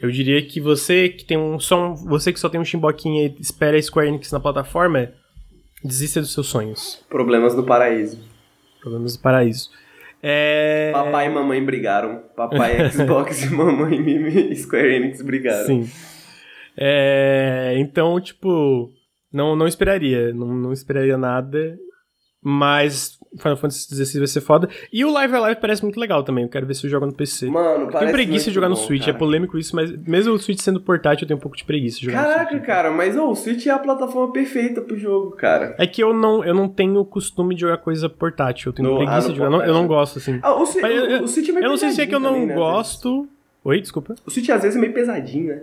[0.00, 3.26] eu diria que você que tem um só um, você que só tem um chimboquinho
[3.26, 5.12] e espera a Square Enix na plataforma,
[5.84, 7.04] desista dos seus sonhos.
[7.10, 8.18] Problemas do paraíso.
[8.80, 9.81] Problemas do paraíso.
[10.22, 10.92] É...
[10.92, 12.22] Papai e mamãe brigaram.
[12.36, 15.66] Papai Xbox e mamãe Square Enix brigaram.
[15.66, 15.90] Sim.
[16.76, 18.92] É, então, tipo,
[19.32, 20.32] não, não esperaria.
[20.32, 21.76] Não, não esperaria nada.
[22.40, 24.68] Mas Final Fantasy XVI vai ser foda.
[24.92, 26.44] E o Live Alive parece muito legal também.
[26.44, 27.46] Eu quero ver se eu jogo no PC.
[27.46, 29.04] Mano, eu tenho preguiça de jogar bom, no Switch.
[29.04, 29.16] Cara.
[29.16, 31.98] É polêmico isso, mas mesmo o Switch sendo portátil, eu tenho um pouco de preguiça
[31.98, 32.64] de jogar Caraca, no Switch.
[32.66, 35.74] cara, mas oh, o Switch é a plataforma perfeita pro jogo, cara.
[35.78, 38.68] É que eu não, eu não tenho o costume de jogar coisa portátil.
[38.70, 39.50] Eu tenho No- preguiça ah, de jogar.
[39.50, 40.38] Não- eu não gosto, assim.
[40.42, 42.06] Ah, o, Switch- Mas eu- o, o Switch é meio Eu não sei se é
[42.06, 43.28] que eu não também, né, gosto.
[43.64, 44.14] Oi, desculpa.
[44.26, 45.62] O Switch às vezes é meio pesadinho, né?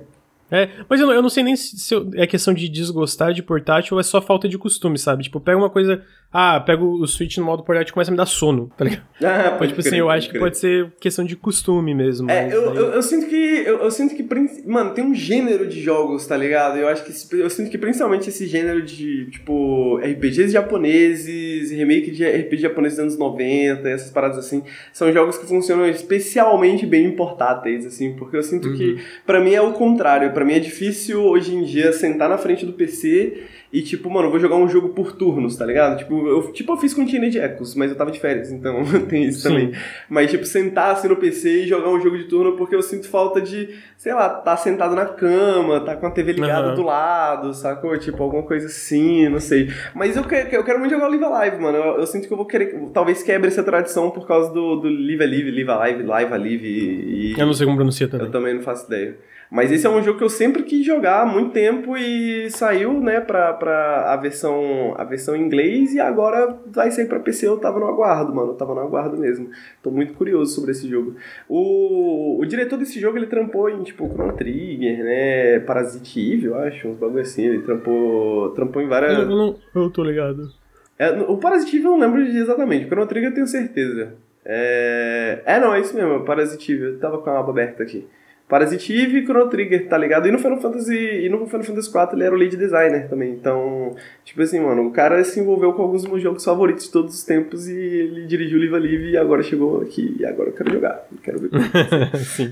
[0.52, 3.34] É, mas eu não, eu não sei nem se, se eu- é questão de desgostar
[3.34, 5.22] de portátil ou é só falta de costume, sabe?
[5.22, 6.02] Tipo, pega uma coisa.
[6.32, 9.04] Ah, pego o Switch no modo portátil e começa a me dar sono, tá ligado?
[9.22, 12.32] Ah, Mas, tipo assim, eu acho que pode ser questão de costume mesmo.
[12.32, 13.36] É, eu, daí- eu, eu sinto que.
[13.66, 14.26] Eu, eu sinto que.
[14.66, 16.78] Mano, tem um gênero de jogos, tá ligado?
[16.78, 17.12] Eu acho que.
[17.36, 23.00] Eu sinto que principalmente esse gênero de, tipo, RPGs japoneses, remake de RPG japonês dos
[23.02, 24.64] anos 90, essas paradas assim,
[24.94, 29.54] são jogos que funcionam especialmente bem em portáteis, assim, porque eu sinto que, pra mim,
[29.54, 30.32] é o contrário.
[30.32, 34.28] Pra mim é difícil hoje em dia sentar na frente do PC e, tipo, mano,
[34.28, 36.00] eu vou jogar um jogo por turnos, tá ligado?
[36.00, 39.26] Tipo, eu, tipo, eu fiz com Teenage Echoes, mas eu tava de férias, então tem
[39.26, 39.50] isso Sim.
[39.50, 39.72] também.
[40.10, 43.08] Mas, tipo, sentar assim no PC e jogar um jogo de turno porque eu sinto
[43.08, 46.76] falta de, sei lá, tá sentado na cama, tá com a TV ligada Aham.
[46.76, 47.96] do lado, sacou?
[47.98, 49.70] Tipo, alguma coisa assim, não sei.
[49.94, 51.78] Mas eu quero, eu quero muito jogar o Live Alive, mano.
[51.78, 52.74] Eu, eu sinto que eu vou querer.
[52.94, 57.40] Talvez quebre essa tradição por causa do, do Live Alive, Live Alive, Live Alive e.
[57.40, 58.32] Eu não sei como pronuncia Eu também.
[58.32, 59.16] também não faço ideia.
[59.52, 63.00] Mas esse é um jogo que eu sempre quis jogar há muito tempo e saiu,
[63.02, 67.48] né, pra, pra a versão a versão em inglês e agora vai sair pra PC.
[67.48, 68.52] Eu tava no aguardo, mano.
[68.52, 69.50] Eu tava no aguardo mesmo.
[69.82, 71.16] Tô muito curioso sobre esse jogo.
[71.48, 76.56] O, o diretor desse jogo, ele trampou em, tipo, Chrono Trigger, né, Parasite Eve, eu
[76.56, 77.46] acho, uns bagulho assim.
[77.46, 79.18] Ele trampou, trampou em várias...
[79.18, 80.52] Eu, não, eu tô ligado.
[81.00, 84.14] É, o Parasitive eu não lembro exatamente, o Chrono Trigger eu tenho certeza.
[84.46, 85.42] É...
[85.46, 88.06] é, não, é isso mesmo, Parasitive, eu tava com a aba aberta aqui.
[88.50, 90.28] Parasitive e Chrono Trigger, tá ligado?
[90.28, 93.32] E no Final Fantasy, e no Final Fantasy 4 ele era o lead designer também.
[93.32, 93.96] Então,
[94.26, 97.14] tipo assim, mano, o cara se envolveu com alguns dos meus jogos favoritos de todos
[97.14, 100.54] os tempos e ele dirigiu o Live Live e agora chegou aqui e agora eu
[100.54, 101.00] quero jogar.
[101.22, 102.18] Quero ver é.
[102.26, 102.50] Sim.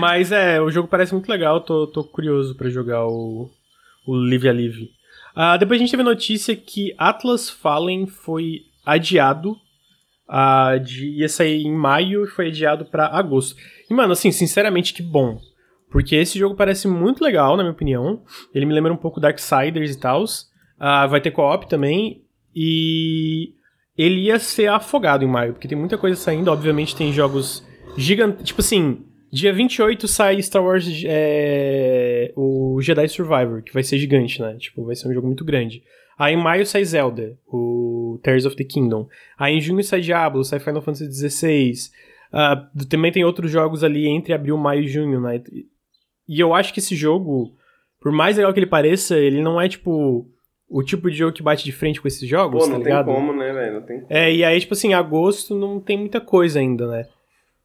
[0.00, 3.50] Mas é, o jogo parece muito legal, tô, tô curioso pra jogar o,
[4.06, 4.90] o Live a Live.
[5.36, 9.54] Ah, depois a gente teve notícia que Atlas Fallen foi adiado.
[10.26, 13.54] ah, de, ia sair em maio e foi adiado pra agosto.
[13.90, 15.38] E, mano, assim, sinceramente, que bom.
[15.90, 18.22] Porque esse jogo parece muito legal, na minha opinião.
[18.54, 20.24] Ele me lembra um pouco Darksiders e tal.
[21.08, 22.24] vai ter co-op também.
[22.54, 23.54] E
[23.96, 26.50] ele ia ser afogado em maio, porque tem muita coisa saindo.
[26.50, 27.64] Obviamente tem jogos
[27.96, 28.44] gigantes.
[28.44, 34.40] Tipo assim, dia 28 sai Star Wars é, o Jedi Survivor, que vai ser gigante,
[34.40, 34.56] né?
[34.58, 35.82] Tipo, vai ser um jogo muito grande.
[36.18, 39.08] Aí em maio sai Zelda, o Tears of the Kingdom.
[39.38, 41.72] Aí em junho sai Diablo, sai Final Fantasy XVI.
[42.32, 45.42] Ah, também tem outros jogos ali entre abril, maio e junho, né?
[46.28, 47.54] E eu acho que esse jogo,
[48.00, 50.28] por mais legal que ele pareça, ele não é tipo
[50.68, 52.92] o tipo de jogo que bate de frente com esses jogos, Pô, tá não tem
[52.92, 53.06] ligado?
[53.06, 53.74] como, né, velho?
[53.74, 57.06] Não tem É, e aí, tipo assim, agosto não tem muita coisa ainda, né?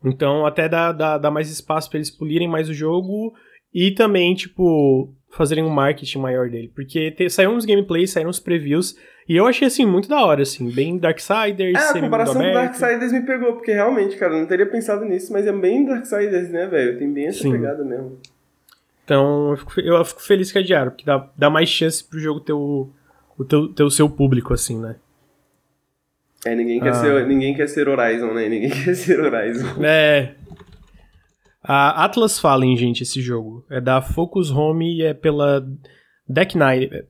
[0.04, 3.34] Então até dá, dá, dá mais espaço pra eles polirem mais o jogo
[3.74, 6.72] e também, tipo, fazerem um marketing maior dele.
[6.74, 8.96] Porque te, saíram uns gameplays, saíram uns previews,
[9.28, 12.54] e eu achei, assim, muito da hora, assim, bem Darksiders, É, a comparação do.
[12.54, 16.50] Darksiders me pegou, porque realmente, cara, eu não teria pensado nisso, mas é bem Darksiders,
[16.50, 16.98] né, velho?
[16.98, 17.52] Tem bem essa Sim.
[17.52, 18.18] pegada mesmo.
[19.06, 22.40] Então eu fico, eu fico feliz que adiaram, porque dá, dá mais chance pro jogo
[22.40, 22.90] ter o,
[23.38, 24.96] o teu, ter o seu público, assim, né?
[26.46, 26.94] É, ninguém quer, Ah.
[26.94, 28.48] ser, ninguém quer ser Horizon, né?
[28.48, 29.84] Ninguém quer ser Horizon.
[29.84, 30.36] É.
[31.72, 33.64] A Atlas Fallen, gente, esse jogo.
[33.70, 35.64] É da Focus Home e é pela
[36.28, 36.86] Deck 9.
[36.92, 37.06] é,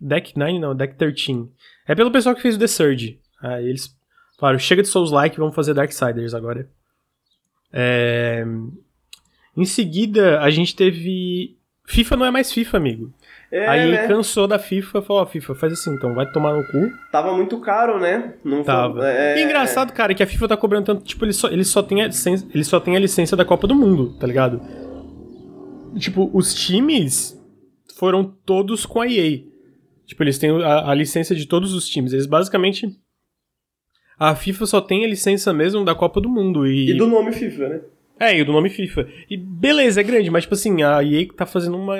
[0.00, 1.50] Deck 9 não, Deck 13.
[1.84, 3.18] É pelo pessoal que fez o The Surge.
[3.42, 3.92] Aí eles
[4.38, 6.70] falaram, chega de Souls-like, vamos fazer Darksiders agora.
[7.72, 8.46] É...
[9.56, 11.56] Em seguida, a gente teve...
[11.84, 13.12] FIFA não é mais FIFA, amigo.
[13.50, 14.08] É, Aí né?
[14.08, 16.90] cansou da FIFA, falou, ó, FIFA, faz assim, então vai tomar no cu.
[17.12, 18.34] Tava muito caro, né?
[18.44, 19.00] Não Tava.
[19.00, 21.64] Foi, é, E engraçado, cara, que a FIFA tá cobrando tanto, tipo, ele só, ele
[21.64, 24.60] só, tem, a licença, ele só tem a licença da Copa do Mundo, tá ligado?
[25.98, 27.40] Tipo, os times
[27.96, 29.40] foram todos com a EA.
[30.06, 32.12] Tipo, eles têm a, a licença de todos os times.
[32.12, 32.88] Eles basicamente.
[34.18, 36.66] A FIFA só tem a licença mesmo da Copa do Mundo.
[36.66, 37.80] E, E do nome FIFA, né?
[38.18, 39.08] É, e do nome FIFA.
[39.28, 41.96] E beleza, é grande, mas tipo assim, a EA tá fazendo uma,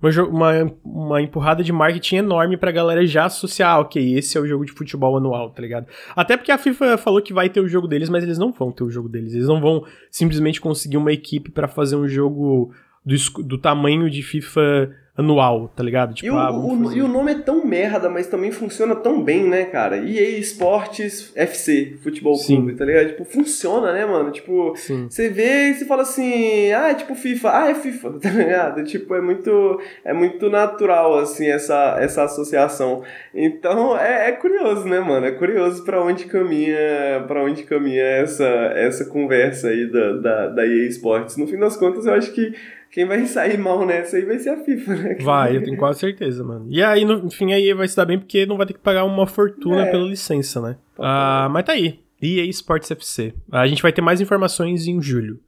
[0.00, 4.46] uma, uma, uma empurrada de marketing enorme pra galera já associar, ok, esse é o
[4.46, 5.86] jogo de futebol anual, tá ligado?
[6.16, 8.72] Até porque a FIFA falou que vai ter o jogo deles, mas eles não vão
[8.72, 9.34] ter o jogo deles.
[9.34, 12.72] Eles não vão simplesmente conseguir uma equipe pra fazer um jogo
[13.04, 16.12] do, do tamanho de FIFA anual, tá ligado?
[16.12, 19.22] Tipo, e, o, ah, o- e o nome é tão merda, mas também funciona tão
[19.22, 19.96] bem, né, cara?
[19.96, 22.56] EA Sports FC, Futebol Sim.
[22.56, 23.08] Clube, tá ligado?
[23.08, 24.32] Tipo, funciona, né, mano?
[24.32, 25.06] Tipo, Sim.
[25.08, 28.82] você vê e você fala assim, ah, é tipo FIFA, ah, é FIFA, tá ligado?
[28.84, 33.04] Tipo, é muito, é muito natural, assim, essa, essa associação.
[33.32, 35.26] Então, é, é curioso, né, mano?
[35.26, 40.66] É curioso pra onde caminha, para onde caminha essa, essa conversa aí da, da, da
[40.66, 41.36] EA Sports.
[41.36, 42.52] No fim das contas, eu acho que
[42.94, 45.14] quem vai sair mal nessa aí vai ser a FIFA, né?
[45.20, 46.66] Vai, eu tenho quase certeza, mano.
[46.70, 49.04] E aí, no fim, aí vai se dar bem porque não vai ter que pagar
[49.04, 49.90] uma fortuna É.
[49.90, 50.76] pela licença, né?
[50.98, 51.98] Ah, mas tá aí.
[52.22, 53.34] EA Sports FC.
[53.50, 55.40] A gente vai ter mais informações em julho.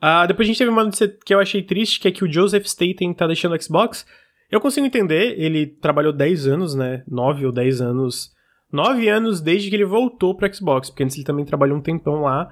[0.00, 2.32] Ah, depois a gente teve uma notícia que eu achei triste, que é que o
[2.32, 4.06] Joseph Staten tá deixando o Xbox.
[4.50, 7.02] Eu consigo entender, ele trabalhou 10 anos, né?
[7.06, 8.30] 9 ou 10 anos.
[8.72, 12.22] 9 anos desde que ele voltou pro Xbox, porque antes ele também trabalhou um tempão
[12.22, 12.48] lá.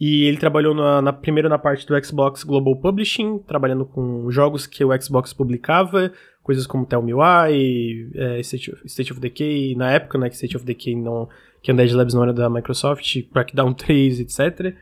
[0.00, 4.66] E ele trabalhou na, na- primeiro na parte do Xbox Global Publishing, trabalhando com jogos
[4.66, 6.12] que o Xbox publicava,
[6.42, 10.36] coisas como Tell Me Why, é, State, of, State of Decay, na época, né, que
[10.36, 11.28] State of Decay não,
[11.62, 14.74] que a Undead Labs não era da Microsoft, Crackdown 3, etc.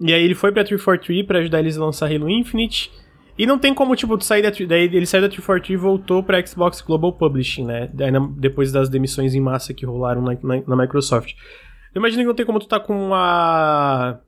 [0.00, 2.90] E aí ele foi pra 343 pra ajudar eles a lançar Halo Infinite,
[3.38, 6.44] e não tem como, tipo, sair da, daí ele saiu da 343 e voltou pra
[6.44, 7.88] Xbox Global Publishing, né,
[8.36, 11.34] depois das demissões em massa que rolaram na, na, na Microsoft.
[11.94, 14.20] Eu imagino que não tem como tu tá com uma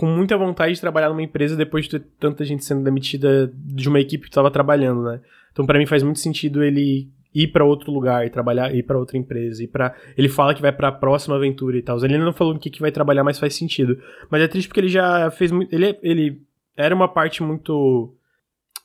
[0.00, 3.86] com muita vontade de trabalhar numa empresa depois de ter tanta gente sendo demitida de
[3.86, 5.20] uma equipe que tava trabalhando, né?
[5.52, 8.98] Então pra mim faz muito sentido ele ir pra outro lugar e trabalhar, ir pra
[8.98, 12.02] outra empresa, ir para ele fala que vai pra próxima aventura e tal.
[12.02, 14.00] Ele não falou no que que vai trabalhar, mas faz sentido.
[14.30, 16.40] Mas é triste porque ele já fez muito, ele ele
[16.74, 18.10] era uma parte muito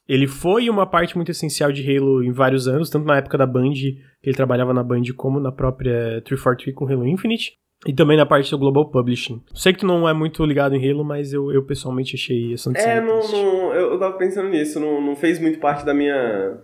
[0.09, 3.45] ele foi uma parte muito essencial de Halo em vários anos, tanto na época da
[3.45, 7.57] Band, que ele trabalhava na Band, como na própria 343 com Halo Infinite.
[7.85, 9.41] E também na parte do Global Publishing.
[9.53, 12.69] Sei que tu não é muito ligado em Halo, mas eu, eu pessoalmente achei essa
[12.69, 15.93] notícia É, não, não, eu, eu tava pensando nisso, não, não fez muito parte da
[15.93, 16.57] minha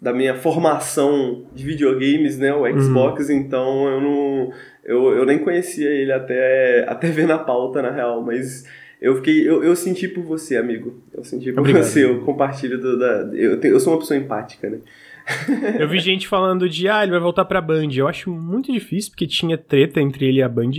[0.00, 4.52] da minha formação de videogames, né, o Xbox, então eu não
[4.84, 8.64] eu, eu nem conhecia ele até até ver na pauta na real, mas
[9.00, 11.02] eu fiquei eu, eu senti por você, amigo.
[11.12, 11.84] Eu senti por Obrigado.
[11.84, 14.78] você, eu compartilho do, da eu, eu sou uma pessoa empática, né?
[15.78, 17.88] Eu vi gente falando de, ah, ele vai voltar pra Band.
[17.94, 20.70] Eu acho muito difícil, porque tinha treta entre ele e a Band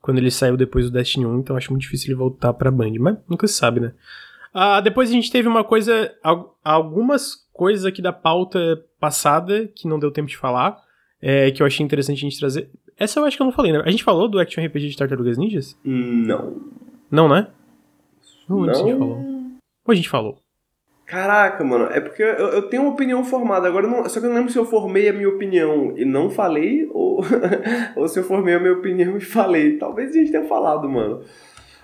[0.00, 2.70] quando ele saiu depois do Destiny 1, então eu acho muito difícil ele voltar pra
[2.70, 2.92] Band.
[2.98, 3.92] Mas nunca se sabe, né?
[4.52, 9.86] Ah, depois a gente teve uma coisa, al- algumas coisas aqui da pauta passada que
[9.88, 10.76] não deu tempo de falar,
[11.20, 12.68] é, que eu achei interessante a gente trazer.
[12.98, 13.80] Essa eu acho que eu não falei, né?
[13.84, 15.78] A gente falou do Action RPG de Tartarugas Ninjas?
[15.84, 16.60] Não.
[17.10, 17.46] Não, né?
[18.50, 18.98] Onde a gente Não.
[18.98, 19.16] falou?
[19.86, 20.38] Ou a gente falou?
[21.12, 24.30] Caraca, mano, é porque eu, eu tenho uma opinião formada, agora não, só que eu
[24.30, 27.22] não lembro se eu formei a minha opinião e não falei, ou,
[27.94, 29.76] ou se eu formei a minha opinião e falei.
[29.76, 31.20] Talvez a gente tenha falado, mano.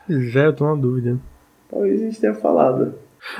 [0.07, 1.21] Pois é, eu tô na dúvida.
[1.71, 2.95] Talvez a gente tenha falado.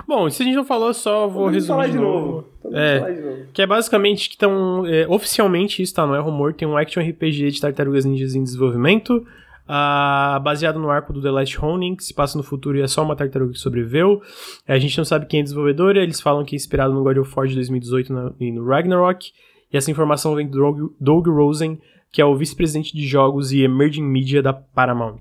[0.07, 2.45] Bom, se a gente não falou, só vou Vamos resumir falar de de novo.
[2.63, 2.77] novo.
[2.77, 2.99] É.
[2.99, 3.37] falar de novo.
[3.55, 4.83] Que é basicamente que estão.
[5.09, 9.27] oficialmente, isso tá, não é rumor, tem um action RPG de Tartarugas Ninjas em desenvolvimento.
[9.69, 12.87] Ah, baseado no arco do The Last Ronin, que se passa no futuro e é
[12.89, 14.23] só uma tartaruga que sobreviveu.
[14.67, 17.03] É, a gente não sabe quem é a desenvolvedora, eles falam que é inspirado no
[17.05, 19.31] God of War de 2018 na- e no Ragnarok.
[19.73, 21.79] E essa informação vem do Doug, Doug Rosen,
[22.11, 25.21] que é o vice-presidente de jogos e emerging media da Paramount.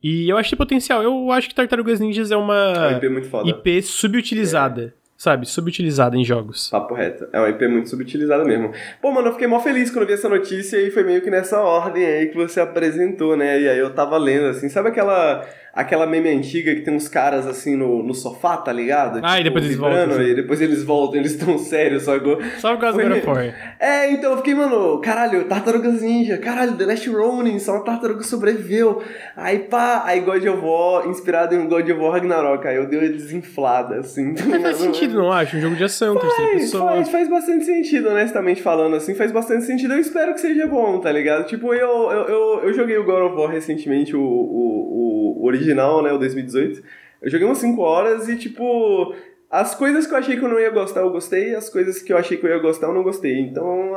[0.00, 1.02] E eu acho que tem potencial.
[1.02, 3.48] Eu acho que Tartarugas Ninjas é É uma uma IP muito foda.
[3.50, 4.94] IP subutilizada.
[5.22, 5.46] Sabe?
[5.46, 6.68] Subutilizada em jogos.
[6.68, 7.28] Papo reto.
[7.32, 8.72] É uma IP muito subutilizada mesmo.
[9.00, 11.60] Pô, mano, eu fiquei mó feliz quando vi essa notícia e foi meio que nessa
[11.60, 13.60] ordem aí que você apresentou, né?
[13.60, 17.46] E aí eu tava lendo, assim, sabe aquela, aquela meme antiga que tem uns caras,
[17.46, 19.20] assim, no, no sofá, tá ligado?
[19.22, 20.22] Ah, e depois eles voltam, assim.
[20.22, 22.38] E depois eles voltam, eles estão sérios, sacou?
[22.58, 23.52] Só por causa do Foi.
[23.78, 28.22] É, então eu fiquei, mano, caralho, Tartarugas Ninja, caralho, The Last Ronin, só uma tartaruga
[28.22, 29.02] sobreviveu.
[29.36, 32.98] Aí pá, aí God of War, inspirado em God of War Ragnarok, aí eu dei
[32.98, 34.34] uma desinflada, assim.
[34.46, 35.56] Mas faz sentido, não acho?
[35.56, 36.90] Um jogo de ação, terceira Faz, pessoa.
[36.92, 39.94] faz, faz bastante sentido, honestamente falando, assim, faz bastante sentido.
[39.94, 41.46] Eu espero que seja bom, tá ligado?
[41.46, 45.61] Tipo, eu, eu, eu, eu joguei o God of War recentemente, o, o, o original,
[46.02, 46.82] né, o 2018.
[47.22, 49.14] Eu joguei umas 5 horas e, tipo,
[49.52, 52.10] as coisas que eu achei que eu não ia gostar, eu gostei, as coisas que
[52.10, 53.38] eu achei que eu ia gostar, eu não gostei.
[53.38, 53.92] Então,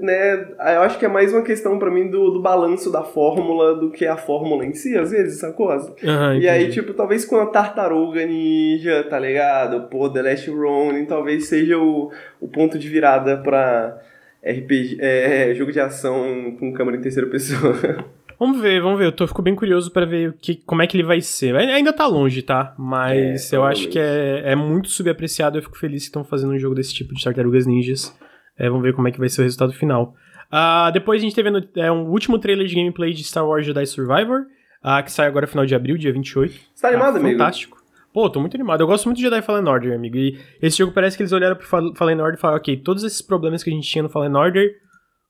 [0.00, 3.74] né, eu acho que é mais uma questão pra mim do, do balanço da fórmula
[3.74, 5.70] do que a fórmula em si, às vezes, sacou?
[5.70, 9.88] Aham, E aí, tipo, talvez com a tartaruga ninja, tá ligado?
[9.88, 13.98] Pô, The Last Ronin, talvez seja o, o ponto de virada pra
[14.44, 17.74] RPG, é, jogo de ação com câmera em terceira pessoa.
[18.40, 19.04] Vamos ver, vamos ver.
[19.04, 21.54] Eu tô, fico bem curioso pra ver o que, como é que ele vai ser.
[21.54, 22.74] Ai- Ainda tá longe, tá?
[22.78, 23.88] Mas É, eu acho provavelmente.
[23.90, 25.58] que é, é muito subapreciado.
[25.58, 28.16] Eu fico feliz que estão fazendo um jogo desse tipo de Tartarugas Ninjas.
[28.58, 30.14] É, vamos ver como é que vai ser o resultado final.
[30.50, 33.64] Ah, depois a gente teve no- é, um último trailer de gameplay de Star Wars
[33.66, 34.46] Jedi Survivor,
[34.82, 36.52] ah, que sai agora no final de abril, dia 28.
[36.74, 37.38] Você tá animado, Ah, amigo?
[37.38, 37.78] Fantástico.
[38.12, 38.80] Pô, tô muito animado.
[38.80, 40.16] Eu gosto muito de Jedi Fallen Order, amigo.
[40.16, 43.22] E esse jogo parece que eles olharam pro Fallen Order e falaram, ok, todos esses
[43.22, 44.72] problemas que a gente tinha no Fallen Order,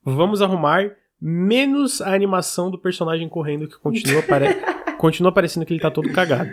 [0.02, 0.90] vamos arrumar,
[1.20, 4.46] menos a animação do personagem correndo que continua, pare...
[4.98, 6.50] continua parecendo que ele tá todo cagado.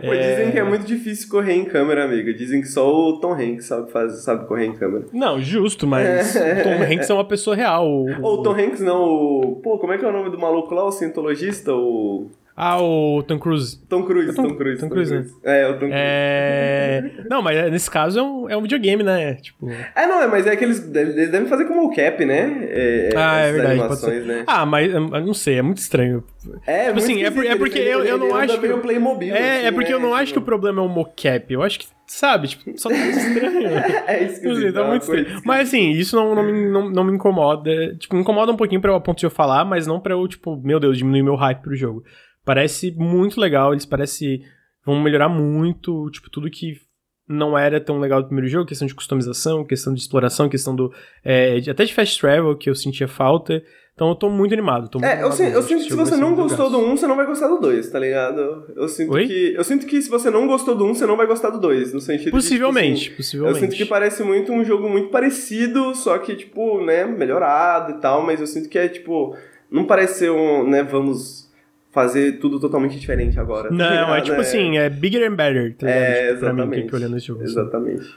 [0.00, 0.36] Pô, é...
[0.36, 2.32] dizem que é muito difícil correr em câmera, amiga.
[2.32, 5.06] Dizem que só o Tom Hanks sabe, faz, sabe correr em câmera.
[5.12, 7.86] Não, justo, mas o Tom Hanks é uma pessoa real.
[7.86, 9.60] Ou o Tom Hanks não, o...
[9.62, 11.74] Pô, como é que é o nome do maluco lá, o cientologista?
[11.74, 12.30] O...
[12.56, 13.78] Ah, o Tom Cruise.
[13.88, 14.80] Tom Cruise, é Tom, Tom, Cruise.
[14.80, 15.60] Tom, Tom Cruise, Cruise, né?
[15.60, 15.94] É, o Tom Cruise.
[15.96, 17.10] É...
[17.30, 19.34] Não, mas nesse caso é um, é um videogame, né?
[19.36, 19.70] Tipo...
[19.94, 22.68] É, não, é, mas é que eles, devem fazer como o Cap, né?
[22.68, 23.80] É, ah, é verdade.
[23.80, 24.44] Animações, né?
[24.46, 26.22] Ah, mas eu não sei, é muito estranho.
[26.66, 28.58] É, tipo assim, é, por, é porque eu, eu não acho.
[28.58, 28.68] Que...
[28.80, 29.94] Playmobil, é, assim, é porque né?
[29.94, 31.52] eu não acho que o problema é o mocap.
[31.52, 33.68] Eu acho que, sabe, tipo, só tá estranho.
[34.06, 34.74] é esquisito.
[34.74, 35.40] Tá muito estranho.
[35.44, 37.94] Mas assim, isso não, não, me, não, não me incomoda.
[37.96, 40.14] Tipo, me incomoda um pouquinho pra eu, a ponto de eu falar, mas não pra
[40.14, 42.04] eu, tipo, meu Deus, diminuir meu hype pro jogo.
[42.44, 44.42] Parece muito legal, eles parecem
[44.84, 46.80] vão melhorar muito, tipo, tudo que
[47.28, 50.92] não era tão legal do primeiro jogo, questão de customização, questão de exploração, questão do.
[51.24, 53.62] É, até de fast travel, que eu sentia falta.
[53.94, 54.88] Então eu tô muito animado.
[54.88, 56.96] Tô muito é, animado eu, sinto, eu sinto que se você não gostou do 1,
[56.96, 58.72] você não vai gostar do 2, tá ligado?
[58.74, 59.28] Eu sinto Oi?
[59.28, 59.54] que.
[59.54, 61.92] Eu sinto que se você não gostou do 1, você não vai gostar do 2.
[61.92, 63.62] No sentido possivelmente, tipo, assim, possivelmente.
[63.62, 68.00] Eu sinto que parece muito um jogo muito parecido, só que, tipo, né, melhorado e
[68.00, 69.36] tal, mas eu sinto que é, tipo.
[69.70, 71.49] Não parece ser um, né, vamos
[71.92, 73.68] fazer tudo totalmente diferente agora.
[73.68, 74.40] Tá não, é tipo é...
[74.40, 76.82] assim, é bigger and better, tá É, tipo, exatamente.
[76.82, 77.42] Mim, que olhando esse jogo.
[77.42, 77.52] Assim.
[77.52, 78.00] Exatamente.
[78.00, 78.14] Assim.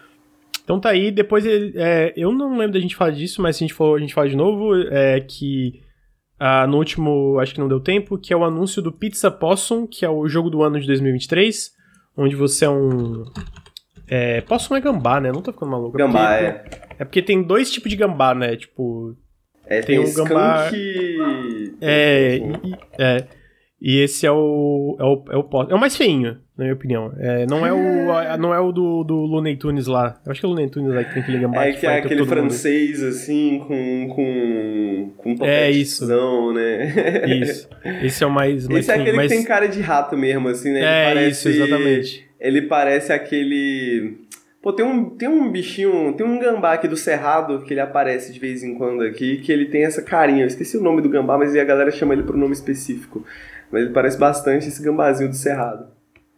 [0.63, 3.63] Então tá aí, depois ele, é, eu não lembro da gente falar disso, mas se
[3.63, 5.81] a gente for, a gente fala de novo, é que
[6.45, 9.87] ah, no último, acho que não deu tempo, que é o anúncio do Pizza Possum,
[9.87, 11.71] que é o jogo do ano de 2023,
[12.17, 13.23] onde você é um...
[14.09, 15.31] É, Possum é gambá, né?
[15.31, 15.95] Não tô ficando maluco.
[15.95, 16.51] É gambá, é.
[16.51, 16.95] Porque, é.
[16.99, 18.57] É porque tem dois tipos de gambá, né?
[18.57, 19.15] Tipo...
[19.65, 20.65] É, tem, tem um gambá...
[20.65, 21.77] Skunk...
[21.79, 23.27] É, e, é...
[23.83, 24.95] E esse é o.
[24.97, 27.11] É o, é o, é o mais feinho, na minha opinião.
[27.19, 30.21] É, não é o, não é o do, do Looney Tunes lá.
[30.25, 31.65] Eu acho que é o Looney Tunes lá que tem aquele gambá.
[31.65, 33.09] É que é aquele francês, mundo.
[33.09, 34.07] assim, com.
[34.15, 35.35] com.
[35.35, 36.07] com é isso.
[36.07, 37.25] né?
[37.41, 37.67] Isso.
[38.01, 38.65] Esse é o mais.
[38.69, 40.79] mais esse é aquele que tem cara de rato mesmo, assim, né?
[40.79, 42.25] Ele é parece, isso, exatamente.
[42.39, 44.17] Ele parece aquele.
[44.61, 48.31] Pô, tem um, tem um bichinho, tem um gambá aqui do Cerrado que ele aparece
[48.31, 50.43] de vez em quando aqui, que ele tem essa carinha.
[50.43, 53.25] Eu esqueci o nome do gambá, mas a galera chama ele por um nome específico.
[53.73, 55.87] Mas ele parece bastante esse gambazinho do Cerrado.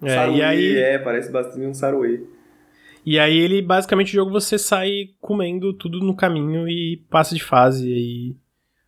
[0.01, 0.77] É, e aí...
[0.77, 2.21] é, parece bastante um saruê.
[3.05, 7.43] E aí ele, basicamente, o jogo você sai comendo tudo no caminho e passa de
[7.43, 8.35] fase e...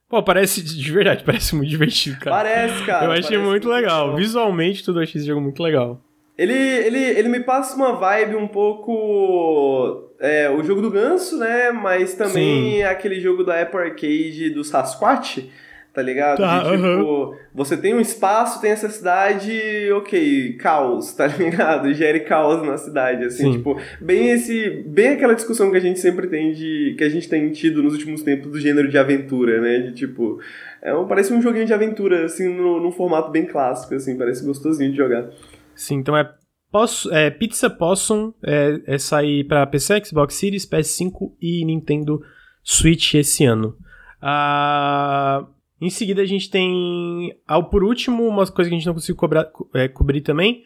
[0.07, 2.37] Pô, parece, de verdade, parece muito divertido, cara.
[2.37, 3.05] Parece, cara.
[3.05, 4.15] Eu achei muito, muito legal.
[4.15, 6.01] Visualmente, tudo eu achei esse jogo muito legal.
[6.37, 10.09] Ele, ele, ele me passa uma vibe um pouco.
[10.21, 11.71] É, o jogo do ganso, né?
[11.71, 12.83] Mas também Sim.
[12.83, 15.49] aquele jogo da Apple Arcade do Sasquatch
[15.97, 16.37] tá ligado?
[16.37, 19.51] Tá, de, tipo, você tem um espaço, tem essa cidade,
[19.93, 21.91] ok, caos, tá ligado?
[21.91, 23.51] Gere caos na cidade, assim, Sim.
[23.53, 27.27] tipo, bem esse, bem aquela discussão que a gente sempre tem de, que a gente
[27.27, 29.79] tem tido nos últimos tempos do gênero de aventura, né?
[29.79, 30.39] De tipo,
[30.83, 34.91] é parece um joguinho de aventura, assim, no, num formato bem clássico, assim, parece gostosinho
[34.91, 35.27] de jogar.
[35.73, 36.29] Sim, então é
[36.71, 42.21] Posso, é, Pizza Possum é, é sair para PC, Xbox Series, PS5 e Nintendo
[42.61, 43.75] Switch esse ano.
[44.21, 45.47] Ah,
[45.79, 49.15] em seguida, a gente tem, ao por último, uma coisa que a gente não conseguiu
[49.15, 50.63] cobrar, é, cobrir também,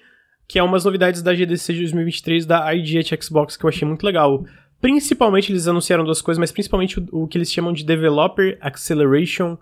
[0.48, 4.06] que é umas novidades da GDC de 2023 da IGH Xbox que eu achei muito
[4.06, 4.46] legal.
[4.80, 9.58] Principalmente, eles anunciaram duas coisas, mas principalmente o, o que eles chamam de Developer Acceleration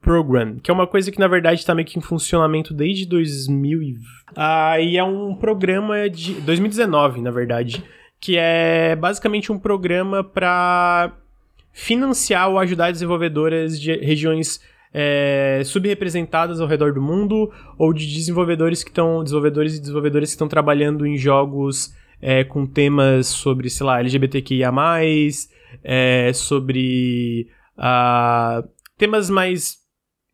[0.00, 3.82] Program, que é uma coisa que na verdade está meio que em funcionamento desde 2000
[3.82, 3.96] e...
[4.36, 7.82] Ah, e é um programa de 2019, na verdade,
[8.20, 11.12] que é basicamente um programa para
[11.72, 14.60] financiar ou ajudar desenvolvedoras de regiões
[14.92, 20.34] é, subrepresentadas ao redor do mundo ou de desenvolvedores que estão desenvolvedores e desenvolvedoras que
[20.34, 24.72] estão trabalhando em jogos é, com temas sobre, sei lá, LGBTQIA+,
[25.84, 29.76] é, sobre uh, temas mais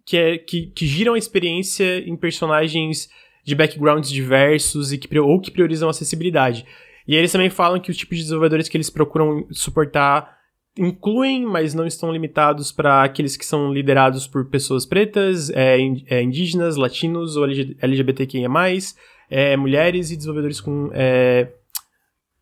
[0.04, 3.08] que, é, que, que giram a experiência em personagens
[3.44, 6.64] de backgrounds diversos e que, ou que priorizam acessibilidade.
[7.06, 10.38] E eles também falam que os tipos de desenvolvedores que eles procuram suportar
[10.76, 15.78] incluem, mas não estão limitados para aqueles que são liderados por pessoas pretas, é,
[16.08, 18.48] é, indígenas, latinos ou LGBTQIA+,
[19.30, 20.90] é, mulheres e desenvolvedores com...
[20.92, 21.48] É,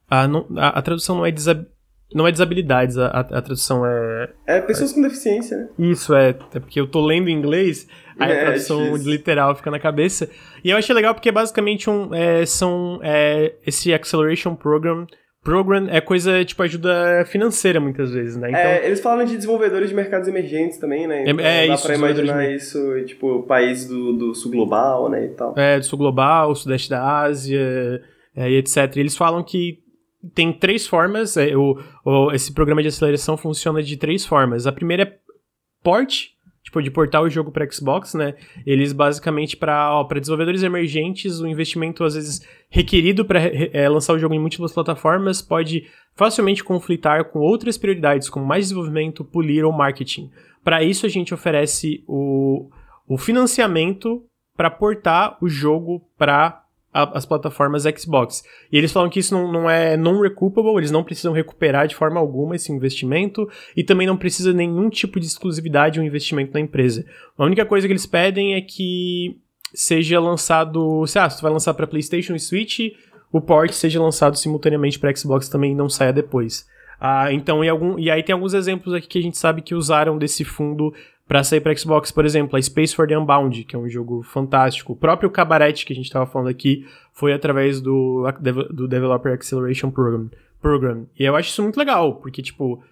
[0.09, 1.65] a, a, a, tradução não é, desab,
[2.13, 4.33] não é desabilidades, a, a, tradução é...
[4.47, 5.69] É pessoas com deficiência, né?
[5.79, 7.87] Isso, é, é porque eu tô lendo em inglês,
[8.19, 10.29] aí a é, tradução literal fica na cabeça.
[10.65, 15.07] E eu achei legal porque basicamente um, é, são é, esse Acceleration Program
[15.43, 18.51] Program é coisa, tipo, ajuda financeira muitas vezes, né?
[18.51, 21.23] Então, é, eles falam de desenvolvedores de mercados emergentes também, né?
[21.23, 22.55] Então, é, dá isso, pra imaginar de...
[22.57, 25.55] isso, tipo, país do, do sul global, né, e tal.
[25.57, 28.03] É, do sul global, sudeste da Ásia,
[28.37, 28.95] é, e etc.
[28.97, 29.79] Eles falam que
[30.35, 34.67] tem três formas, é, o, o, esse programa de aceleração funciona de três formas.
[34.67, 35.17] A primeira é
[35.83, 36.29] port,
[36.71, 38.35] tipo, de portar o jogo para Xbox, né?
[38.65, 44.35] Eles basicamente para desenvolvedores emergentes, o investimento às vezes requerido para é, lançar o jogo
[44.35, 50.31] em múltiplas plataformas pode facilmente conflitar com outras prioridades, como mais desenvolvimento, polir ou marketing.
[50.63, 52.71] Para isso a gente oferece o,
[53.09, 54.23] o financiamento
[54.57, 58.43] para portar o jogo para as plataformas Xbox.
[58.71, 62.19] E eles falam que isso não, não é non-recoupable, eles não precisam recuperar de forma
[62.19, 67.05] alguma esse investimento e também não precisa nenhum tipo de exclusividade ou investimento na empresa.
[67.39, 69.39] A única coisa que eles pedem é que
[69.73, 72.81] seja lançado, se ah, se tu vai lançar para PlayStation e Switch,
[73.33, 76.67] o port seja lançado simultaneamente para Xbox também e não saia depois.
[77.01, 79.75] Ah, então, e, algum, e aí tem alguns exemplos aqui que a gente sabe que
[79.75, 80.93] usaram desse fundo
[81.31, 84.21] para sair para Xbox, por exemplo, a Space for the Unbound, que é um jogo
[84.21, 84.95] fantástico.
[84.95, 88.29] O próprio Cabaret, que a gente estava falando aqui, foi através do,
[88.69, 90.29] do Developer Acceleration Program.
[90.61, 91.07] Program.
[91.17, 92.83] E eu acho isso muito legal, porque, tipo,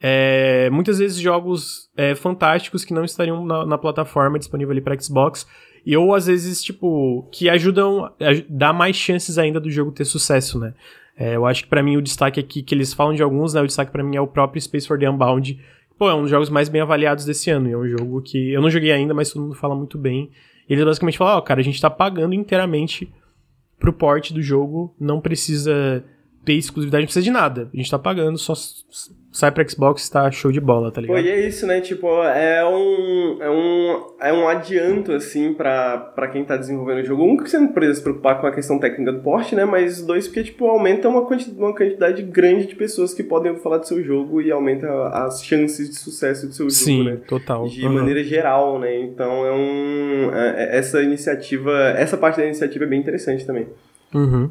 [0.00, 4.96] é, muitas vezes jogos é, fantásticos que não estariam na, na plataforma disponível ali para
[4.96, 5.44] Xbox,
[5.84, 10.04] e ou às vezes, tipo, que ajudam a dar mais chances ainda do jogo ter
[10.04, 10.72] sucesso, né?
[11.16, 13.60] É, eu acho que para mim o destaque aqui, que eles falam de alguns, né?
[13.60, 15.58] O destaque para mim é o próprio Space for the Unbound,
[15.98, 17.68] pô, é um dos jogos mais bem avaliados desse ano.
[17.68, 20.30] E é um jogo que eu não joguei ainda, mas todo mundo fala muito bem.
[20.68, 23.12] E eles basicamente falam, ó, oh, cara, a gente tá pagando inteiramente
[23.78, 26.04] pro porte do jogo, não precisa
[26.44, 27.70] ter exclusividade, não precisa de nada.
[27.72, 28.54] A gente tá pagando, só
[29.38, 31.16] sai pra Xbox tá show de bola, tá ligado?
[31.16, 31.80] Pô, e é isso, né?
[31.80, 37.04] Tipo, é um, é um, é um adianto, assim, pra, pra quem tá desenvolvendo o
[37.04, 37.22] jogo.
[37.22, 39.64] Um, que você não precisa se preocupar com a questão técnica do porte, né?
[39.64, 43.78] Mas dois, porque, tipo, aumenta uma quantidade, uma quantidade grande de pessoas que podem falar
[43.78, 47.18] do seu jogo e aumenta as chances de sucesso do seu Sim, jogo, né?
[47.28, 47.68] total.
[47.68, 47.92] De uhum.
[47.92, 49.00] maneira geral, né?
[49.00, 50.34] Então, é um...
[50.34, 51.72] É, é, essa iniciativa...
[51.96, 53.68] Essa parte da iniciativa é bem interessante também.
[54.12, 54.50] Uhum.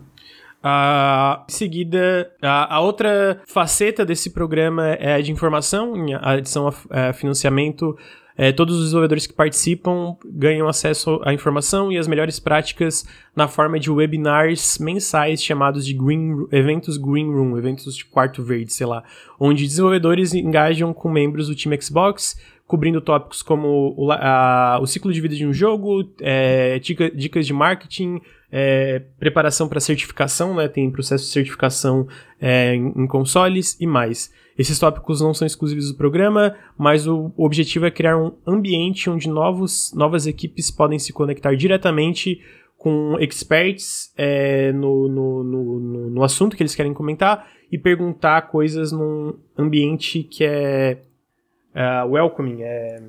[0.64, 7.10] Uh, em seguida, a, a, outra faceta desse programa é a de informação, adição a,
[7.10, 7.98] a financiamento.
[8.40, 13.04] É, todos os desenvolvedores que participam ganham acesso à informação e às melhores práticas
[13.36, 18.72] na forma de webinars mensais chamados de green, eventos Green Room, eventos de quarto verde,
[18.72, 19.04] sei lá,
[19.40, 25.12] onde desenvolvedores engajam com membros do time Xbox, cobrindo tópicos como o, a, o ciclo
[25.12, 28.22] de vida de um jogo, é, dica, dicas de marketing,
[28.52, 30.68] é, preparação para certificação, né?
[30.68, 32.08] Tem processo de certificação
[32.40, 34.32] é, em, em, consoles e mais.
[34.58, 39.30] Esses tópicos não são exclusivos do programa, mas o, objetivo é criar um ambiente onde
[39.30, 42.42] novos, novas equipes podem se conectar diretamente
[42.78, 48.92] com experts é, no, no, no, no, assunto que eles querem comentar e perguntar coisas
[48.92, 51.02] num ambiente que é
[51.76, 53.02] uh, welcoming, é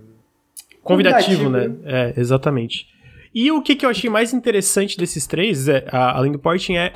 [0.83, 1.69] convidativo, convidativo né?
[1.69, 1.77] né?
[1.85, 2.87] É, exatamente.
[3.41, 6.75] E o que, que eu achei mais interessante desses três, é, a, além do porting,
[6.75, 6.93] é,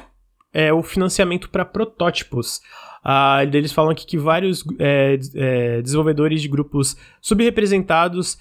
[0.52, 2.60] é o financiamento para protótipos.
[3.05, 8.39] Ah, eles falam aqui que vários é, é, desenvolvedores de grupos subrepresentados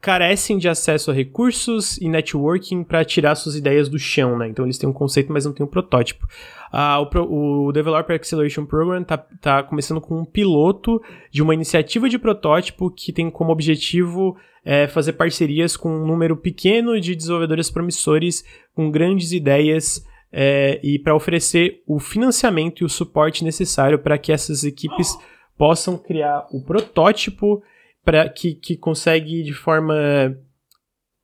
[0.00, 4.48] carecem de acesso a recursos e networking para tirar suas ideias do chão, né?
[4.48, 6.26] Então eles têm um conceito, mas não têm um protótipo.
[6.72, 12.08] Ah, o, o, Developer Acceleration Program está tá começando com um piloto de uma iniciativa
[12.08, 17.70] de protótipo que tem como objetivo é, fazer parcerias com um número pequeno de desenvolvedores
[17.70, 18.44] promissores
[18.74, 24.30] com grandes ideias é, e para oferecer o financiamento e o suporte necessário para que
[24.30, 25.16] essas equipes
[25.58, 27.62] possam criar o protótipo
[28.04, 29.94] para que, que consegue de forma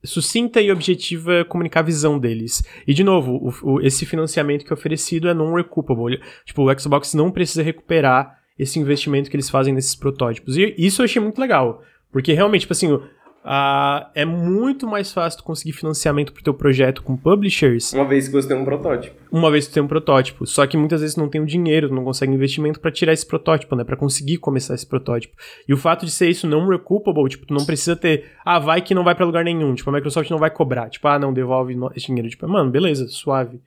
[0.05, 2.63] sucinta e objetiva comunicar a visão deles.
[2.87, 6.21] E, de novo, o, o, esse financiamento que é oferecido é non-recoupable.
[6.45, 10.57] Tipo, o Xbox não precisa recuperar esse investimento que eles fazem nesses protótipos.
[10.57, 11.83] E isso eu achei muito legal.
[12.11, 12.99] Porque realmente, tipo assim,
[13.47, 17.93] Uh, é muito mais fácil conseguir financiamento pro teu projeto com publishers.
[17.93, 19.15] Uma vez que você tem um protótipo.
[19.31, 20.45] Uma vez que tu tem um protótipo.
[20.45, 23.77] Só que muitas vezes não tem o dinheiro, não consegue investimento para tirar esse protótipo,
[23.77, 23.85] né?
[23.85, 25.37] Para conseguir começar esse protótipo.
[25.69, 28.83] E o fato de ser isso não recoupable, tipo, tu não precisa ter, ah, vai
[28.83, 29.77] que não vai para lugar nenhum.
[29.77, 30.91] Tipo, a Microsoft não vai cobrar.
[30.91, 32.29] Tipo, ah, não, devolve esse dinheiro.
[32.29, 33.61] Tipo, mano, beleza, suave.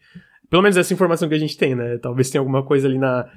[0.49, 1.97] Pelo menos essa informação que a gente tem, né?
[1.99, 3.30] Talvez tenha alguma coisa ali na,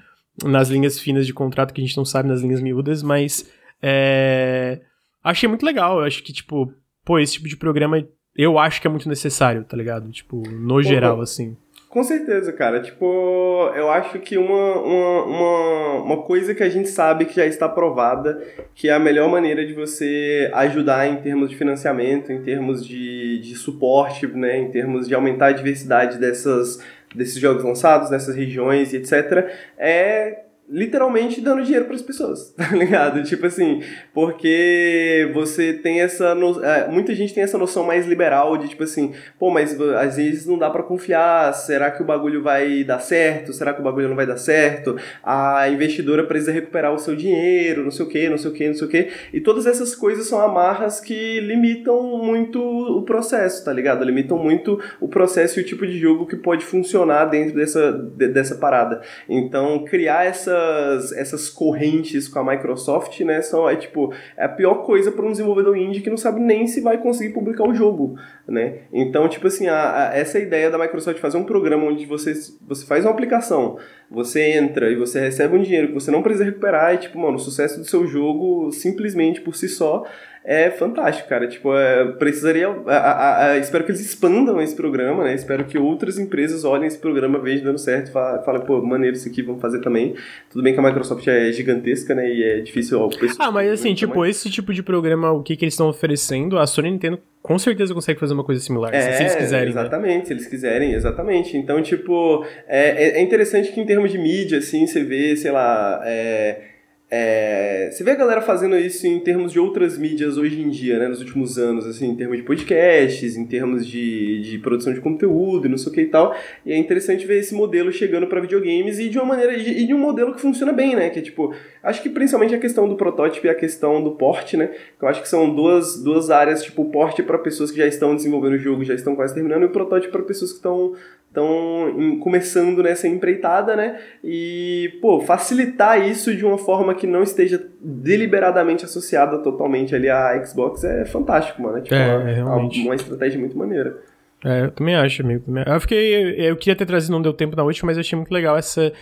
[0.42, 3.48] nas linhas finas de contrato que a gente não sabe, nas linhas miúdas, mas.
[3.80, 4.80] É
[5.22, 5.98] achei muito legal.
[5.98, 6.72] Eu acho que, tipo,
[7.04, 10.10] pô, esse tipo de programa eu acho que é muito necessário, tá ligado?
[10.10, 11.56] Tipo, no pô, geral, assim.
[11.92, 12.80] Com certeza, cara.
[12.80, 17.44] Tipo, eu acho que uma, uma, uma, uma, coisa que a gente sabe que já
[17.44, 18.42] está provada,
[18.74, 23.40] que é a melhor maneira de você ajudar em termos de financiamento, em termos de,
[23.40, 26.82] de suporte, né, em termos de aumentar a diversidade dessas,
[27.14, 32.68] desses jogos lançados, nessas regiões e etc., é literalmente dando dinheiro para as pessoas, tá
[32.74, 33.22] ligado?
[33.22, 33.82] Tipo assim,
[34.14, 36.34] porque você tem essa.
[36.34, 36.64] No...
[36.64, 40.46] É, muita gente tem essa noção mais liberal de tipo assim, pô, mas às vezes
[40.46, 43.52] não dá para confiar, será que o bagulho vai dar certo?
[43.52, 44.96] Será que o bagulho não vai dar certo?
[45.22, 48.66] A investidora precisa recuperar o seu dinheiro, não sei o que, não sei o que,
[48.66, 49.08] não sei o que.
[49.32, 54.04] E todas essas coisas são amarras que limitam muito o processo, tá ligado?
[54.04, 58.54] Limitam muito o processo e o tipo de jogo que pode funcionar dentro dessa, dessa
[58.54, 59.02] parada.
[59.28, 60.24] Então, criar
[60.62, 65.24] essas, essas correntes com a Microsoft, né, são, é tipo, é a pior coisa para
[65.24, 68.16] um desenvolvedor indie que não sabe nem se vai conseguir publicar o jogo,
[68.46, 68.80] né?
[68.92, 72.32] Então, tipo assim, a, a, essa ideia da Microsoft fazer um programa onde você,
[72.66, 73.78] você faz uma aplicação,
[74.10, 77.36] você entra e você recebe um dinheiro que você não precisa recuperar e, tipo, mano,
[77.36, 80.04] o sucesso do seu jogo simplesmente por si só
[80.44, 81.46] é fantástico, cara.
[81.46, 82.68] Tipo, é, precisaria.
[82.68, 85.34] A, a, a, espero que eles expandam esse programa, né?
[85.34, 89.28] Espero que outras empresas olhem esse programa, vejam dando certo e falem, pô, maneiro isso
[89.28, 90.14] aqui, vamos fazer também.
[90.50, 92.28] Tudo bem que a Microsoft é gigantesca, né?
[92.28, 93.00] E é difícil.
[93.00, 94.30] Ó, ah, mas assim, tipo, tamanho.
[94.30, 97.92] esse tipo de programa, o que, que eles estão oferecendo, a Sony Nintendo com certeza
[97.92, 99.74] consegue fazer uma coisa similar, é, se eles quiserem.
[99.74, 99.80] Né?
[99.80, 100.24] Exatamente, né?
[100.24, 101.56] se eles quiserem, exatamente.
[101.56, 106.00] Então, tipo, é, é interessante que em termos de mídia, assim, você vê, sei lá.
[106.04, 106.71] É,
[107.14, 110.98] é, você vê a galera fazendo isso em termos de outras mídias hoje em dia,
[110.98, 115.00] né, nos últimos anos, assim, em termos de podcasts, em termos de, de produção de
[115.00, 116.34] conteúdo não sei o que e tal.
[116.64, 119.92] E é interessante ver esse modelo chegando para videogames e de uma maneira e de
[119.92, 121.10] um modelo que funciona bem, né?
[121.10, 124.56] Que é tipo, acho que principalmente a questão do protótipo e a questão do porte,
[124.56, 124.68] né?
[124.98, 127.86] Que eu acho que são duas, duas áreas, tipo, o porte para pessoas que já
[127.86, 130.94] estão desenvolvendo o jogo, já estão quase terminando, e o protótipo para pessoas que estão
[131.32, 133.98] estão começando nessa empreitada, né?
[134.22, 140.44] E, pô, facilitar isso de uma forma que não esteja deliberadamente associada totalmente ali à
[140.44, 141.78] Xbox é fantástico, mano.
[141.78, 143.98] É, tipo, é, uma, é uma, uma, estratégia muito maneira.
[144.44, 145.44] É, eu também acho, amigo.
[145.66, 146.34] Eu fiquei.
[146.36, 148.92] Eu queria ter trazido, não deu tempo na última, mas eu achei muito legal essa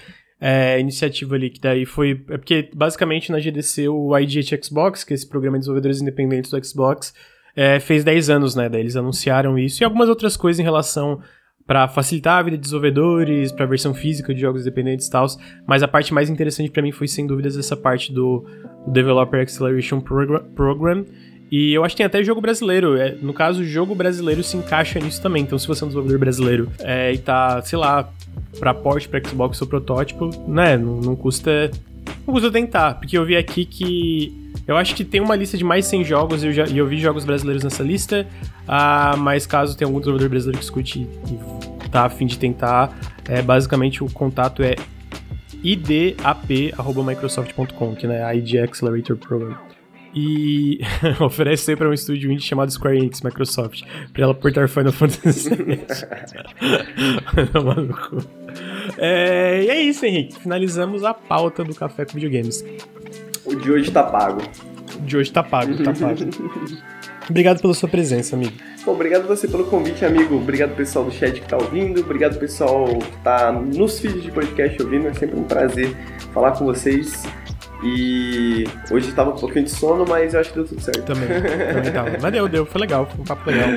[0.40, 2.23] é, iniciativa ali, que daí foi.
[2.28, 6.51] É porque basicamente na GDC o IDH Xbox, que é esse programa de desenvolvedores independentes
[6.51, 7.12] do Xbox,
[7.57, 8.69] é, fez 10 anos, né?
[8.69, 11.20] Daí eles anunciaram isso e algumas outras coisas em relação
[11.66, 15.27] para facilitar a vida de desenvolvedores, para versão física de jogos independentes e tal.
[15.66, 18.45] Mas a parte mais interessante para mim foi sem dúvidas essa parte do,
[18.87, 21.05] Developer Acceleration Program.
[21.51, 22.97] E eu acho que tem até jogo brasileiro.
[22.97, 25.43] É, no caso, o jogo brasileiro se encaixa nisso também.
[25.43, 28.09] Então, se você é um desenvolvedor brasileiro é, e tá, sei lá,
[28.59, 30.77] pra porte pra Xbox ou protótipo, né?
[30.77, 31.70] Não, não custa.
[32.27, 32.95] Não custa tentar.
[32.95, 36.45] Porque eu vi aqui que eu acho que tem uma lista de mais 100 jogos
[36.45, 38.27] e eu, já, e eu vi jogos brasileiros nessa lista.
[38.66, 41.09] Ah, mas caso tenha algum desenvolvedor brasileiro que escute e
[41.89, 42.97] tá a fim de tentar,
[43.28, 44.77] é, basicamente o contato é
[45.62, 49.69] idap.microsoft.com, que é a ID Accelerator Program.
[50.15, 50.81] E
[51.20, 53.82] oferece para um estúdio indie chamado Square Enix Microsoft,
[54.12, 55.81] para ela portar Final Fantasy VII.
[58.99, 60.41] é, e é isso, Henrique.
[60.41, 62.65] Finalizamos a pauta do Café com Videogames.
[63.45, 64.43] O de hoje tá pago.
[64.97, 66.19] O de hoje tá pago, tá pago.
[67.28, 68.55] Obrigado pela sua presença, amigo.
[68.85, 70.37] Bom, obrigado você pelo convite, amigo.
[70.37, 72.01] Obrigado pessoal do chat que tá ouvindo.
[72.01, 75.07] Obrigado pessoal que tá nos feeds de podcast ouvindo.
[75.07, 75.95] É sempre um prazer
[76.32, 77.23] falar com vocês.
[77.82, 81.02] E hoje tava um pouquinho de sono, mas eu acho que deu tudo certo.
[81.02, 82.11] Também, também tava.
[82.20, 83.69] Mas deu, deu, foi legal, foi um papo legal.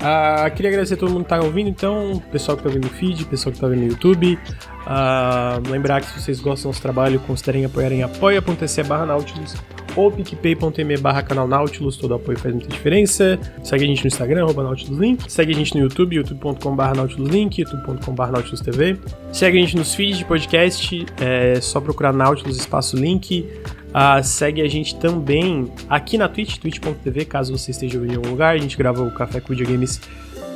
[0.00, 2.90] Ah, queria agradecer a todo mundo que tá ouvindo, então, pessoal que tá ouvindo no
[2.90, 4.38] feed, pessoal que tá ouvindo no YouTube.
[4.86, 9.56] Ah, lembrar que se vocês gostam do nosso trabalho, considerem apoiar em apoia.se barra Nautilus
[9.96, 13.38] ou picpay.me barra canal Nautilus, todo apoio faz muita diferença.
[13.62, 15.30] Segue a gente no Instagram, arroba Nautilus Link.
[15.30, 18.96] Segue a gente no YouTube, youtube.com barra Nautilus Link, youtube.com barra Nautilus TV.
[19.32, 23.48] Segue a gente nos feeds de podcast, é só procurar Nautilus Espaço Link.
[23.90, 28.54] Uh, segue a gente também aqui na Twitch, twitch.tv, caso você esteja em algum lugar.
[28.54, 30.00] A gente grava o Café com Videogames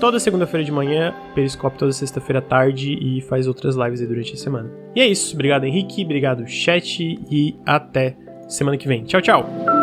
[0.00, 4.34] toda segunda-feira de manhã, Periscope toda sexta-feira à tarde e faz outras lives aí durante
[4.34, 4.70] a semana.
[4.94, 5.34] E é isso.
[5.34, 6.04] Obrigado, Henrique.
[6.04, 7.00] Obrigado, chat.
[7.30, 8.16] E até
[8.48, 9.04] semana que vem.
[9.04, 9.73] Tchau, tchau!